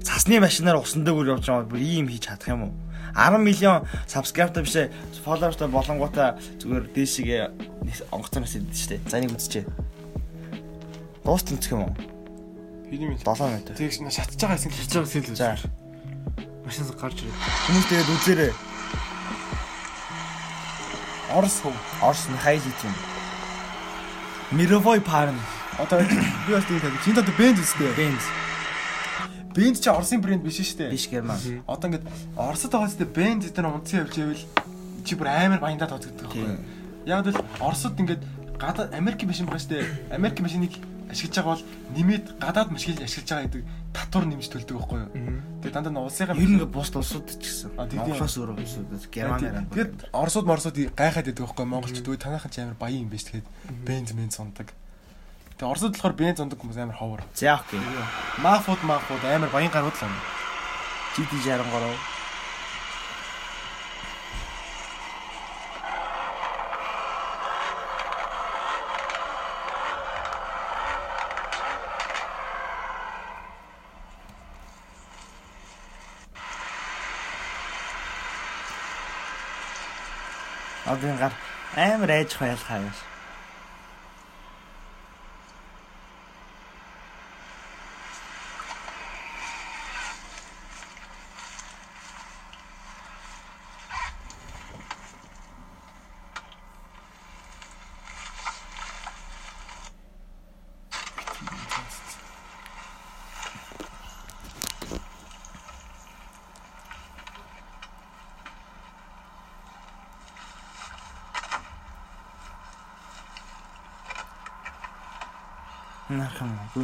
Цасны 0.00 0.40
машинаар 0.40 0.80
усан 0.80 1.04
дээгүүр 1.04 1.36
явж 1.36 1.44
байгаа 1.52 1.68
бүр 1.68 1.80
ийм 1.84 2.08
хийж 2.08 2.32
чадах 2.32 2.48
юм 2.48 2.72
уу? 2.72 2.74
10 3.14 3.44
million 3.44 3.84
subscriber 4.08 4.64
биш 4.64 4.74
ээ. 4.76 4.88
Followerтай 5.20 5.68
болонгуудаа 5.68 6.40
зүгээр 6.60 6.84
дээшгээ 6.96 7.40
онгоцоноос 8.10 8.56
идэв 8.56 8.72
штэ. 8.74 8.98
За 9.06 9.20
энийг 9.20 9.36
үзчихье. 9.36 9.68
Дуустал 11.24 11.56
үзэх 11.56 11.72
юм 11.72 11.82
уу? 11.88 11.94
Хэдийн 12.88 13.10
мэл. 13.16 13.24
7 13.24 13.48
минут. 13.48 13.68
Нэ 13.80 14.10
шатж 14.12 14.36
байгаа 14.36 14.56
хэсэг 14.60 14.72
хийж 14.76 14.92
байгаа 14.92 15.08
сэл 15.08 15.34
За 15.34 15.56
үз. 15.56 15.64
Машинаас 16.64 16.92
гарч 17.00 17.18
ирээ. 17.24 17.36
хүмүүс 17.64 17.86
тэгээд 17.88 18.12
үзээрэй. 18.14 18.52
Орос 21.34 21.56
хөв. 21.64 21.74
Орс 22.04 22.28
Михаил 22.28 22.62
юм. 22.62 22.94
Мировой 24.52 25.00
парн. 25.00 25.38
Одоо 25.78 25.98
би 26.04 26.52
бас 26.52 26.64
тийм 26.68 26.80
таг. 26.80 26.92
Чинд 27.04 27.18
одоо 27.18 27.34
бенд 27.34 27.58
үстэй. 27.58 27.90
Бенз 27.96 28.24
Бенд 29.54 29.78
чи 29.80 29.88
Оросын 29.88 30.20
брэнд 30.20 30.42
биш 30.42 30.58
шүү 30.58 30.78
дээ. 30.78 30.90
биш 30.90 31.08
герман. 31.08 31.38
Одоо 31.66 31.90
ингээд 31.90 32.06
Оросд 32.36 32.70
байгаа 32.70 32.90
зү 32.90 33.06
бенд 33.06 33.46
дээр 33.54 33.66
унтсан 33.70 34.02
явж 34.02 34.14
ивэл 34.18 34.44
чи 35.06 35.14
бүр 35.14 35.28
амар 35.30 35.62
баяндаа 35.62 35.88
тооцогддог 35.94 36.26
Тийм. 36.30 36.58
байхгүй. 36.58 37.06
Яг 37.06 37.26
л 37.26 37.38
Оросд 37.62 37.94
ингээд 37.94 38.22
гадаад 38.58 38.94
Америк 38.94 39.22
машин 39.22 39.46
байгаа 39.46 39.62
шүү 39.62 39.72
дээ. 39.78 39.86
Америк 40.10 40.40
машиныг 40.42 40.74
ашиглаж 41.10 41.36
байгаа 41.36 41.52
бол 41.54 41.64
нэмээд 41.94 42.24
гадаад 42.40 42.68
машиныг 42.72 43.00
ашиглаж 43.04 43.28
байгаа 43.28 43.46
гэдэг 43.48 43.64
татвар 43.92 44.24
нэмж 44.28 44.46
төлдөг 44.48 44.76
байхгүй 44.78 44.98
юу? 45.04 45.10
Тэгээ 45.60 45.74
дандаа 45.74 46.04
улсынхаа 46.04 46.36
Ер 46.36 46.50
нь 46.50 46.64
бус 46.64 46.90
улсууд 46.94 47.28
ч 47.28 47.44
гэсэн. 47.44 47.70
А, 47.76 47.86
тийм. 47.86 48.00
Монголоос 48.00 48.36
өөр 48.40 48.50
улсууд 48.56 48.90
германаар. 49.12 49.66
Тэгээд 49.70 49.94
Оросууд 50.12 50.46
Морсууд 50.48 50.76
гайхаад 50.96 51.26
байдаг 51.28 51.44
байхгүй 51.44 51.66
Монголчууд 51.68 52.08
үе 52.08 52.18
танайхан 52.18 52.50
ч 52.50 52.56
амар 52.64 52.78
баян 52.80 53.04
юм 53.04 53.10
биш 53.12 53.28
тэгээд 53.28 53.46
бенз 53.84 54.10
бенз 54.16 54.34
сундаг. 54.36 54.72
Тэгээ 55.60 55.70
Оросууд 55.70 55.94
болохоор 55.94 56.16
бенз 56.16 56.38
сундаг 56.40 56.58
хүмүүс 56.58 56.78
амар 56.80 56.98
ховор. 56.98 57.22
За 57.36 57.60
окей. 57.60 57.80
Мафууд 58.42 58.82
мафууд 58.82 59.22
амар 59.24 59.50
баян 59.52 59.70
гарууд 59.70 59.94
л 59.94 60.06
юм. 60.08 60.14
GT 61.14 61.32
63. 61.46 62.13
Одоо 80.86 81.10
энэ 81.10 81.18
гар 81.18 81.32
амар 81.76 82.10
айж 82.10 82.30
хойлох 82.36 82.70
юм. 82.70 82.92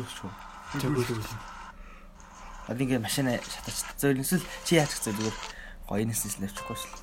Гүйсчүү. 0.01 0.31
Тэгвэл 0.81 1.51
Одоо 2.71 2.87
ингээ 2.87 3.03
машина 3.03 3.35
шатаач. 3.43 3.79
Зөв 3.99 4.15
эсвэл 4.23 4.45
чи 4.63 4.79
яачих 4.79 5.03
зөв 5.03 5.19
зүгээр 5.19 5.37
гоё 5.91 6.05
нэснэс 6.07 6.39
лавчихгүй 6.39 6.77
шл. 6.79 6.95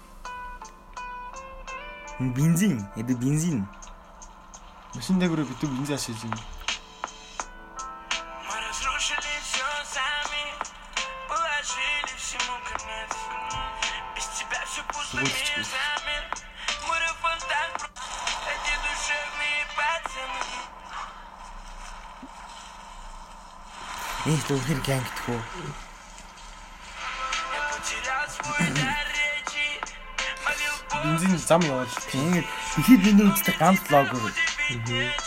Бензин, 2.31 2.87
эдэ 2.95 3.13
бензин. 3.19 3.67
Машин 4.95 5.19
дээр 5.19 5.43
битүү 5.43 5.67
бенз 5.67 5.91
ашиглаж 5.91 6.23
юм. 6.23 6.56
Тэр 24.27 24.59
хэр 24.59 24.79
гангтхүү. 24.83 25.39
Я 27.55 27.61
потерял 27.71 28.27
Бензин 31.03 31.37
зам 31.37 31.61
яваад 31.63 31.87
Тийм 32.11 32.43
дэлхийд 32.75 33.01
миний 33.07 33.23
үздэг 33.31 33.55
ганц 33.55 33.79
лого. 33.87 34.19
Принцесса, 34.67 35.26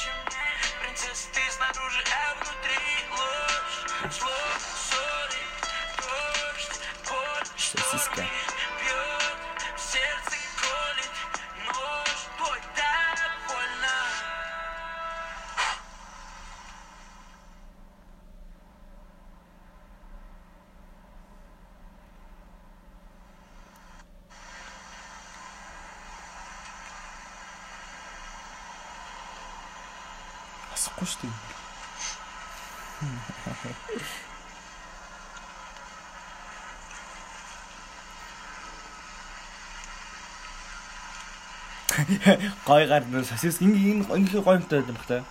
Гой 42.71 42.87
гар 42.87 43.03
нөө 43.03 43.27
сосис 43.27 43.59
ингэ 43.59 43.83
энэ 43.83 44.07
ингээ 44.07 44.47
гой 44.47 44.63
юмтай 44.63 44.79
байдаг 44.79 44.95
бахтай. 44.95 45.27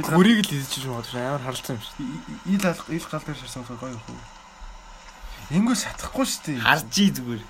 Хөрийг 0.00 0.40
л 0.40 0.48
хийж 0.48 0.88
магадгүй 0.88 1.20
амар 1.20 1.44
харалцсан 1.44 1.76
юм 1.76 1.84
шүү. 1.84 2.00
Ил 2.56 2.64
алах 2.64 2.88
ил 2.88 3.04
гал 3.04 3.20
дээр 3.20 3.36
шарсан 3.36 3.68
гоё 3.68 3.92
юу. 3.92 4.00
Энгөө 5.52 5.76
шатахгүй 5.76 6.24
шүү 6.24 6.56
дээ. 6.56 6.64
Харж 6.64 6.96
ий 7.04 7.12
зүгээр. 7.12 7.44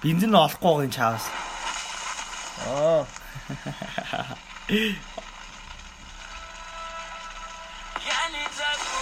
Бензин 0.00 0.32
олохгүй 0.32 0.64
байгаа 0.64 0.88
юм 0.88 0.96
чаавас. 0.96 1.28
Аа. 2.64 3.04
Я 8.00 8.22
не 8.32 8.44
забуду 8.56 8.96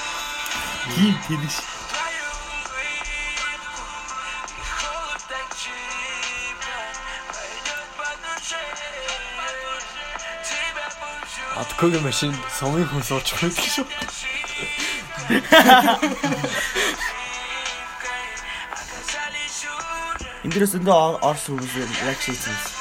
Тийм 0.90 1.14
тэнэш. 1.22 1.73
Пущу 11.64 11.86
Адкогийн 11.86 12.02
машин 12.02 12.34
сумын 12.58 12.84
хүн 12.84 13.02
суучих 13.02 13.40
байдаг 13.40 13.64
шүү. 13.64 13.86
Оказались 18.74 19.64
уже 19.64 20.44
Энд 20.44 20.52
дээрээс 20.52 20.74
өндөө 20.78 21.24
орс 21.24 21.48
үрс 21.48 21.72
реакшн 22.04 22.36
хийсэн. 22.36 22.73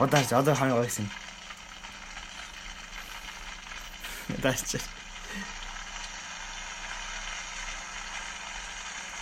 Уже 0.00 0.04
Удаач 0.04 0.32
одоо 0.32 0.54
хань 0.54 0.70
гоё 0.70 0.84
гэсэн. 0.84 1.10
Удаач. 4.28 4.80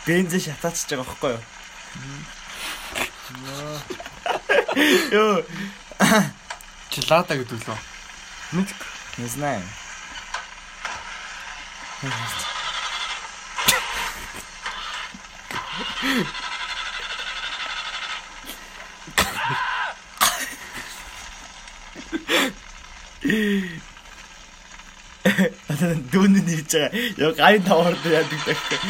Бензин 0.06 0.40
шатаачж 0.40 0.86
байгаа 0.86 1.04
байхгүй 1.04 1.30
юу? 1.34 1.42
Йоо, 5.10 5.42
Жилата 6.94 7.34
гэдэг 7.34 7.58
лөө. 7.66 7.78
не 9.18 9.26
знаю. 9.26 9.62
Дүүнэн 25.78 26.46
хийж 26.48 26.72
байгаа. 26.74 26.90
Яа 27.22 27.32
гайн 27.38 27.62
тавар 27.62 27.94
яадаг 28.02 28.40
дахиад. 28.46 28.82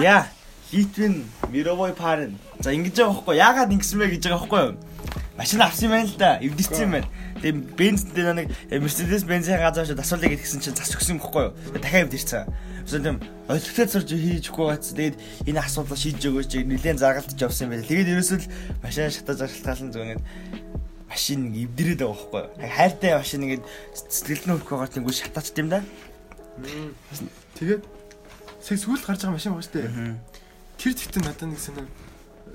Yeah. 0.00 0.39
Литвин 0.72 1.24
мировой 1.50 1.92
парен. 1.92 2.38
За 2.60 2.72
ингэж 2.72 2.94
байгаа 2.94 3.14
байхгүй 3.14 3.36
яагаад 3.36 3.74
ингэсэн 3.74 3.98
бэ 3.98 4.06
гэж 4.14 4.22
байгаа 4.26 4.38
байхгүй 4.38 4.60
юу? 4.66 4.74
Машин 5.36 5.62
авсан 5.62 5.84
юм 5.88 5.92
байна 5.96 6.06
л 6.06 6.16
да. 6.18 6.38
Эвдэрсэн 6.38 6.84
юм 6.84 6.92
байна. 6.94 7.08
Тэгээ 7.40 7.54
бензин 7.74 8.10
дээр 8.14 8.34
нэг 8.36 8.48
Mercedes 8.70 9.24
бензин 9.24 9.58
газар 9.58 9.86
шууд 9.88 9.98
асуулыг 9.98 10.36
гэсэн 10.36 10.60
чинь 10.60 10.76
зас 10.76 10.94
өгсөн 10.94 11.16
юм 11.16 11.20
байхгүй 11.24 11.42
юу? 11.48 11.54
Дахиад 11.80 12.06
эвдэрсэн. 12.12 12.44
Эсвэл 12.84 13.02
тийм 13.02 13.18
олигтой 13.48 13.86
сурж 13.88 14.10
хийжгүй 14.14 14.66
бац. 14.68 14.92
Тэгээд 14.94 15.16
энэ 15.48 15.60
асуудлыг 15.64 15.98
шийдэж 15.98 16.22
өгөөч. 16.28 16.52
Нилээн 16.68 17.00
заргалтж 17.00 17.40
явсан 17.40 17.66
юм 17.66 17.72
байна. 17.74 17.88
Тэгээд 17.88 18.12
ерөөсөө 18.14 18.38
л 18.38 18.50
машин 18.84 19.10
шатаж 19.10 19.38
аргалтаалan 19.40 19.90
зүгээд 19.90 20.22
машин 21.10 21.40
эвдэрээд 21.50 22.00
байгаа 22.04 22.14
байхгүй 22.14 22.42
юу? 22.46 22.70
Хайртай 22.76 23.12
машин 23.18 23.42
ингээд 23.42 23.64
сэтгэлд 23.96 24.44
нь 24.46 24.52
хөрөх 24.54 24.70
байгаа 24.70 24.92
тийм 24.92 25.08
шатаач 25.08 25.48
тийм 25.50 25.66
да. 25.72 25.80
Тэгээд 27.58 27.82
сүүлд 28.60 29.04
гарч 29.08 29.20
байгаа 29.24 29.34
машин 29.34 29.52
байгаа 29.56 29.66
шүү 29.66 29.74
дээ. 29.74 30.39
Тэр 30.80 30.96
тэгтэн 30.96 31.22
надад 31.28 31.44
нэг 31.52 31.60
санаа 31.60 31.84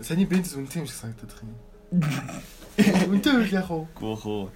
саний 0.02 0.26
бензин 0.26 0.66
үнэтэй 0.66 0.82
юм 0.82 0.90
шиг 0.90 0.98
санагдаад 0.98 1.30
байна 1.38 1.54
юм. 1.54 1.62
Үнэтэй 3.14 3.34
үйл 3.38 3.54
яах 3.54 3.70
вэ? 3.70 3.86
Гөөхөө. 4.02 4.50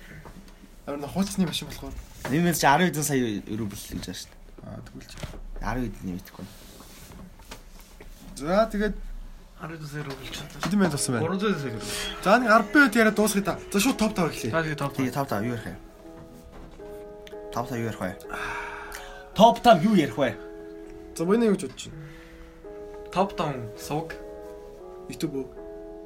Арна 0.89 1.05
хуучны 1.05 1.45
машин 1.45 1.69
болохоор 1.69 1.93
Нэмэлт 2.33 2.57
чи 2.57 2.65
10 2.65 2.89
хэдэн 2.89 3.05
сая 3.05 3.21
рубль 3.45 3.77
гэж 3.77 3.93
байна 3.93 4.17
шүү 4.17 4.25
дээ. 4.25 4.41
аа 4.65 4.81
тэгвэл 4.89 5.05
чи. 5.05 5.17
10 5.61 5.85
хэдэн 5.85 6.03
нэмэгдэхгүй. 6.09 6.45
За 8.41 8.65
тэгээд 8.73 8.95
12 9.61 9.85
сая 9.85 10.03
рубль 10.03 10.27
чадсан. 10.33 10.59
хэдэн 10.65 10.79
бенз 10.81 10.93
болсон 10.97 11.13
байна? 11.13 11.29
300 11.29 11.61
сая 11.61 11.71
рубль. 11.77 11.93
За 12.25 12.31
нэг 12.41 12.49
10 12.49 12.73
бод 12.73 12.95
яриа 12.97 13.13
дуусгая 13.13 13.45
та. 13.45 13.53
За 13.69 13.77
шууд 13.79 13.97
топ 14.01 14.11
тав 14.17 14.33
эхлэе. 14.33 14.49
За 14.51 14.65
тэгээ 14.65 14.81
топ. 14.81 14.97
Тэгээ 14.97 15.13
5 15.13 15.29
5 15.29 15.45
юу 15.45 15.53
ярих 15.53 15.69
вэ? 15.69 15.77
5 17.53 17.69
5 17.69 17.77
юу 17.77 17.85
ярих 17.85 18.01
вэ? 18.01 18.17
Топ 19.37 19.61
5 19.61 19.85
юу 19.85 19.93
ярих 19.95 20.17
вэ? 20.17 20.29
За 21.15 21.23
миний 21.23 21.47
юу 21.47 21.55
гэж 21.55 21.69
бодож 21.69 21.87
Топ 23.11 23.35
даун 23.35 23.69
сууг. 23.77 24.13
YouTube 25.09 25.41
үү? 25.41 25.45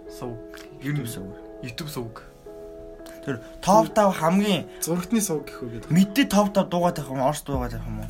Сууг. 0.07 0.39
YouTube 0.79 1.03
YouTube 1.03 1.07
сууг. 1.07 1.35
YouTube 1.61 1.89
сууг. 1.91 2.23
Тэр 3.25 3.43
топ 3.59 3.91
5 3.91 4.11
хамгийн 4.15 4.67
Зурагтны 4.79 5.19
сувг 5.19 5.47
гэх 5.51 5.63
үү 5.63 5.69
гэдэг. 5.83 5.91
мэдээ 5.91 6.25
топ 6.31 6.55
5 6.55 6.71
дуугаад 6.71 6.95
байх 6.95 7.11
юм? 7.11 7.19
Орс 7.19 7.43
дуугаад 7.43 7.75
байх 7.75 7.83
юм 7.83 7.99
уу? 7.99 8.09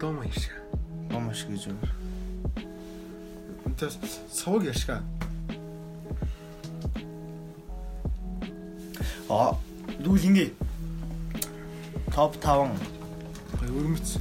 Дом 0.00 0.24
ярьшаа. 0.24 0.56
Гомш 1.12 1.44
гэж 1.44 1.68
юу? 1.68 1.76
Үнэтэй 3.68 3.92
сувг 4.32 4.64
ярьшаа. 4.64 5.04
Аа, 9.28 9.52
дүүл 10.00 10.24
ингэ. 10.32 10.56
Топ 12.08 12.40
5 12.40 12.72
Гоё 13.60 13.76
өрмөц. 13.76 14.16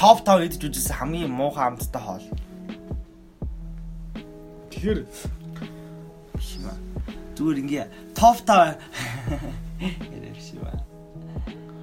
Топ 0.00 0.24
5 0.24 0.48
идэж 0.48 0.62
үзсэн 0.64 0.96
хамгийн 0.96 1.28
муухай 1.28 1.68
амттай 1.68 2.00
хоол. 2.00 2.24
Тэгэхээр 4.72 4.98
Шима. 6.40 6.72
Зүгээр 7.36 7.60
ингээ 7.60 7.84
топ 8.16 8.40
5 8.48 8.80
ярив 10.16 10.38
шима. 10.40 10.72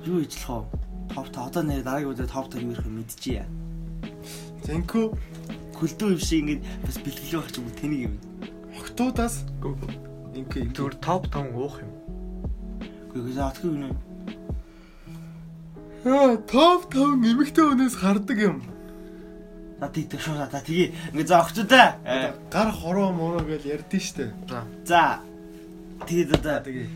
Юу 0.02 0.26
ижлэх 0.26 0.50
вэ? 0.50 0.66
Топ 1.14 1.30
5 1.30 1.46
одоо 1.46 1.62
нэр 1.62 1.86
дараагийн 1.86 2.10
үедээ 2.10 2.34
топ 2.34 2.50
5 2.50 2.66
юу 2.66 2.74
ярих 2.74 2.90
вэ 2.90 2.98
мэдчихье. 2.98 3.46
Зэнкүү 4.66 5.06
Хөлдөө 5.78 6.10
юм 6.18 6.22
шиг 6.26 6.42
ингээ 6.42 6.66
бас 6.90 6.98
бэлгэлээ 6.98 7.38
байх 7.38 7.54
ч 7.54 7.62
юм 7.62 7.70
уу 7.70 7.78
тэнийг 7.78 8.02
юм. 8.10 8.16
октоудаас 8.82 9.46
ингээ 10.34 10.74
Зүгээр 10.74 10.96
топ 11.06 11.30
5 11.30 11.54
уух 11.54 11.86
юм. 11.86 11.94
Гэхдээ 13.14 13.38
за 13.38 13.54
отгүй 13.54 13.70
гинэ. 13.78 13.94
Топ 16.04 16.94
5 16.94 17.18
нэмэгтэй 17.22 17.64
хүнээс 17.66 17.96
хардаг 17.98 18.38
юм. 18.38 18.58
За 19.80 19.88
тийгдэг 19.90 20.20
шүү. 20.22 20.50
За 20.50 20.62
тгий. 20.62 20.94
Ингээ 21.14 21.28
за 21.28 21.42
охтуудаа. 21.42 21.98
Э, 22.06 22.34
Гар 22.50 22.70
хороо 22.72 23.12
мороо 23.12 23.42
гэж 23.46 23.66
ярьдэн 23.66 24.02
штэ. 24.02 24.32
За. 24.86 25.20
Тэгээд 26.06 26.38
одоо 26.38 26.62
Тэгээ. 26.64 26.88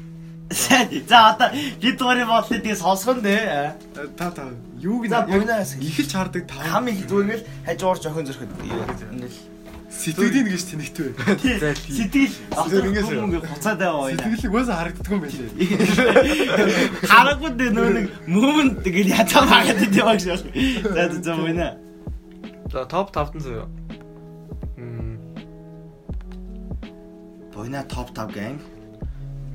За 1.08 1.32
одоо 1.32 1.50
бид 1.82 1.96
дуурийн 1.98 2.28
бодлыг 2.28 2.62
тэгээ 2.62 2.78
сонсгон 2.82 3.22
дээ. 3.22 3.74
Та 4.18 4.32
та 4.32 4.50
юуг 4.80 5.08
За, 5.10 5.22
буйнаас. 5.26 5.76
ихэлж 5.80 6.12
хардаг 6.14 6.48
тав. 6.48 6.62
Хам 6.62 6.88
их 6.88 7.08
зүгээр 7.08 7.42
ингээл 7.42 7.46
хажуугаар 7.66 8.00
жоохон 8.02 8.26
зөрөхөд 8.28 8.52
ингээл 8.60 9.38
сэтгэлийн 9.92 10.48
гэж 10.48 10.64
тэнэгтэй 10.72 11.10
бай. 11.20 11.36
сэтгэл 11.76 12.88
ингээс 12.88 13.10
юу? 13.12 13.28
ингээ 13.28 13.44
хуцаад 13.44 13.78
байгаа 13.78 14.02
байна. 14.08 14.24
Сэтгэлийг 14.24 14.54
уусаа 14.56 14.76
харагддаг 14.80 15.12
юм 15.12 15.20
байлээ. 15.22 15.50
Харахгүй 17.12 17.52
дээ 17.60 17.72
нөө 17.76 17.90
нэг 17.92 18.06
момент 18.26 18.76
тэгэл 18.88 19.12
ятаа 19.12 19.44
магаад 19.52 19.84
идэв 19.84 20.06
баг 20.08 20.20
шүү. 20.24 20.40
За 20.96 21.04
за 21.12 21.32
буйна. 21.36 21.68
За 22.72 22.86
топ 22.88 23.12
5 23.12 23.40
заяа. 23.44 23.68
Мм 24.80 25.20
Буйна 27.52 27.84
топ 27.84 28.16
5 28.16 28.32
gang. 28.32 28.58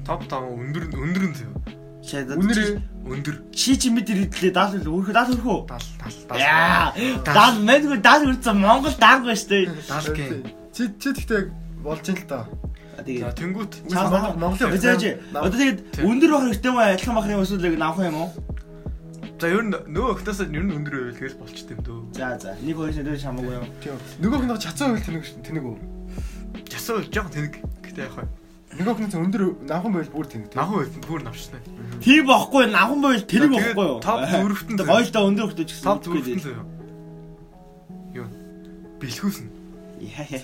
топ 0.04 0.20
5 0.28 0.52
өндөр 0.52 0.84
өндөр 0.94 1.24
нь 1.32 1.36
заяа. 1.40 1.75
Үнэр 2.06 2.80
Өндөр 3.06 3.36
чи 3.54 3.78
чи 3.78 3.90
мэд 3.94 4.10
ирэдлээ 4.10 4.50
даал 4.50 4.74
өөрөө 4.74 5.14
даал 5.14 5.30
өрхөө. 5.30 5.58
70 5.70 6.26
70 6.26 6.42
Яа. 6.42 6.90
Даал 7.22 7.58
мэдгүй 7.62 7.98
даал 8.02 8.26
үрцэн 8.26 8.58
Монгол 8.58 8.94
дааргүй 8.98 9.34
шүү 9.38 9.50
дээ. 9.50 9.64
70 9.86 10.14
гэн. 10.18 10.42
Чи 10.74 10.82
чи 10.98 11.08
тэгтээ 11.14 11.42
болж 11.86 12.06
ин 12.10 12.18
л 12.18 12.26
та. 12.26 12.50
За 12.98 13.30
тэнгуут 13.30 13.72
Монголын 13.86 14.74
хувьд 14.74 15.22
Одоо 15.38 15.54
тэгээд 15.54 16.02
өндөр 16.02 16.30
бах 16.34 16.44
хэрэгтэй 16.50 16.72
мó 16.74 16.80
адилхан 16.82 17.14
бах 17.14 17.30
юм 17.30 17.42
эсвэл 17.46 17.68
яг 17.70 17.78
навах 17.78 18.02
юм 18.10 18.18
уу? 18.18 18.30
за 19.36 19.46
ер 19.52 19.62
нь 19.68 19.76
нөгөө 19.76 20.10
өхнөөс 20.16 20.40
ер 20.48 20.64
нь 20.64 20.74
өндөр 20.74 20.94
байвал 20.96 21.18
тэгэл 21.20 21.38
болчт 21.38 21.68
юм 21.68 21.80
дөө. 21.84 22.00
За 22.16 22.34
за. 22.40 22.56
Нэг 22.64 22.74
хоёр 22.80 22.92
шидэж 22.96 23.20
хамаагүй 23.20 23.54
юм. 23.54 23.68
Тийм. 23.84 24.00
Нөгөөх 24.24 24.44
нь 24.48 24.62
чацаа 24.64 24.88
хөл 24.96 25.04
тэнэг 25.04 25.24
тэнэг 25.44 25.64
үү? 25.68 25.76
Жасаа 26.72 27.04
жоох 27.12 27.28
тэнэг 27.28 27.54
гэтээ 27.84 28.08
яг 28.08 28.16
хаа. 28.76 28.84
Нөгөөх 28.84 29.00
нь 29.00 29.16
өндөр 29.16 29.42
навхан 29.64 29.92
байл 29.96 30.10
бүр 30.12 30.26
тэнэг. 30.28 30.48
тийм. 30.52 30.60
Нахуу 30.60 30.78
байт 30.84 30.94
бүр 31.08 31.22
навчтай. 31.24 31.60
Тийм 32.04 32.22
бохгүй 32.28 32.64
навхан 32.68 33.00
байл 33.00 33.24
тэгээд 33.24 33.52
бохгүй 33.56 33.86
юу? 33.88 34.00
топ 34.04 34.20
заяа. 34.28 34.84
Гоёлдоо 34.84 35.22
өндөр 35.32 35.46
хөлтөж 35.48 35.68
гэсэн. 35.72 35.86
Топ 35.86 36.00
дөрөвтөн 36.04 36.42
заяа. 36.44 36.64
Юу? 38.12 38.28
Бэлхүүсэн. 39.00 39.46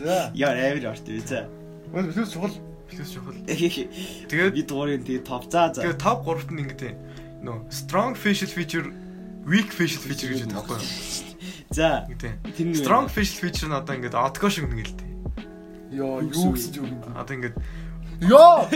За. 0.01 0.33
Яа 0.33 0.53
эвэр 0.57 0.89
орт 0.93 1.05
үү 1.05 1.20
за. 1.28 1.49
Бол 1.93 2.09
билүүс 2.09 2.33
чухал. 2.33 2.57
Бэлхүүс 2.89 3.12
чухал. 3.12 3.37
Тэгээд 3.45 4.55
бид 4.57 4.66
дуурын 4.68 5.05
тий 5.05 5.20
топ 5.20 5.45
за 5.53 5.68
за. 5.72 5.85
тэгээд 5.85 6.01
топ 6.01 6.24
3-т 6.24 6.53
нь 6.57 6.62
ингэдэ. 6.64 6.91
Нөө 7.45 7.68
strong 7.68 8.14
facial 8.16 8.49
feature, 8.49 8.89
weak 9.45 9.68
facial 9.74 10.01
feature 10.01 10.33
гэж 10.33 10.47
байдаг 10.49 10.57
байхгүй 10.57 10.78
юу? 10.78 10.89
За. 11.76 12.07
Ингэдэ. 12.09 12.30
Тэр 12.57 12.66
нь 12.70 12.76
Strong 12.80 13.09
facial 13.12 13.39
feature 13.45 13.68
нь 13.68 13.76
одоо 13.76 13.93
ингэдэ 13.97 14.16
одго 14.16 14.47
шиг 14.49 14.68
нэг 14.68 14.89
л 14.89 14.97
дээ. 14.97 15.11
Йоо, 15.93 16.20
юу 16.24 16.53
гэсэн 16.57 16.70
ч 16.72 16.76
юм. 16.80 17.01
Одоо 17.16 17.33
ингэдэ 17.37 17.57
Йоо! 18.22 18.66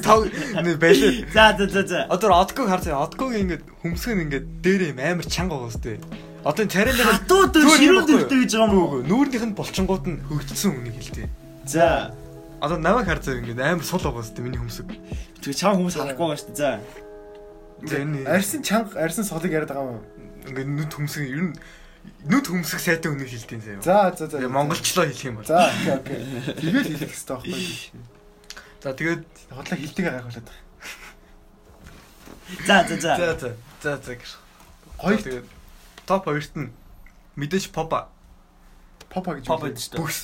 тав 0.00 0.24
нэ 0.64 0.76
байлээ. 0.80 1.28
За 1.32 1.52
за 1.58 1.66
за 1.68 1.82
за. 1.86 1.98
Одоо 2.08 2.40
одгог 2.40 2.68
хар 2.68 2.80
заа. 2.80 3.04
Одгог 3.04 3.36
ингэдэ 3.36 3.62
хөмсгөн 3.84 4.24
ингэдэ 4.24 4.48
дээрээ 4.64 4.90
юм 4.96 5.00
амар 5.00 5.26
чанга 5.28 5.60
гоос 5.60 5.76
дээ. 5.78 6.00
Одоо 6.42 6.64
царин 6.66 6.96
дээр 6.96 7.08
Хатуу 7.12 7.46
дөр 7.52 7.68
ширүүн 7.68 8.06
дөртэй 8.08 8.38
гэж 8.42 8.52
байгаа 8.56 8.72
юм 8.72 8.80
уу? 8.80 9.02
Нүүрнийх 9.06 9.44
нь 9.46 9.54
болчингууд 9.54 10.04
нь 10.08 10.22
хөгжсөн 10.26 10.72
үнийг 10.72 10.96
хэлдэг. 10.98 11.28
За. 11.68 12.16
Одоо 12.58 12.80
намайг 12.80 13.06
хар 13.06 13.20
заа 13.20 13.38
ингэдэ 13.38 13.62
амар 13.62 13.84
сул 13.86 14.02
гоос 14.02 14.32
дээ 14.34 14.42
миний 14.48 14.58
хөмсөг. 14.58 14.90
Тэгээ 15.44 15.60
чам 15.60 15.78
хүмүүс 15.78 16.00
харахгүй 16.00 16.26
байгаа 16.26 16.40
шүү 16.40 16.56
дээ. 16.56 16.80
За. 17.86 18.26
Арьсан 18.26 18.62
чанга, 18.66 18.98
арьсан 18.98 19.22
солыг 19.28 19.52
яриад 19.52 19.70
байгаа 19.70 19.86
юм 19.86 20.02
уу? 20.02 20.22
ингээд 20.48 20.68
нүд 20.68 20.92
хөмсөг 20.94 21.22
ер 21.22 21.42
нь 21.46 21.54
нүд 22.26 22.46
хөмсөг 22.50 22.80
сайтай 22.82 23.10
үнийг 23.14 23.30
хэлдэг 23.30 23.54
юм 23.54 23.62
заяа. 23.62 23.82
За, 23.82 24.10
за, 24.18 24.26
за. 24.26 24.48
Монголчлоо 24.50 25.06
хэлэх 25.06 25.26
юм 25.26 25.38
бол. 25.38 25.46
За, 25.46 25.70
окей, 25.70 25.94
окей. 25.94 26.18
Тэгээд 26.58 26.86
хэлэх 26.90 27.10
хэрэгтэй 27.14 27.36
байхгүй. 27.38 27.62
За 28.82 28.90
тэгээд 28.92 29.22
Хотлоо 29.54 29.78
хилдэг 29.78 30.04
гайхуулаад 30.10 30.48
байгаа. 30.50 30.66
За 32.66 32.76
за 32.88 32.94
за. 32.98 33.12
за 33.16 33.26
за 33.38 33.96
за 33.96 33.96
за. 34.02 34.14
Хоёр 34.98 35.18
тэгээд 35.22 35.46
топ 36.06 36.26
2-т 36.26 36.58
нь 36.58 36.74
мэдээж 37.38 37.70
попа 37.70 38.10
попа 39.06 39.38
гэж 39.38 39.46
шүү 39.46 39.70
дээ. 39.70 40.00
бүкс. 40.02 40.20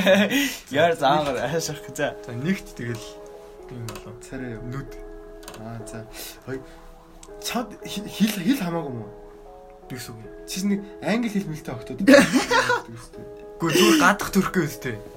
Яар 0.70 0.94
заагаар 0.94 1.42
ашаах 1.42 1.82
гэж. 1.82 1.96
За. 1.98 2.14
Нэгт 2.30 2.78
тэгэл 2.78 3.02
юм 3.74 3.86
болоо. 3.90 4.14
Царай? 4.22 4.62
Нүд 4.62 4.90
Аа, 5.58 5.82
за. 5.82 6.06
Хоёр 6.46 6.62
чад 7.42 7.74
хил 7.82 8.06
хил 8.38 8.58
хамаагүй 8.62 8.94
мó. 8.94 9.06
дүүс 9.90 10.08
үг. 10.08 10.22
Чи 10.48 10.64
нэг 10.64 10.80
англи 11.02 11.28
хэл 11.28 11.50
мэлтэй 11.50 11.74
октод. 11.74 11.98
Гэхдээ. 12.00 12.22
Гэхдээ 13.60 13.76
зүгээр 13.76 13.98
гадах 14.00 14.30
төрхөө 14.32 14.64
өстэй. 14.64 14.96
Ах 14.96 15.11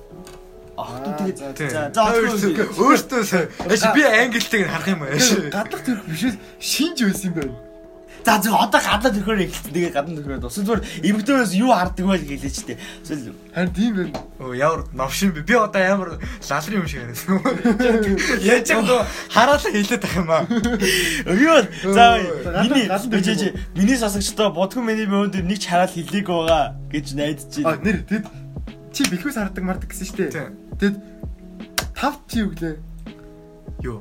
туу 0.76 1.14
тэгээд 1.24 1.38
за, 1.40 1.54
Тийм. 1.56 1.70
За 1.72 1.82
за 1.96 2.02
Өөртөө 2.12 2.70
өөртөө 2.76 3.24
би 3.96 4.02
англитайг 4.04 4.68
харах 4.68 4.88
юм 4.92 5.04
аа. 5.08 5.16
Эш. 5.16 5.32
Гадах 5.52 5.82
төрх 5.88 6.04
биш? 6.06 6.36
Шинж 6.60 7.00
байсан 7.08 7.32
юм 7.32 7.36
байна. 7.40 7.56
За 8.26 8.42
зөв 8.42 8.58
одоо 8.58 8.82
гадаа 8.82 9.14
төхөөр 9.14 9.38
эхэлсэн. 9.46 9.70
Тэгээ 9.70 9.94
гадаа 9.94 10.18
төхөөр 10.18 10.42
дууссан. 10.42 10.66
Зүгээр 10.66 10.82
эмгтөөс 11.14 11.52
юу 11.62 11.70
хардаг 11.70 12.06
вэ 12.10 12.18
гэлээ 12.26 12.50
ч 12.50 12.58
тээ. 12.66 12.78
Эсвэл 13.06 13.38
Харин 13.54 13.70
тийм 13.78 13.94
байна. 14.02 14.18
Оо 14.42 14.54
ямар 14.58 14.82
новшин 14.98 15.30
би. 15.30 15.46
Би 15.46 15.54
одоо 15.54 15.78
амар 15.78 16.10
лалрын 16.42 16.82
юм 16.82 16.88
шиг 16.90 17.06
харасан. 17.06 17.38
Яаж 18.42 18.66
ч 18.66 18.74
одоо 18.74 19.06
хараалаа 19.30 19.70
хэлээд 19.70 20.04
ах 20.10 20.16
юм 20.18 20.30
аа. 20.34 20.42
Юу 21.30 21.58
за 21.94 22.06
миний 22.66 22.90
төхөөр. 22.90 23.54
миний 23.78 23.96
сасагчдаа 24.02 24.50
бодгон 24.50 24.90
миний 24.90 25.06
мөнд 25.06 25.38
нэг 25.46 25.62
ч 25.62 25.70
хараал 25.70 25.94
хэлээг 25.94 26.26
байгаа 26.26 26.74
гэж 26.90 27.06
найдаж 27.14 27.54
А 27.62 27.78
байна. 27.78 27.84
нэр 27.86 27.98
тэд 28.10 28.26
чи 28.96 29.04
бэлхүүс 29.12 29.36
хардаг 29.36 29.64
мардаг 29.68 29.92
гэсэн 29.92 30.08
шүү 30.08 30.18
дээ. 30.32 30.56
Тэд 30.80 30.96
тав 31.92 32.16
чи 32.32 32.48
юу 32.48 32.56
гэлээ? 32.56 32.76
Юу? 33.84 34.00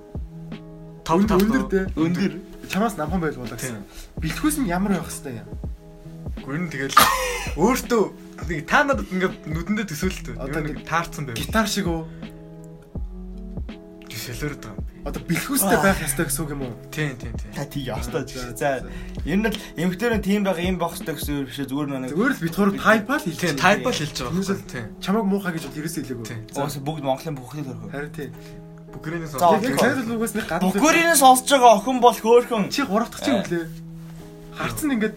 Тав 1.03 1.19
тав. 1.27 1.43
Өндөр 1.43 1.67
дээ. 1.67 1.85
Өндөр. 1.99 2.33
Чамаас 2.71 2.95
намхан 2.95 3.19
байл 3.19 3.35
болоо 3.35 3.59
гэсэн. 3.59 3.83
Бэлхүүс 4.23 4.63
нь 4.63 4.71
ямар 4.71 4.95
байх 4.95 5.11
хэвээр 5.11 5.43
юм? 5.43 5.51
Гүр 6.47 6.59
нь 6.63 6.71
тэгэл 6.71 6.95
өөртөө 7.61 8.03
нэг 8.47 8.67
та 8.71 8.87
надад 8.87 9.11
ингээд 9.11 9.51
нүдэндээ 9.51 9.87
төсөөлөлтөө. 9.91 10.35
Одоо 10.39 10.61
нэг 10.63 10.87
таарсан 10.87 11.27
байв. 11.27 11.37
Гитар 11.37 11.67
шиг 11.67 11.91
үү? 11.91 12.07
Солиорд 14.25 14.61
байгаа 14.65 14.81
юм. 14.81 15.05
Одоо 15.05 15.21
бэлхүүстэй 15.29 15.79
байх 15.85 16.01
ёстой 16.01 16.25
гэсэн 16.25 16.43
үг 16.45 16.51
юм 16.57 16.63
уу? 16.65 16.75
Тийм 16.89 17.13
тийм 17.21 17.33
тийм. 17.37 17.53
Та 17.53 17.65
тий 17.69 17.83
ястаа 17.85 18.25
За, 18.25 18.57
за. 18.57 18.89
Ер 19.29 19.37
нь 19.37 19.45
л 19.45 19.57
эмгтээрэн 19.77 20.23
тийм 20.25 20.41
байх 20.49 20.59
юм 20.65 20.81
байх 20.81 20.97
хэрэгтэй 20.97 21.15
гэсэн 21.21 21.33
үг 21.45 21.49
биш 21.53 21.61
зүгээр 21.69 21.89
нэг 21.93 22.11
Зүгээр 22.17 22.33
л 22.33 22.43
бид 22.45 22.55
хоёр 22.57 22.71
тайпал 22.81 23.21
хэлж 23.21 23.37
Тийм 23.37 23.53
байна. 23.53 23.65
тайпал 23.65 23.93
хэлж 23.93 24.17
байгаа. 24.17 24.33
Тэрнээс 24.33 24.49
байхгүй. 24.49 24.71
Тийм. 24.73 24.87
Чамаг 25.05 25.25
муухай 25.29 25.53
гэж 25.53 25.63
бол 25.69 25.79
ерөөсөө 25.85 26.03
хэлээгүй. 26.09 26.27
Тийм. 26.31 26.41
Оос 26.57 26.77
бүгд 26.81 27.03
Монголын 27.05 27.37
бүхнийг 27.37 27.67
төрхөө. 27.69 27.91
Харин 27.93 28.13
тийм. 28.17 28.31
Лугаас 30.09 30.33
нэг 30.39 30.47
гадна. 30.49 30.71
Бүхөрийн 30.71 31.17
сонсож 31.19 31.51
байгаа 31.51 31.73
охин 31.83 31.99
бол 32.01 32.15
хөөхөн. 32.15 32.71
чи 32.71 32.83
гурав 32.87 33.11
дахь 33.11 33.25
чи 33.27 33.31
юу 33.35 33.43
лээ? 33.43 33.67
Харцсан 34.55 34.95
ингээд 34.95 35.15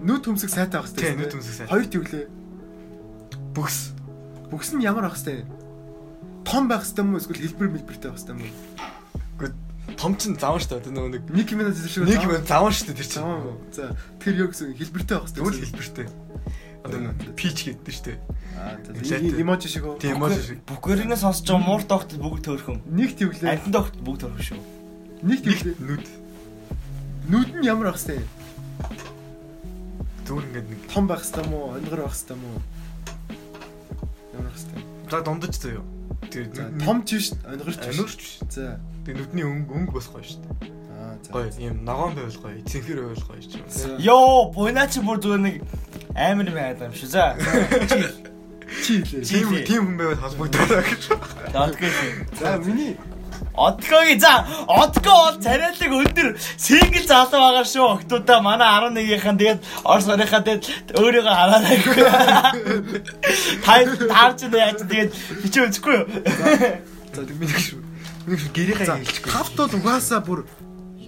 нүд 0.00 0.22
төмсөг 0.24 0.48
сайтай 0.48 0.78
байх 0.80 0.94
Тийм, 0.94 1.18
хэвээр. 1.18 1.18
нүд 1.26 1.32
төмсөг 1.34 1.54
сайтай. 1.58 1.72
Хоёрт 1.74 1.92
юу 1.98 2.04
лээ? 2.06 2.26
Бүкс. 3.52 3.78
Бүкс 4.50 4.70
нь 4.78 4.82
ямар 4.86 5.10
байх 5.10 5.18
хэвээр? 5.18 5.42
Том 6.44 6.68
байх 6.68 6.84
хэвээр 6.84 7.02
юм 7.04 7.12
уу 7.16 7.20
эсвэл 7.20 7.42
хэлбэр 7.44 7.68
мэлбэртэй 7.74 8.10
байх 8.12 8.20
хэвээр 8.20 8.38
юм 8.38 8.44
уу? 8.44 9.52
Том 9.98 10.12
чин 10.16 10.34
заван 10.36 10.60
шүү 10.60 10.80
дээ. 10.80 10.92
Нөгөө 10.92 11.10
нэг 11.12 11.22
Нэг 11.32 11.48
нэг 11.52 11.76
шиг 11.88 12.04
нэг 12.08 12.22
юм 12.24 12.32
заван 12.44 12.72
шүү 12.72 12.86
дээ 12.92 12.98
тэр 13.00 13.08
чинь. 13.08 13.20
Заван. 13.24 13.58
За 13.72 13.84
тэр 14.20 14.34
юу 14.44 14.48
гэсэн 14.52 14.74
хэлбэртэй 14.76 15.16
байх 15.20 15.30
Тэгвэл 15.32 15.54
хэвээр. 15.54 15.70
хэлбэртэй. 15.70 16.08
Одоо 16.84 16.98
нэг 17.00 17.16
пич 17.36 17.58
гэдэг 17.64 17.92
шүү 17.94 18.04
дээ. 18.12 18.18
Аа 18.54 18.76
Лайт. 18.76 19.40
эможи 19.40 19.68
шиг 19.68 19.84
үү? 19.88 19.98
Тийм 20.00 20.16
эмоji 20.20 20.40
шиг. 20.44 20.58
Бүхөрийн 20.68 21.16
сонсож 21.16 21.48
байгаа 21.48 21.64
муурт 21.64 21.90
огт 21.92 22.10
бүгд 22.16 22.42
төрхөн. 22.44 22.80
Нэгт 22.92 23.18
юу 23.24 23.32
лээ? 23.32 23.56
Антон 23.56 23.74
огт 23.80 23.96
бүгд 24.04 24.20
төрхөн 24.24 24.44
шүү. 24.44 24.60
Юу 24.60 24.72
Нэг 25.24 25.40
лээ? 25.44 25.74
нүд. 25.80 26.06
Нүд 27.28 27.50
нь 27.56 27.64
ямар 27.64 27.88
байх 27.92 28.00
хэвээр? 28.04 28.28
Зүгээр 30.28 30.44
ингээд 30.48 30.68
нэг 30.68 30.80
Том 30.92 31.04
байх 31.08 31.24
хэвээр 31.24 31.44
юм 31.48 31.52
уу? 31.56 31.72
Онгор 31.76 32.00
байх 32.04 32.14
хэвээр 32.16 32.36
юм 32.36 32.44
уу? 32.44 32.60
Ямар 34.36 34.52
хэвээр? 34.52 34.84
за 35.10 35.18
дундаж 35.24 35.54
заяа. 35.56 35.80
За 35.80 35.93
Тэгээ 36.30 36.82
том 36.84 37.04
ч 37.04 37.08
биш, 37.18 37.26
онгорч 37.46 37.78
биш. 37.78 37.94
Өнөрч 37.94 38.16
биш. 38.18 38.32
За. 38.50 38.80
Тэгээ 39.04 39.18
нүдний 39.20 39.44
өнгө 39.44 39.72
өнгө 39.74 39.92
бас 39.94 40.08
гоё 40.10 40.24
шүү 40.24 40.40
дээ. 40.42 40.72
Аа 40.94 41.14
за. 41.22 41.30
Гоё 41.30 41.48
ийм 41.60 41.84
ногоон 41.84 42.12
байвал 42.16 42.38
гоё, 42.42 42.58
цэнхэр 42.64 42.98
байвал 43.04 43.24
гоё 43.28 43.40
ч 43.44 43.52
юм. 43.54 43.66
За. 43.68 43.88
Йоо, 44.00 44.50
буйнаа 44.54 44.86
чи 44.88 44.98
бүр 45.04 45.18
зүгээр 45.22 45.42
нэг 45.46 45.56
амар 46.16 46.46
юм 46.48 46.58
яадаг 46.58 46.88
юм 46.90 46.94
шүү. 46.96 47.08
За. 47.12 47.36
Чи 47.86 48.00
лээ. 48.02 48.34
Тийм 49.22 49.48
тийм 49.62 49.82
хүн 49.86 49.96
байвал 50.00 50.20
холбогдоо 50.20 50.82
гэж. 50.82 51.02
Дадгай. 51.52 51.92
За 52.40 52.58
миний 52.58 52.96
Одгогийн 53.54 54.20
за 54.20 54.44
одгоо 54.66 55.18
бол 55.30 55.38
царайлаг 55.38 55.92
өндөр 55.94 56.28
сингл 56.58 57.06
залуу 57.06 57.40
байгаа 57.40 57.64
шүү. 57.64 57.86
Октоудаа 58.02 58.40
манай 58.42 58.68
11-ийнхэн 58.90 59.38
тэгээд 59.38 59.60
Орос 59.86 60.08
орийнхаа 60.10 60.42
тэгээд 60.42 60.64
өөрийгөө 60.98 61.34
хараарай. 61.34 61.78
Тай 63.62 63.80
таарч 64.10 64.40
яаж 64.50 64.80
тэгээд 64.82 65.10
бичээ 65.42 65.66
үзэхгүй 65.70 65.94
юу? 65.94 66.06
За 67.14 67.20
миний 67.22 67.60
шүү. 67.62 67.78
Миний 68.26 68.40
шүү 68.42 68.52
гэрийнхаа 68.52 68.98
хэлчихгүй. 68.98 69.30
тавт 69.30 69.54
бол 69.54 69.74
угаасаа 69.78 70.20
бүр 70.24 70.46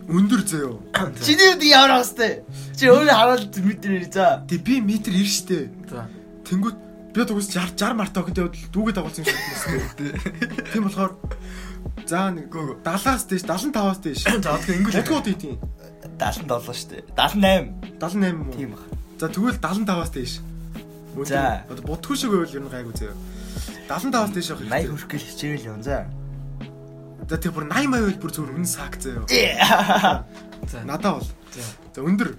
Өндөр 0.06 0.42
заяо. 0.46 0.78
Чиний 1.18 1.58
үдийг 1.58 1.74
ямар 1.74 1.98
хэвтэй. 1.98 2.46
Чи 2.78 2.86
өөрөө 2.86 3.10
хараал 3.10 3.42
мэдэрээ 3.42 4.06
за. 4.14 4.46
Тэг 4.46 4.62
би 4.62 4.78
метр 4.78 5.10
90 5.10 5.26
штэ. 5.26 5.66
За. 5.90 6.06
Тэнгүүт 6.46 6.78
би 7.10 7.24
дугас 7.26 7.50
60 7.50 7.74
60 7.74 7.98
март 7.98 8.14
өгөндөө 8.14 8.70
дүүгээ 8.70 8.94
дагуулсан 8.94 9.26
юм 9.26 9.34
шиг 9.34 9.82
байна. 9.98 10.62
Тийм 10.70 10.82
болохоор 10.86 11.12
за 12.06 12.30
нэг 12.30 12.50
70-аас 12.50 13.24
дээш 13.26 13.42
75-аас 13.44 13.98
дээш. 14.02 14.20
За 14.26 14.38
одоо 14.38 14.58
ингэвэл 14.58 15.00
Ядгууд 15.02 15.26
ийтийн 15.26 15.58
77 16.18 16.46
шүү 16.46 16.88
дээ. 16.90 17.02
78. 17.14 17.98
78 17.98 18.30
юм 18.30 18.40
уу? 18.46 18.54
Тийм 18.56 18.70
баг. 18.74 18.82
За 19.18 19.26
тэгвэл 19.28 19.58
75-аас 19.58 20.10
дээш. 20.14 20.32
За. 21.26 21.66
Одоо 21.70 21.84
будгүй 21.84 22.16
шиг 22.16 22.30
байвал 22.30 22.54
ер 22.54 22.62
нь 22.62 22.72
гайгүй 22.72 22.94
заяа. 22.94 23.16
75-аас 23.90 24.32
дээш 24.34 24.48
явах 24.54 24.68
80 24.70 24.90
хүрэх 24.92 25.08
гээл 25.10 25.28
хичээл 25.30 25.68
юм 25.72 25.82
за. 25.82 26.06
За 27.26 27.36
тэг 27.36 27.52
бүр 27.52 27.66
80 27.66 27.90
маяг 27.90 28.04
байвал 28.06 28.22
бүр 28.22 28.32
зөв 28.32 28.48
үнэн 28.50 28.68
саг 28.68 28.96
заяа. 29.02 30.24
За. 30.70 30.84
Надаа 30.86 31.18
бол. 31.18 31.28
За. 31.52 31.62
За 31.94 32.00
өндөр. 32.04 32.32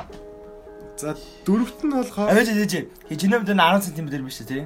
За 0.98 1.14
дөрөвт 1.46 1.86
нь 1.86 1.94
болохоор 1.94 2.32
Авэж 2.32 2.50
ээж. 2.56 2.74
Хичнэм 3.10 3.46
дээр 3.46 3.60
10 3.60 3.94
см 3.94 4.08
биш 4.26 4.42
үү 4.42 4.48
тий? 4.48 4.64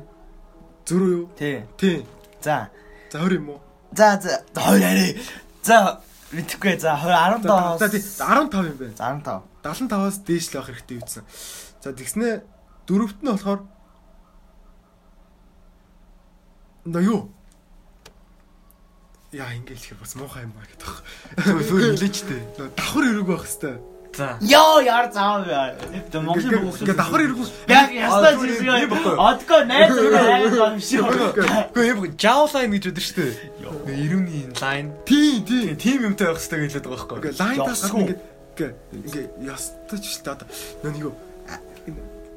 зөрөө 0.88 1.12
юу? 1.12 1.26
Тий. 1.38 1.64
Тий. 1.78 2.06
За. 2.42 2.70
За 3.12 3.20
20 3.20 3.36
юм 3.40 3.50
уу? 3.56 3.60
За 3.92 4.20
за. 4.22 4.42
Хоёр 4.56 4.84
арай. 4.84 5.20
За 5.64 6.02
мэдхгүй 6.32 6.80
за 6.80 6.96
20 6.96 7.44
За 7.44 7.88
15. 7.88 7.92
тий 7.92 8.02
15 8.02 8.72
юм 8.72 8.78
байна. 8.80 8.96
За 8.96 9.06
15. 9.20 9.52
75-аас 9.64 10.18
дээш 10.26 10.46
л 10.52 10.58
авах 10.58 10.70
хэрэгтэй 10.72 10.98
үтсэн. 11.04 11.24
За 11.84 11.90
тэгснэ 11.92 12.42
дөрөвт 12.88 13.20
нь 13.22 13.30
болохоор 13.30 13.62
На 16.86 17.00
юу? 17.04 17.30
Яа 19.32 19.54
ингэ 19.54 19.76
хэлэхээр 19.78 20.00
бас 20.02 20.16
муухай 20.18 20.44
юм 20.50 20.56
байна 20.58 20.72
гэдэг. 20.72 20.92
Зүгээр 21.70 21.94
хэлээч 21.94 22.18
тээ. 22.26 22.42
Давхар 22.58 23.06
эрэг 23.06 23.28
байх 23.30 23.46
хэвээр. 23.46 23.91
За. 24.12 24.36
Йоо 24.44 24.82
яар 24.84 25.08
заав 25.14 25.48
яа. 25.48 25.72
Тэ 26.12 26.20
Монголын 26.20 26.52
Ингээ 26.52 26.64
богсоо. 26.68 26.86
давхар 26.92 27.22
эрэг. 27.24 27.38
Яг 27.72 27.88
ястаа 27.96 28.32
зүгээр, 28.36 28.52
жишээ. 28.60 28.84
юм 28.84 28.92
баггүй. 28.92 29.16
Одго 29.16 29.56
найз 29.72 29.92
байгаа 29.96 30.68
юм 30.68 30.80
шиг. 30.84 31.00
Гэхдээ 31.02 31.90
юм 31.96 32.00
Java 32.20 32.46
line 32.52 32.72
гэж 32.76 32.84
дээ. 32.92 33.32
Ингээ 33.88 33.98
90-ийн 34.12 34.52
line. 34.60 34.88
Тий, 35.08 35.40
тий. 35.48 35.76
Тим 35.80 36.12
юмтай 36.12 36.28
байх 36.28 36.44
хэрэгтэй 36.44 36.60
гэж 36.60 36.72
хэлээд 36.76 36.88
байгаа 36.92 37.08
байхгүй. 37.08 37.18
Ингээ 37.24 37.40
лайн 37.40 37.60
тас 37.64 37.80
Ёсгүй. 37.88 38.02
ингээ 38.04 38.18
ингээ 38.52 38.72
ингээ 39.00 39.26
ястаж 39.48 40.02
шүү 40.04 40.22
дээ. 40.28 40.34
Одоо 40.36 40.48
нөө 40.84 40.92
нэг 40.92 41.04
юу 41.08 41.14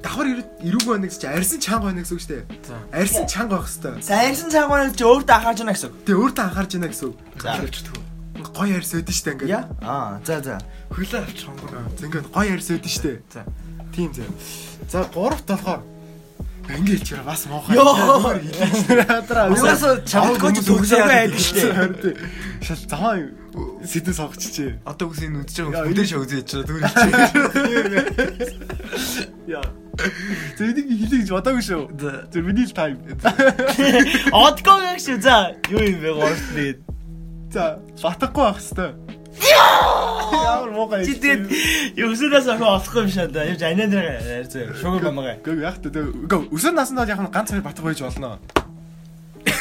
давхар 0.05 0.27
эрэг 0.31 0.85
байна 0.87 1.09
гэж 1.09 1.17
чи 1.19 1.27
арьсан 1.27 1.59
чанга 1.65 1.89
байна 1.91 2.05
гэсэн 2.05 2.15
үг 2.15 2.23
шүү 2.23 2.33
дээ. 2.39 2.45
За. 2.69 2.77
Арьсан 2.93 3.25
чанга 3.27 3.57
байх 3.59 3.67
хэвээр. 3.73 4.05
Сайрсан 4.05 4.49
цагаан 4.53 4.93
чи 4.95 5.05
өөртөө 5.05 5.35
анхаарч 5.35 5.59
байна 5.65 5.75
гэсэн. 5.75 5.91
Тэгээ 6.07 6.21
өөртөө 6.23 6.45
анхаарч 6.45 6.71
байна 6.77 6.89
гэсэн 6.93 7.07
үг. 7.09 7.17
За. 7.41 8.14
Гоё 8.53 8.77
арьс 8.77 8.93
өдөн 8.93 9.15
шүү 9.15 9.25
дээ 9.25 9.35
ингээ. 9.35 9.63
Аа 9.81 10.21
за 10.27 10.37
за. 10.45 10.61
Хөглөө 10.93 11.21
авч 11.25 11.39
хонгор. 11.49 11.89
Ингээ 12.03 12.23
гоё 12.29 12.53
арьс 12.53 12.69
өдөн 12.75 12.93
шүү 12.93 13.03
дээ. 13.05 13.19
За. 13.33 13.41
Тийм 13.95 14.11
зэ. 14.13 14.29
За 14.91 15.09
гуравт 15.09 15.49
болохоор 15.49 15.81
ингээ 16.69 16.97
хэлчихээр 17.01 17.25
бас 17.25 17.47
муухай. 17.49 17.77
Йоо. 17.77 17.95
Гооч 20.41 20.59
төгсөөгөө 20.65 21.15
айдаг 21.15 21.41
шүү 21.41 21.55
дээ. 21.57 21.73
Харин 21.73 21.97
тий. 22.03 22.15
Шал 22.65 22.81
заваа 22.89 23.17
сэдэн 23.85 24.15
сонгочихжээ. 24.17 24.83
Одоо 24.89 25.07
үгүй 25.13 25.29
энэ 25.29 25.45
үдэж 25.45 25.57
байгаа 25.63 26.09
шаа 26.09 26.23
үзээж 26.25 26.47
чаа 26.49 26.63
зүгээр 26.65 26.85
хэлчихээ. 26.91 28.25
Яа. 29.47 29.69
За 30.59 30.63
энийг 30.65 30.89
хэлий 30.89 31.21
гэж 31.23 31.31
бодоогүй 31.31 31.63
шүү. 31.63 31.83
За 32.01 32.39
миний 32.41 32.67
л 32.67 32.75
тайм. 32.75 32.99
Одго 34.33 34.73
гэх 34.83 34.99
шүү 34.99 35.21
за. 35.23 35.55
Юу 35.71 35.85
юм 35.85 36.01
бэ 36.03 36.11
гоорсны. 36.19 36.94
За 37.55 37.79
батахгүй 38.03 38.43
байх 38.51 38.59
хэвээр. 38.59 38.95
Ямар 39.39 40.71
муухай. 40.75 41.07
Чи 41.07 41.15
тэгээд 41.23 42.03
өсөнөөс 42.03 42.51
охин 42.51 42.67
олохгүй 42.67 43.07
юм 43.07 43.11
шаа 43.15 43.31
да. 43.31 43.47
Явж 43.47 43.63
анаа 43.63 43.87
дээр 43.87 44.07
ярьцаа. 44.43 44.75
Шугар 44.75 45.07
бамгаа. 45.07 45.39
Гэхдээ 45.39 45.63
яг 45.63 45.79
та 45.79 46.43
өсөр 46.51 46.75
наснд 46.75 46.99
бол 46.99 47.13
яг 47.15 47.23
нь 47.23 47.31
ганц 47.31 47.55
хоёр 47.55 47.63
батах 47.63 47.87
байж 47.87 48.03
болно. 48.03 48.43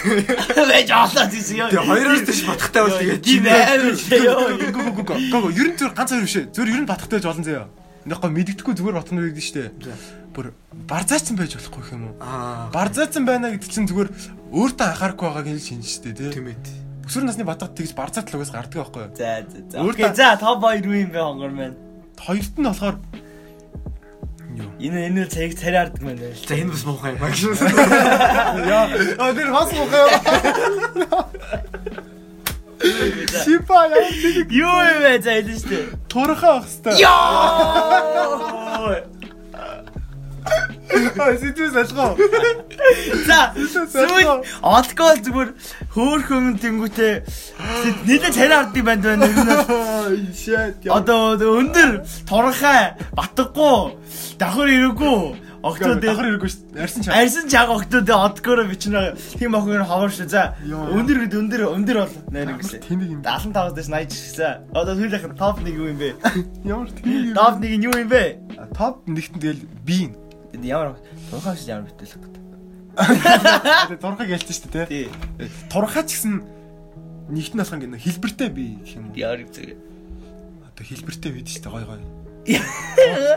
Вэж 0.09 0.89
олоо 0.89 1.25
тийс 1.29 1.53
ёо. 1.53 1.69
Тэгээ 1.69 1.85
хоёроос 1.85 2.23
тийш 2.25 2.41
батхтай 2.49 2.81
бол 2.81 2.97
тэгээ 2.97 3.19
тийм 3.21 3.45
ёо. 3.45 4.41
Гү 4.57 4.81
гү 4.89 5.03
гү. 5.05 5.13
Гү 5.29 5.49
ер 5.53 5.67
нь 5.69 5.77
зөв 5.77 5.93
ганц 5.93 6.09
хоёр 6.17 6.25
биш 6.25 6.37
ээ. 6.41 6.49
Зөв 6.49 6.65
ер 6.65 6.81
нь 6.81 6.89
батахтай 6.89 7.21
байж 7.21 7.29
болно. 7.29 7.69
Нэг 8.09 8.17
гоо 8.17 8.33
мэддэхгүй 8.33 8.73
зүгээр 8.73 8.97
батна 8.97 9.21
гэдэг 9.21 9.37
нь 9.37 9.47
штэ. 9.53 9.69
Бүр 10.33 10.51
барзаацсан 10.89 11.37
байж 11.37 11.55
болохгүй 11.55 11.93
юм 11.93 12.09
уу? 12.09 12.15
Аа. 12.19 12.67
Барзаацсан 12.73 13.23
байна 13.23 13.53
гэдэг 13.53 13.69
чинь 13.69 13.85
зүгээр 13.85 14.09
өөртөө 14.49 14.87
анхаарахгүй 14.91 15.27
байгааг 15.29 15.47
хэлж 15.47 15.63
шинж 15.71 15.87
штэ 15.87 16.11
тий. 16.11 16.33
Тэмэт. 16.35 16.82
Өсвөр 17.03 17.23
насны 17.27 17.43
батгад 17.43 17.75
тэгж 17.75 17.91
барзаат 17.97 18.31
л 18.31 18.37
угаас 18.39 18.51
гардаг 18.53 18.79
байхгүй 18.79 19.01
юу? 19.03 19.11
За 19.17 19.43
за 19.43 19.81
Окей 19.83 20.07
за 20.15 20.37
топ 20.39 20.63
2 20.63 20.87
юу 20.87 20.95
юм 21.03 21.11
бэ 21.11 21.19
хонгор 21.19 21.51
маань. 21.51 21.75
Хоёрт 22.17 22.55
нь 22.57 22.63
болохоор 22.63 22.95
юу? 24.55 24.69
Энэ 24.79 24.99
энэ 25.11 25.27
цагийг 25.27 25.59
царай 25.59 25.83
ардаг 25.83 26.01
маань 26.01 26.17
байна. 26.23 26.35
За 26.47 26.55
энэ 26.55 26.71
бас 26.71 26.83
муухай 26.87 27.11
юм 27.13 27.23
аа 27.23 27.31
гэсэн. 27.35 27.55
Яа, 28.71 28.87
а 29.19 29.33
тэр 29.35 29.49
бас 29.51 29.69
мохоо. 29.75 30.07
Шипа 32.83 33.87
яа 33.91 34.07
нэг 34.11 34.51
Юу 34.51 34.79
юм 34.87 34.99
бэ 35.03 35.19
за 35.23 35.31
хэлэн 35.39 35.59
штэ. 35.59 35.79
турхаа 36.07 36.63
ах 36.63 36.67
хэвээр. 36.67 36.99
Йоо. 37.03 38.95
Аа 41.23 41.33
сэтгүүс 41.39 41.75
алгаа. 41.79 42.11
За 43.27 43.53
сүүл 43.55 44.43
алкогол 44.61 45.19
зүгээр 45.25 45.49
хөөхөн 45.95 46.45
тэнгүүтээ 46.59 47.13
нийлээ 48.07 48.31
царай 48.33 48.57
ардыг 48.63 48.83
банд 48.85 49.03
байна. 49.03 49.25
Энэ 49.27 49.53
нь 49.53 50.35
Shit. 50.35 50.83
одоо 50.89 51.37
өндөр 51.39 52.03
торхай 52.27 52.93
батггүй 53.15 53.95
давхар 54.39 54.67
ирээгүй 54.67 55.39
октод 55.63 56.03
Дахар 56.03 56.27
хэрэггүй 56.27 56.49
шүү. 56.51 56.75
Арьсан 56.75 57.01
чаа. 57.07 57.15
арьсан 57.23 57.47
чаг 57.47 57.69
октод 57.71 58.03
одгоор 58.11 58.67
бичнэ 58.67 59.15
тийм 59.39 59.55
охин 59.55 59.87
хавар 59.87 60.11
шүү 60.11 60.27
за 60.27 60.59
өндөр 60.67 61.23
гэд 61.23 61.33
өндөр 61.39 61.61
өндөр 61.71 61.97
бол 62.03 62.15
нэр 62.35 62.59
гэсэн 62.59 62.83
Тэнийг 62.83 63.15
юм. 63.15 63.21
75 63.23 63.71
дэс 63.71 63.87
80 63.87 64.11
гэсэн 64.11 64.75
одоо 64.75 64.93
сүүлийнх 64.99 65.23
нь 65.31 65.39
топ 65.39 65.63
1 65.63 65.71
юу 65.71 65.87
юм 65.87 65.97
бэ 66.03 66.09
Ямар 66.67 66.91
топ 66.91 67.63
1 67.63 67.79
нь 67.79 67.85
юу 67.87 67.95
юм 67.95 68.09
бэ 68.11 68.43
топ 68.75 69.07
нэгтэн 69.07 69.39
тэгэл 69.39 69.63
би. 69.87 70.11
ямар 70.67 70.99
торхай 71.31 71.55
шиг 71.55 71.71
ямар 71.71 71.87
битэл 71.87 72.42
Турхаг 72.93 74.29
ялцсан 74.29 74.53
шүү 74.53 74.69
дээ 74.69 74.85
тий. 74.85 75.05
тий 75.09 75.49
Турхаа 75.69 76.05
ч 76.05 76.17
гэсэн 76.21 76.45
нэгтэн 77.33 77.61
юм 77.65 77.79
гэнэ 77.81 77.97
хэлбэртэй 77.97 78.49
би 78.53 78.77
гэх 78.85 79.01
юм 79.01 79.09
уу? 79.09 79.17
ямар 79.17 79.49
зүг 79.49 79.77
Одоо 80.69 80.83
хэлбэртэй 80.85 81.31
бид 81.33 81.47
шүү 81.49 81.61
дээ 81.65 81.73
гой 81.73 81.85
гой. 81.89 82.01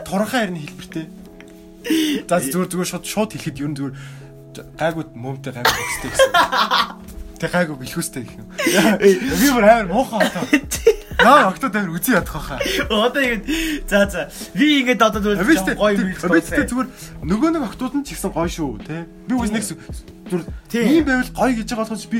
Турхаа 0.05 0.45
ярины 0.45 0.61
хэлбэртэй. 0.61 1.05
За 2.29 2.37
зүгээр 2.37 2.69
зүгээр 2.69 2.89
шууд 2.91 3.05
шууд 3.05 3.31
хэлэхэд 3.33 3.61
ер 3.61 3.69
нь 3.73 3.77
зүгээр 3.77 3.95
гайгүй 4.77 5.05
мөмтэй 5.17 5.53
гайгүй 5.53 5.73
өстэй 5.73 6.09
гэсэн. 6.13 6.31
Тэг 7.41 7.49
гайгүй 7.53 7.77
бэлхүүстэй 7.81 8.23
гэх 8.25 8.37
юм. 8.41 8.47
Би 8.57 9.47
бүр 9.53 9.65
амар 9.65 9.87
муухай 9.89 10.21
одоо. 10.21 10.45
Наа 11.17 11.49
октод 11.49 11.73
амар 11.75 11.97
үзий 11.97 12.13
ядах 12.13 12.33
байхаа. 12.37 12.59
одоо 12.89 13.21
ингэ 13.21 13.89
за 13.89 14.05
за 14.09 14.21
би 14.53 14.81
ингэж 14.85 14.99
одоо 15.01 15.21
Би 15.21 15.55
зүгээр 15.57 15.77
гоё 15.77 15.97
би 15.97 16.03
микс 16.13 16.21
ч 16.21 16.61
зүгээр 16.69 16.87
нөгөө 17.25 17.49
нэг 17.57 17.63
октод 17.65 17.93
нь 17.97 18.05
ч 18.05 18.13
ихсэн 18.13 18.31
гоё 18.31 18.49
шүү 18.49 18.85
те. 18.85 19.05
Би 19.25 19.33
үс 19.33 19.49
нэг 19.49 19.63
Тийм. 20.69 20.85
ийм 20.87 21.03
байвал 21.09 21.31
гоё 21.33 21.53
гэж 21.57 21.67
байгаа 21.73 21.85
болохоос 21.89 22.05
би 22.11 22.19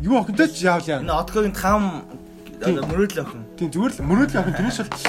юу 0.00 0.16
охинтой 0.16 0.48
ч 0.48 0.64
яавал 0.64 0.88
энэ 0.88 1.12
яа. 1.12 1.20
одгогийн 1.20 1.52
хам 1.54 2.08
одоо 2.62 2.84
мөрөөдөл 2.88 3.22
охин 3.26 3.42
Тийм 3.58 3.68
зүгээр 3.74 3.92
л 3.92 4.06
мөрөөдөл 4.06 4.40
охин 4.40 4.54
тэрнээс 4.56 4.78
бол 4.80 5.02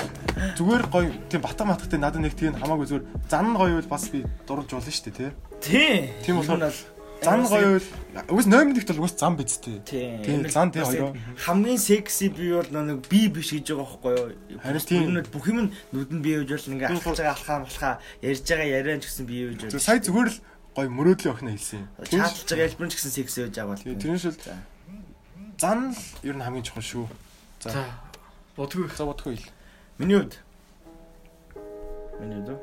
зүгээр 0.57 0.83
гоё 0.89 1.09
тийм 1.29 1.41
батга 1.45 1.63
матгатай 1.63 1.99
надад 2.01 2.21
нэг 2.25 2.33
тийм 2.35 2.53
хамаагүй 2.57 2.87
зүгээр 2.89 3.05
зан 3.29 3.45
нь 3.53 3.57
гоё 3.57 3.73
бол 3.79 3.89
бас 3.93 4.03
би 4.09 4.19
дурж 4.49 4.67
болно 4.73 4.91
шүү 4.91 5.05
дээ 5.07 5.15
те. 5.15 5.27
тий 5.61 5.93
Тийм 6.25 6.41
болохоор 6.41 6.57
Энэ 6.59 6.67
бол 6.67 6.79
Зан 7.23 7.41
гоё 7.47 7.79
бол 7.79 8.35
уус 8.35 8.45
номер 8.45 8.73
нэгт 8.75 8.89
бол 8.93 9.03
уус 9.07 9.15
зан 9.15 9.35
биз 9.39 9.57
тээ. 9.63 9.79
тий 9.87 10.19
Тийм 10.23 10.43
зан 10.51 10.71
тий 10.71 10.83
хоёроо. 10.83 11.15
хамгийн 11.39 11.77
секси 11.79 12.27
би 12.29 12.51
бол 12.51 12.67
нэг 12.67 13.07
би 13.07 13.27
биш 13.31 13.51
гэж 13.55 13.71
байгаа 13.71 13.87
байхгүй 13.87 14.13
юу 14.51 14.59
Харин 14.59 14.83
тийм. 14.83 15.23
Бүх 15.31 15.45
юм 15.47 15.59
нь 15.65 15.69
нүдэнд 15.95 16.21
бий 16.23 16.35
гэж 16.43 16.49
бол 16.51 16.73
ингээ 16.75 16.89
алхаж 16.91 17.17
байгаа 17.17 17.35
алхаа 17.37 17.57
малхаа 17.63 17.93
ярьж 18.21 18.43
байгаа 18.43 18.67
яриан 18.67 18.99
ч 19.01 19.05
гэсэн 19.07 19.25
бий 19.25 19.41
гэж 19.55 19.71
Зөв 19.71 19.81
сая 19.81 19.99
зүгээр 20.03 20.29
л 20.29 20.37
гоё 20.75 20.89
мөрөөдлийн 20.89 21.33
охин 21.33 21.49
хэлсэн 21.55 21.79
юм. 21.79 21.87
чааталж 22.11 22.49
байгаа 22.49 22.67
хэлбэр 22.69 22.89
ч 22.91 22.93
гэсэн 22.99 23.11
секси 23.17 23.39
гэж 23.47 23.53
байгаа 23.55 23.71
бол 23.71 23.83
Тийм, 23.83 23.99
тэрнээс 24.03 24.25
л 24.27 24.37
За. 24.43 24.53
зан 25.61 25.79
л 25.93 25.99
ер 26.27 26.35
нь 26.35 26.43
хамгийн 26.43 26.65
чухал 26.67 26.83
шүү. 26.83 27.05
За. 27.63 27.85
Бодгүй. 28.57 28.89
За 28.93 29.05
бодохгүй 29.07 29.33
ил. 29.39 29.47
миний 29.97 30.17
хувьд 30.19 30.35
миний 32.19 32.41
хувьд 32.41 32.59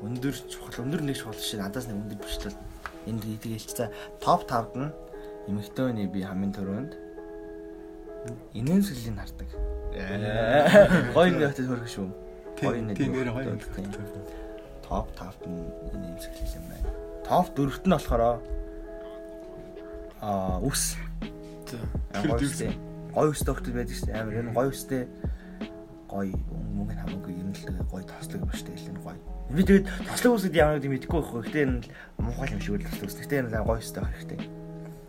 өндөр 0.00 0.34
чухал 0.48 0.84
өндөр 0.84 1.00
нэг 1.04 1.16
чухал 1.18 1.36
шиг 1.40 1.60
надаас 1.60 1.86
нэг 1.88 1.96
өндөр 2.00 2.18
биш 2.24 2.36
л 2.44 2.56
энд 3.06 3.22
идэг 3.24 3.52
хэлч 3.56 3.70
за 3.76 3.86
топ 4.20 4.44
5-д 4.44 4.76
нь 4.76 4.92
эмэгтэйний 5.48 6.06
би 6.10 6.20
хамгийн 6.24 6.52
түрүүнд 6.52 6.92
инэн 8.54 8.82
сүлийн 8.84 9.16
хардаг 9.16 9.48
гоё 11.16 11.30
нэг 11.32 11.42
ихтэй 11.50 11.66
хөрөх 11.66 11.88
шүү. 11.88 12.08
Тийм, 12.60 12.86
нэг 12.86 12.96
тийм, 12.96 13.12
нэр 13.16 13.32
гоё 13.32 13.56
топ 14.84 15.06
5-д 15.16 15.48
нь 15.48 15.64
инэн 15.96 16.18
сүлийн 16.20 16.60
юм 16.60 16.64
байна. 16.68 16.88
Топ 17.24 17.46
4-т 17.56 17.84
нь 17.88 17.94
болохоор 17.96 18.22
аа 20.20 20.60
үс 20.60 20.96
За. 21.64 21.80
гоё 22.12 22.36
үстэй 22.36 22.76
гоё 23.14 23.30
үстэй 23.32 23.54
хөлт 23.54 23.72
байдаг 23.72 23.96
шүү 23.96 24.12
амар 24.12 24.34
энэ 24.44 24.52
гоё 24.52 24.68
үстэй 24.68 25.02
гоё 26.10 26.36
мөнгө 26.76 26.94
хамаагүй 27.00 27.32
юм 27.50 27.74
л 27.74 27.90
гоё 27.90 28.04
тослог 28.06 28.42
ба 28.46 28.54
штэ 28.54 28.70
хэлэн 28.72 28.98
гоё. 29.02 29.18
Би 29.50 29.62
тэгээд 29.66 29.86
тослог 30.06 30.32
үсгэд 30.38 30.54
ямар 30.54 30.78
гэдэг 30.78 30.90
мэдэхгүй 30.94 31.20
байхгүй. 31.20 31.42
Гэтэ 31.42 31.60
энэ 31.66 31.82
муухай 32.22 32.48
юм 32.54 32.60
шиг 32.62 32.74
үл 32.78 32.86
тослог 32.86 33.08
үсгэх. 33.10 33.24
Гэтэ 33.26 33.38
энэ 33.42 33.66
гоё 33.66 33.78
өстэй 33.82 34.02
хэрэгтэй. 34.06 34.38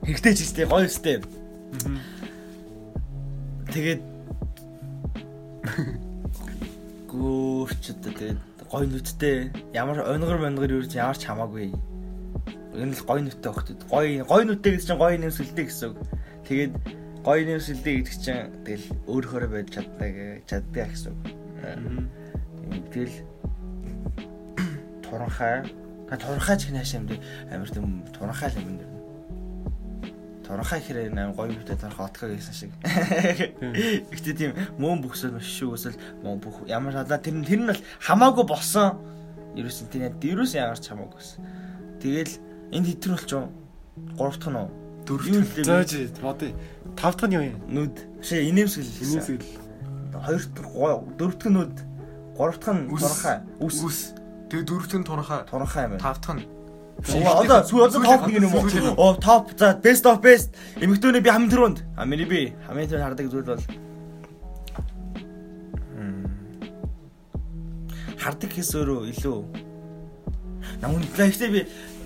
Хэрэгтэй 0.01 0.33
ч 0.33 0.39
өстэй 0.41 0.65
гоё 0.65 0.85
өстэй. 0.89 1.17
Тэгээд 3.71 4.01
гүүрчд 7.11 7.97
тэгээд 8.01 8.39
гоё 8.71 8.85
нүдтэй 8.87 9.51
ямар 9.75 10.01
онгор 10.07 10.39
монгор 10.41 10.71
юу 10.71 10.83
ч 10.87 10.97
ямар 10.97 11.19
ч 11.19 11.29
хамаагүй. 11.29 11.69
Энэ 12.81 12.95
л 12.97 13.05
гоё 13.05 13.21
нүдтэй 13.21 13.51
багт. 13.51 13.77
Гоё 13.91 14.25
гоё 14.25 14.43
нүдтэй 14.47 14.71
гэсэн 14.73 14.95
чинь 14.95 15.01
гоё 15.01 15.15
нэмсэлтэй 15.19 15.65
гэсэн 15.67 15.87
үг. 15.91 15.99
Тэгээд 16.47 16.73
гоё 17.21 17.41
нэмсэлтэй 17.45 17.93
гэдэг 18.01 18.15
чинь 18.17 18.49
тэгэл 18.65 18.87
өөрөөрөө 19.11 19.49
байж 19.53 19.67
чаддаг 19.75 20.13
чаддаг 20.49 20.87
гэсэн 20.89 21.11
үг. 21.13 21.21
Тэгэл 22.91 23.15
туранхай 25.01 25.65
Ха 26.11 26.17
туранхай 26.17 26.57
ч 26.59 26.67
юм 26.67 27.07
дээ 27.07 27.23
амар 27.55 27.71
тийм 27.71 28.03
туранхай 28.11 28.51
л 28.51 28.59
юм 28.59 28.75
дэр. 28.83 28.91
Туранхай 30.43 30.83
хэрэг 30.83 31.15
амар 31.15 31.31
гоё 31.31 31.55
бүтэд 31.55 31.79
туранхай 31.79 32.03
отхоо 32.03 32.27
гэсэн 32.35 32.51
шиг. 32.51 32.71
Гэтэ 34.11 34.35
тийм 34.35 34.51
мөн 34.75 34.99
бүхсэл 35.07 35.31
маш 35.31 35.47
шүү 35.47 35.71
өсөл 35.79 35.95
мөн 36.19 36.43
бүх 36.43 36.67
ямар 36.67 36.91
шалаа 36.91 37.15
тэр 37.15 37.39
нь 37.39 37.47
тэр 37.47 37.63
нь 37.63 37.69
бол 37.71 37.79
хамаагүй 38.03 38.43
болсон. 38.43 38.99
Ерөөсөн 39.55 39.87
тийм 39.87 40.11
ерөөс 40.19 40.51
ямар 40.59 40.83
ч 40.83 40.91
хамаагүй 40.91 41.15
гэсэн. 41.15 41.39
Тэгэл 42.03 42.33
энд 42.75 42.87
хитэр 42.91 43.15
болчоо. 43.15 43.47
Гурав 44.19 44.35
дахь 44.35 44.51
нь 44.51 44.59
уу? 44.59 44.67
Юу 45.07 45.47
л 45.47 45.63
Зөөж 45.63 46.19
бодъё. 46.19 46.51
Тав 46.99 47.15
дахь 47.15 47.31
нь 47.31 47.39
юу 47.39 47.43
юм? 47.47 47.55
нүд. 47.71 47.95
Шээ 48.19 48.51
инээмсгэл. 48.51 48.99
Инээсгэл. 48.99 49.47
Хоёр 50.11 50.43
дахь 50.51 50.75
дөрөв 51.15 51.35
дахь 51.39 51.55
нүд. 51.55 51.75
Гурав 52.37 52.57
дахь 52.59 52.75
нь 52.75 52.87
Үс. 52.91 53.01
туранхай. 53.01 53.37
Үс. 53.59 53.77
Үс. 53.83 53.99
Тэгээ 54.49 54.65
дөрөвтөн 54.67 55.03
туранхай. 55.03 55.41
Туранхай 55.49 55.83
юм 55.85 55.91
байна. 55.97 56.03
Тав 56.03 56.17
дахь 56.21 56.37
нь 56.39 56.45
Оо, 57.01 57.41
Одоо 57.41 57.63
сүү 57.65 57.81
одоо 57.87 58.01
топ 58.05 58.27
нэг 58.29 58.43
юм 58.45 58.53
уу? 58.53 58.93
Оо 58.97 59.15
топ 59.17 59.57
за 59.57 59.73
best 59.73 60.05
of 60.05 60.21
best. 60.21 60.53
Эмэгтэйний 60.77 61.21
би 61.21 61.29
хамгийн 61.33 61.49
түрүүнд. 61.49 61.77
А 61.97 62.05
миний 62.05 62.25
би 62.29 62.53
хамгийн 62.67 62.89
түрүүнд 62.89 63.05
хардаг 63.09 63.27
зүйл 63.31 63.47
бол 63.49 63.63
хардаг 68.21 68.51
хэс 68.53 68.69
өөрөө 68.77 69.09
илүү 69.17 69.37
намун 70.81 71.01
лайфтэй 71.17 71.49
би 71.49 71.61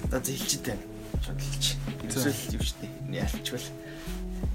одоо 0.07 0.19
зэлчтэй. 0.23 0.79
Шууд 1.19 1.39
хэлчих. 1.43 1.75
Эсвэл 2.07 2.55
юу 2.55 2.63
ч 2.63 2.71
дээ. 2.79 3.19
Ялчвал. 3.19 3.67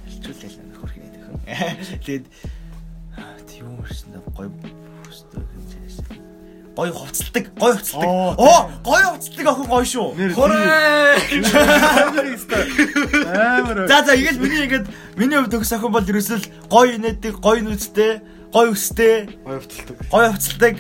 Ялчвал 0.09 0.41
ял 0.41 0.57
нөхөр 0.73 0.89
хийнэ 0.89 1.09
гэх 1.13 1.29
юм. 1.29 1.37
Тэгээд 2.09 2.27
тийм 3.45 3.77
юм 3.77 3.85
өстой 3.85 4.17
юм 4.17 4.57
чээс. 5.05 5.60
Гоё 6.77 6.93
хувцалдаг, 6.95 7.45
гоё 7.59 7.75
хувцалдаг. 7.75 8.09
Оо, 8.39 8.71
гоё 8.85 9.07
хувцалдаг 9.13 9.47
охин 9.53 9.67
гоё 9.67 9.85
шүү. 9.85 10.07
Амар. 13.35 13.89
За 13.89 14.05
за 14.07 14.15
игээл 14.15 14.39
миний 14.39 14.65
ингээд 14.67 14.87
миний 15.17 15.37
хувьд 15.39 15.53
төгс 15.53 15.73
охин 15.75 15.93
бол 15.93 16.05
ерөөсөл 16.07 16.45
гоё 16.71 16.95
инээдэг, 16.97 17.35
гоё 17.43 17.61
нүдтэй, 17.63 18.21
гоё 18.55 18.71
өстэй, 18.73 19.29
Гоё 19.45 19.59
хөвтөлдөг. 19.61 19.97
гоё 20.11 20.29
хувцалдаг, 20.33 20.77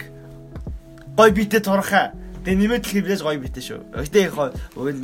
гоё 1.16 1.30
биетэй 1.34 1.60
турхаа. 1.60 2.12
Тэгээ 2.40 2.56
нэмээд 2.56 2.84
хэлэхэд 2.88 3.04
бидээс 3.04 3.22
гоё 3.26 3.38
биетэй 3.42 3.62
шүү. 3.66 3.80
Гэтэ 3.92 4.18
яг 4.30 4.34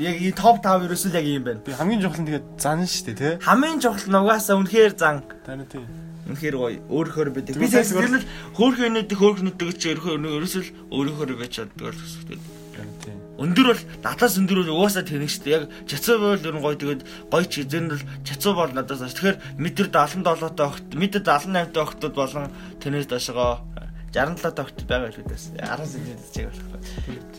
яг 0.00 0.16
ಈ 0.22 0.32
топ 0.32 0.62
5 0.64 0.86
ерөөсөл 0.88 1.12
яг 1.18 1.26
юм 1.28 1.44
байна. 1.44 1.60
Би 1.60 1.72
хамгийн 1.76 2.00
жохол 2.00 2.22
нь 2.24 2.28
тэгээд 2.32 2.46
зан 2.56 2.86
штэ 2.88 3.12
тий. 3.12 3.32
Хамгийн 3.44 3.76
чухал 3.82 4.08
нь 4.08 4.16
угаасаа 4.16 4.56
үнэхээр 4.56 4.92
зан 4.96 5.20
Таны 5.44 5.68
тий. 5.68 5.84
Үнэхээр 6.26 6.56
гоё 6.58 6.78
өөрөөр 6.90 7.30
бидэг. 7.30 7.54
Би 7.54 7.70
Зүгээр 7.70 7.86
тэгс 7.86 7.94
тэр 7.94 8.10
л 8.18 8.26
хөөрхөн 8.58 8.88
инээдэг, 8.90 9.18
хөөрхөн 9.18 9.46
нүдтэй 9.46 9.66
гэж 9.70 9.82
ерөөөр 9.94 10.20
ерөөсөл 10.26 10.70
өөрөөр 10.90 11.30
байж 11.38 11.52
чаддаг 11.54 11.94
л 11.94 12.00
гэсэн. 12.02 12.40
Таны 12.76 12.92
тий. 13.00 13.14
Өндөр 13.40 13.66
бол 13.72 13.82
надаас 14.02 14.34
өндөр 14.36 14.58
бол 14.66 14.74
угаасаа 14.82 15.04
тэнэг 15.06 15.30
шүү 15.30 15.44
дээ. 15.46 15.54
Яг 15.56 15.64
чацуу 15.86 16.18
бол 16.20 16.42
ер 16.42 16.56
нь 16.56 16.64
гоё 16.64 16.76
тэгээд 16.76 17.02
гоё 17.30 17.46
ч 17.46 17.54
эзэн 17.64 17.88
бол 17.88 18.02
чацуу 18.26 18.52
бол 18.58 18.72
надаас 18.74 19.00
аш. 19.06 19.14
Тэгэхээр 19.16 19.38
метр 19.56 19.86
77 19.88 20.24
тоо 20.26 20.66
огт, 20.68 20.86
метр 20.92 21.20
78 21.22 21.72
тоо 21.72 21.84
огтуд 21.86 22.14
болон 22.16 22.50
тэнэс 22.82 23.06
дашгаа 23.08 23.64
67 24.12 24.52
тоо 24.56 24.64
огт 24.66 24.78
байгаа 24.84 25.08
л 25.14 25.20
үдээс. 25.24 25.44
10 25.56 25.88
см 25.88 26.08
чиг 26.32 26.46
болох. 26.52 26.68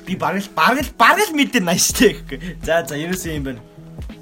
Би 0.05 0.13
бараг 0.15 0.41
л 0.41 0.49
бараг 0.55 0.85
л 0.85 0.93
бараг 0.97 1.27
л 1.29 1.37
метр 1.37 1.61
80 1.61 1.75
штэ 1.75 2.07
гэхгүй. 2.23 2.39
За 2.65 2.81
за 2.87 2.95
ерөөсөө 2.97 3.35
юм 3.35 3.45
байна. 3.51 3.61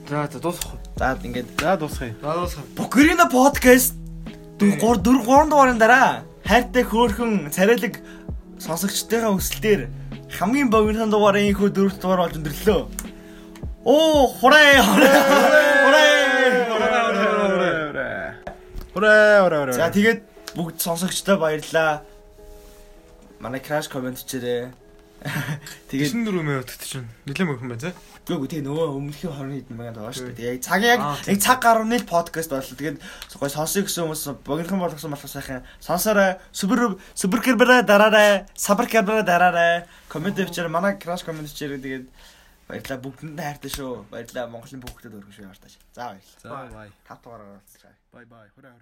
За 0.10 0.28
за 0.32 0.40
дуусах. 0.40 0.80
За 0.96 1.16
ингээд 1.20 1.60
За 1.60 1.78
дуусгая. 1.78 2.16
За 2.20 2.34
дуусах. 2.34 2.64
Букрина 2.76 3.28
подкаст 3.28 4.05
4 4.60 4.80
3 4.80 5.02
3 5.04 5.50
дугаарын 5.52 5.80
дараа 5.80 6.24
хайртай 6.48 6.84
хөөхөн 6.88 7.52
царайлаг 7.52 8.00
сонсогчтойгоо 8.64 9.36
өсөлтөөр 9.36 9.82
хамгийн 10.38 10.70
богинохон 10.72 11.12
дугаараа 11.12 11.44
ийхүү 11.44 11.70
дөрөвт 11.76 12.00
дугаар 12.00 12.22
болж 12.24 12.36
өндөрлөө. 12.40 12.82
Оо, 13.84 14.28
хураа, 14.40 14.80
хураа, 14.88 15.20
хураа. 15.84 16.26
Ураа 18.96 19.44
ураа 19.44 19.62
ураа. 19.68 19.76
За 19.76 19.92
тэгээд 19.92 20.24
бүгд 20.56 20.80
сонсогчтой 20.80 21.36
баярлаа. 21.36 22.08
Манай 23.44 23.60
краш 23.60 23.92
комент 23.92 24.24
чирээ. 24.24 24.72
Тэгээд 25.90 26.14
94 26.14 26.46
мөр 26.46 26.62
өтгт 26.62 26.84
чинь. 26.86 27.10
Нилэм 27.26 27.52
өгөн 27.58 27.70
байна 27.74 27.82
за. 27.82 27.92
Гүг 28.30 28.46
тэгээ 28.46 28.66
нөгөө 28.66 28.88
өмнөхийн 28.94 29.34
20 29.34 29.66
хэдэн 29.66 29.78
мянган 29.78 29.98
байгаа 29.98 30.14
шүү 30.14 30.30
дээ. 30.38 30.38
Тэгээ 30.38 30.62
цаг 30.62 30.82
яг 30.86 31.02
яг 31.26 31.40
цаг 31.42 31.60
гаруй 31.66 31.86
нийл 31.90 32.06
подкаст 32.06 32.54
боллоо. 32.54 32.78
Тэгээд 32.78 33.02
гой 33.42 33.50
сонсоё 33.50 33.86
гэсэн 33.86 34.06
хүмүүс 34.06 34.24
богинохон 34.46 34.82
болгосон 34.86 35.14
болох 35.14 35.30
сайхан 35.30 35.66
сонсоорой. 35.82 36.38
Супер 36.54 37.02
супер 37.18 37.40
кэрбэрэ 37.42 37.82
дараарай. 37.90 38.46
Сабар 38.54 38.86
кэрбэрэ 38.86 39.26
дараарай. 39.26 39.90
Комент 40.10 40.38
дэвчээр 40.38 40.70
манай 40.70 40.98
краш 41.02 41.26
комент 41.26 41.50
чирээ 41.50 41.82
тэгээд 41.82 42.06
баярлаа 42.70 42.98
бүгдэнд 43.02 43.42
хайртай 43.42 43.72
шүү. 43.74 44.10
Баярлаа 44.14 44.46
Монголын 44.50 44.82
бүгдэд 44.86 45.14
өргөн 45.18 45.34
шүү 45.34 45.46
явартаач. 45.50 45.74
За 45.94 46.14
баярлаа. 46.14 46.70
За 46.70 46.70
бай. 46.70 46.90
Тав 47.06 47.18
дугаараар 47.22 47.58
уулзцгаая. 47.58 47.98
Бай 48.14 48.26
бай. 48.30 48.50
Ураа 48.58 48.74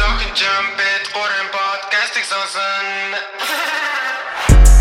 Sachen 0.00 0.34
jumpet, 0.34 1.12
horen 1.12 1.50
podcast, 1.50 2.16
ik 2.16 2.24
zal 2.24 2.46
zijn. 2.52 3.20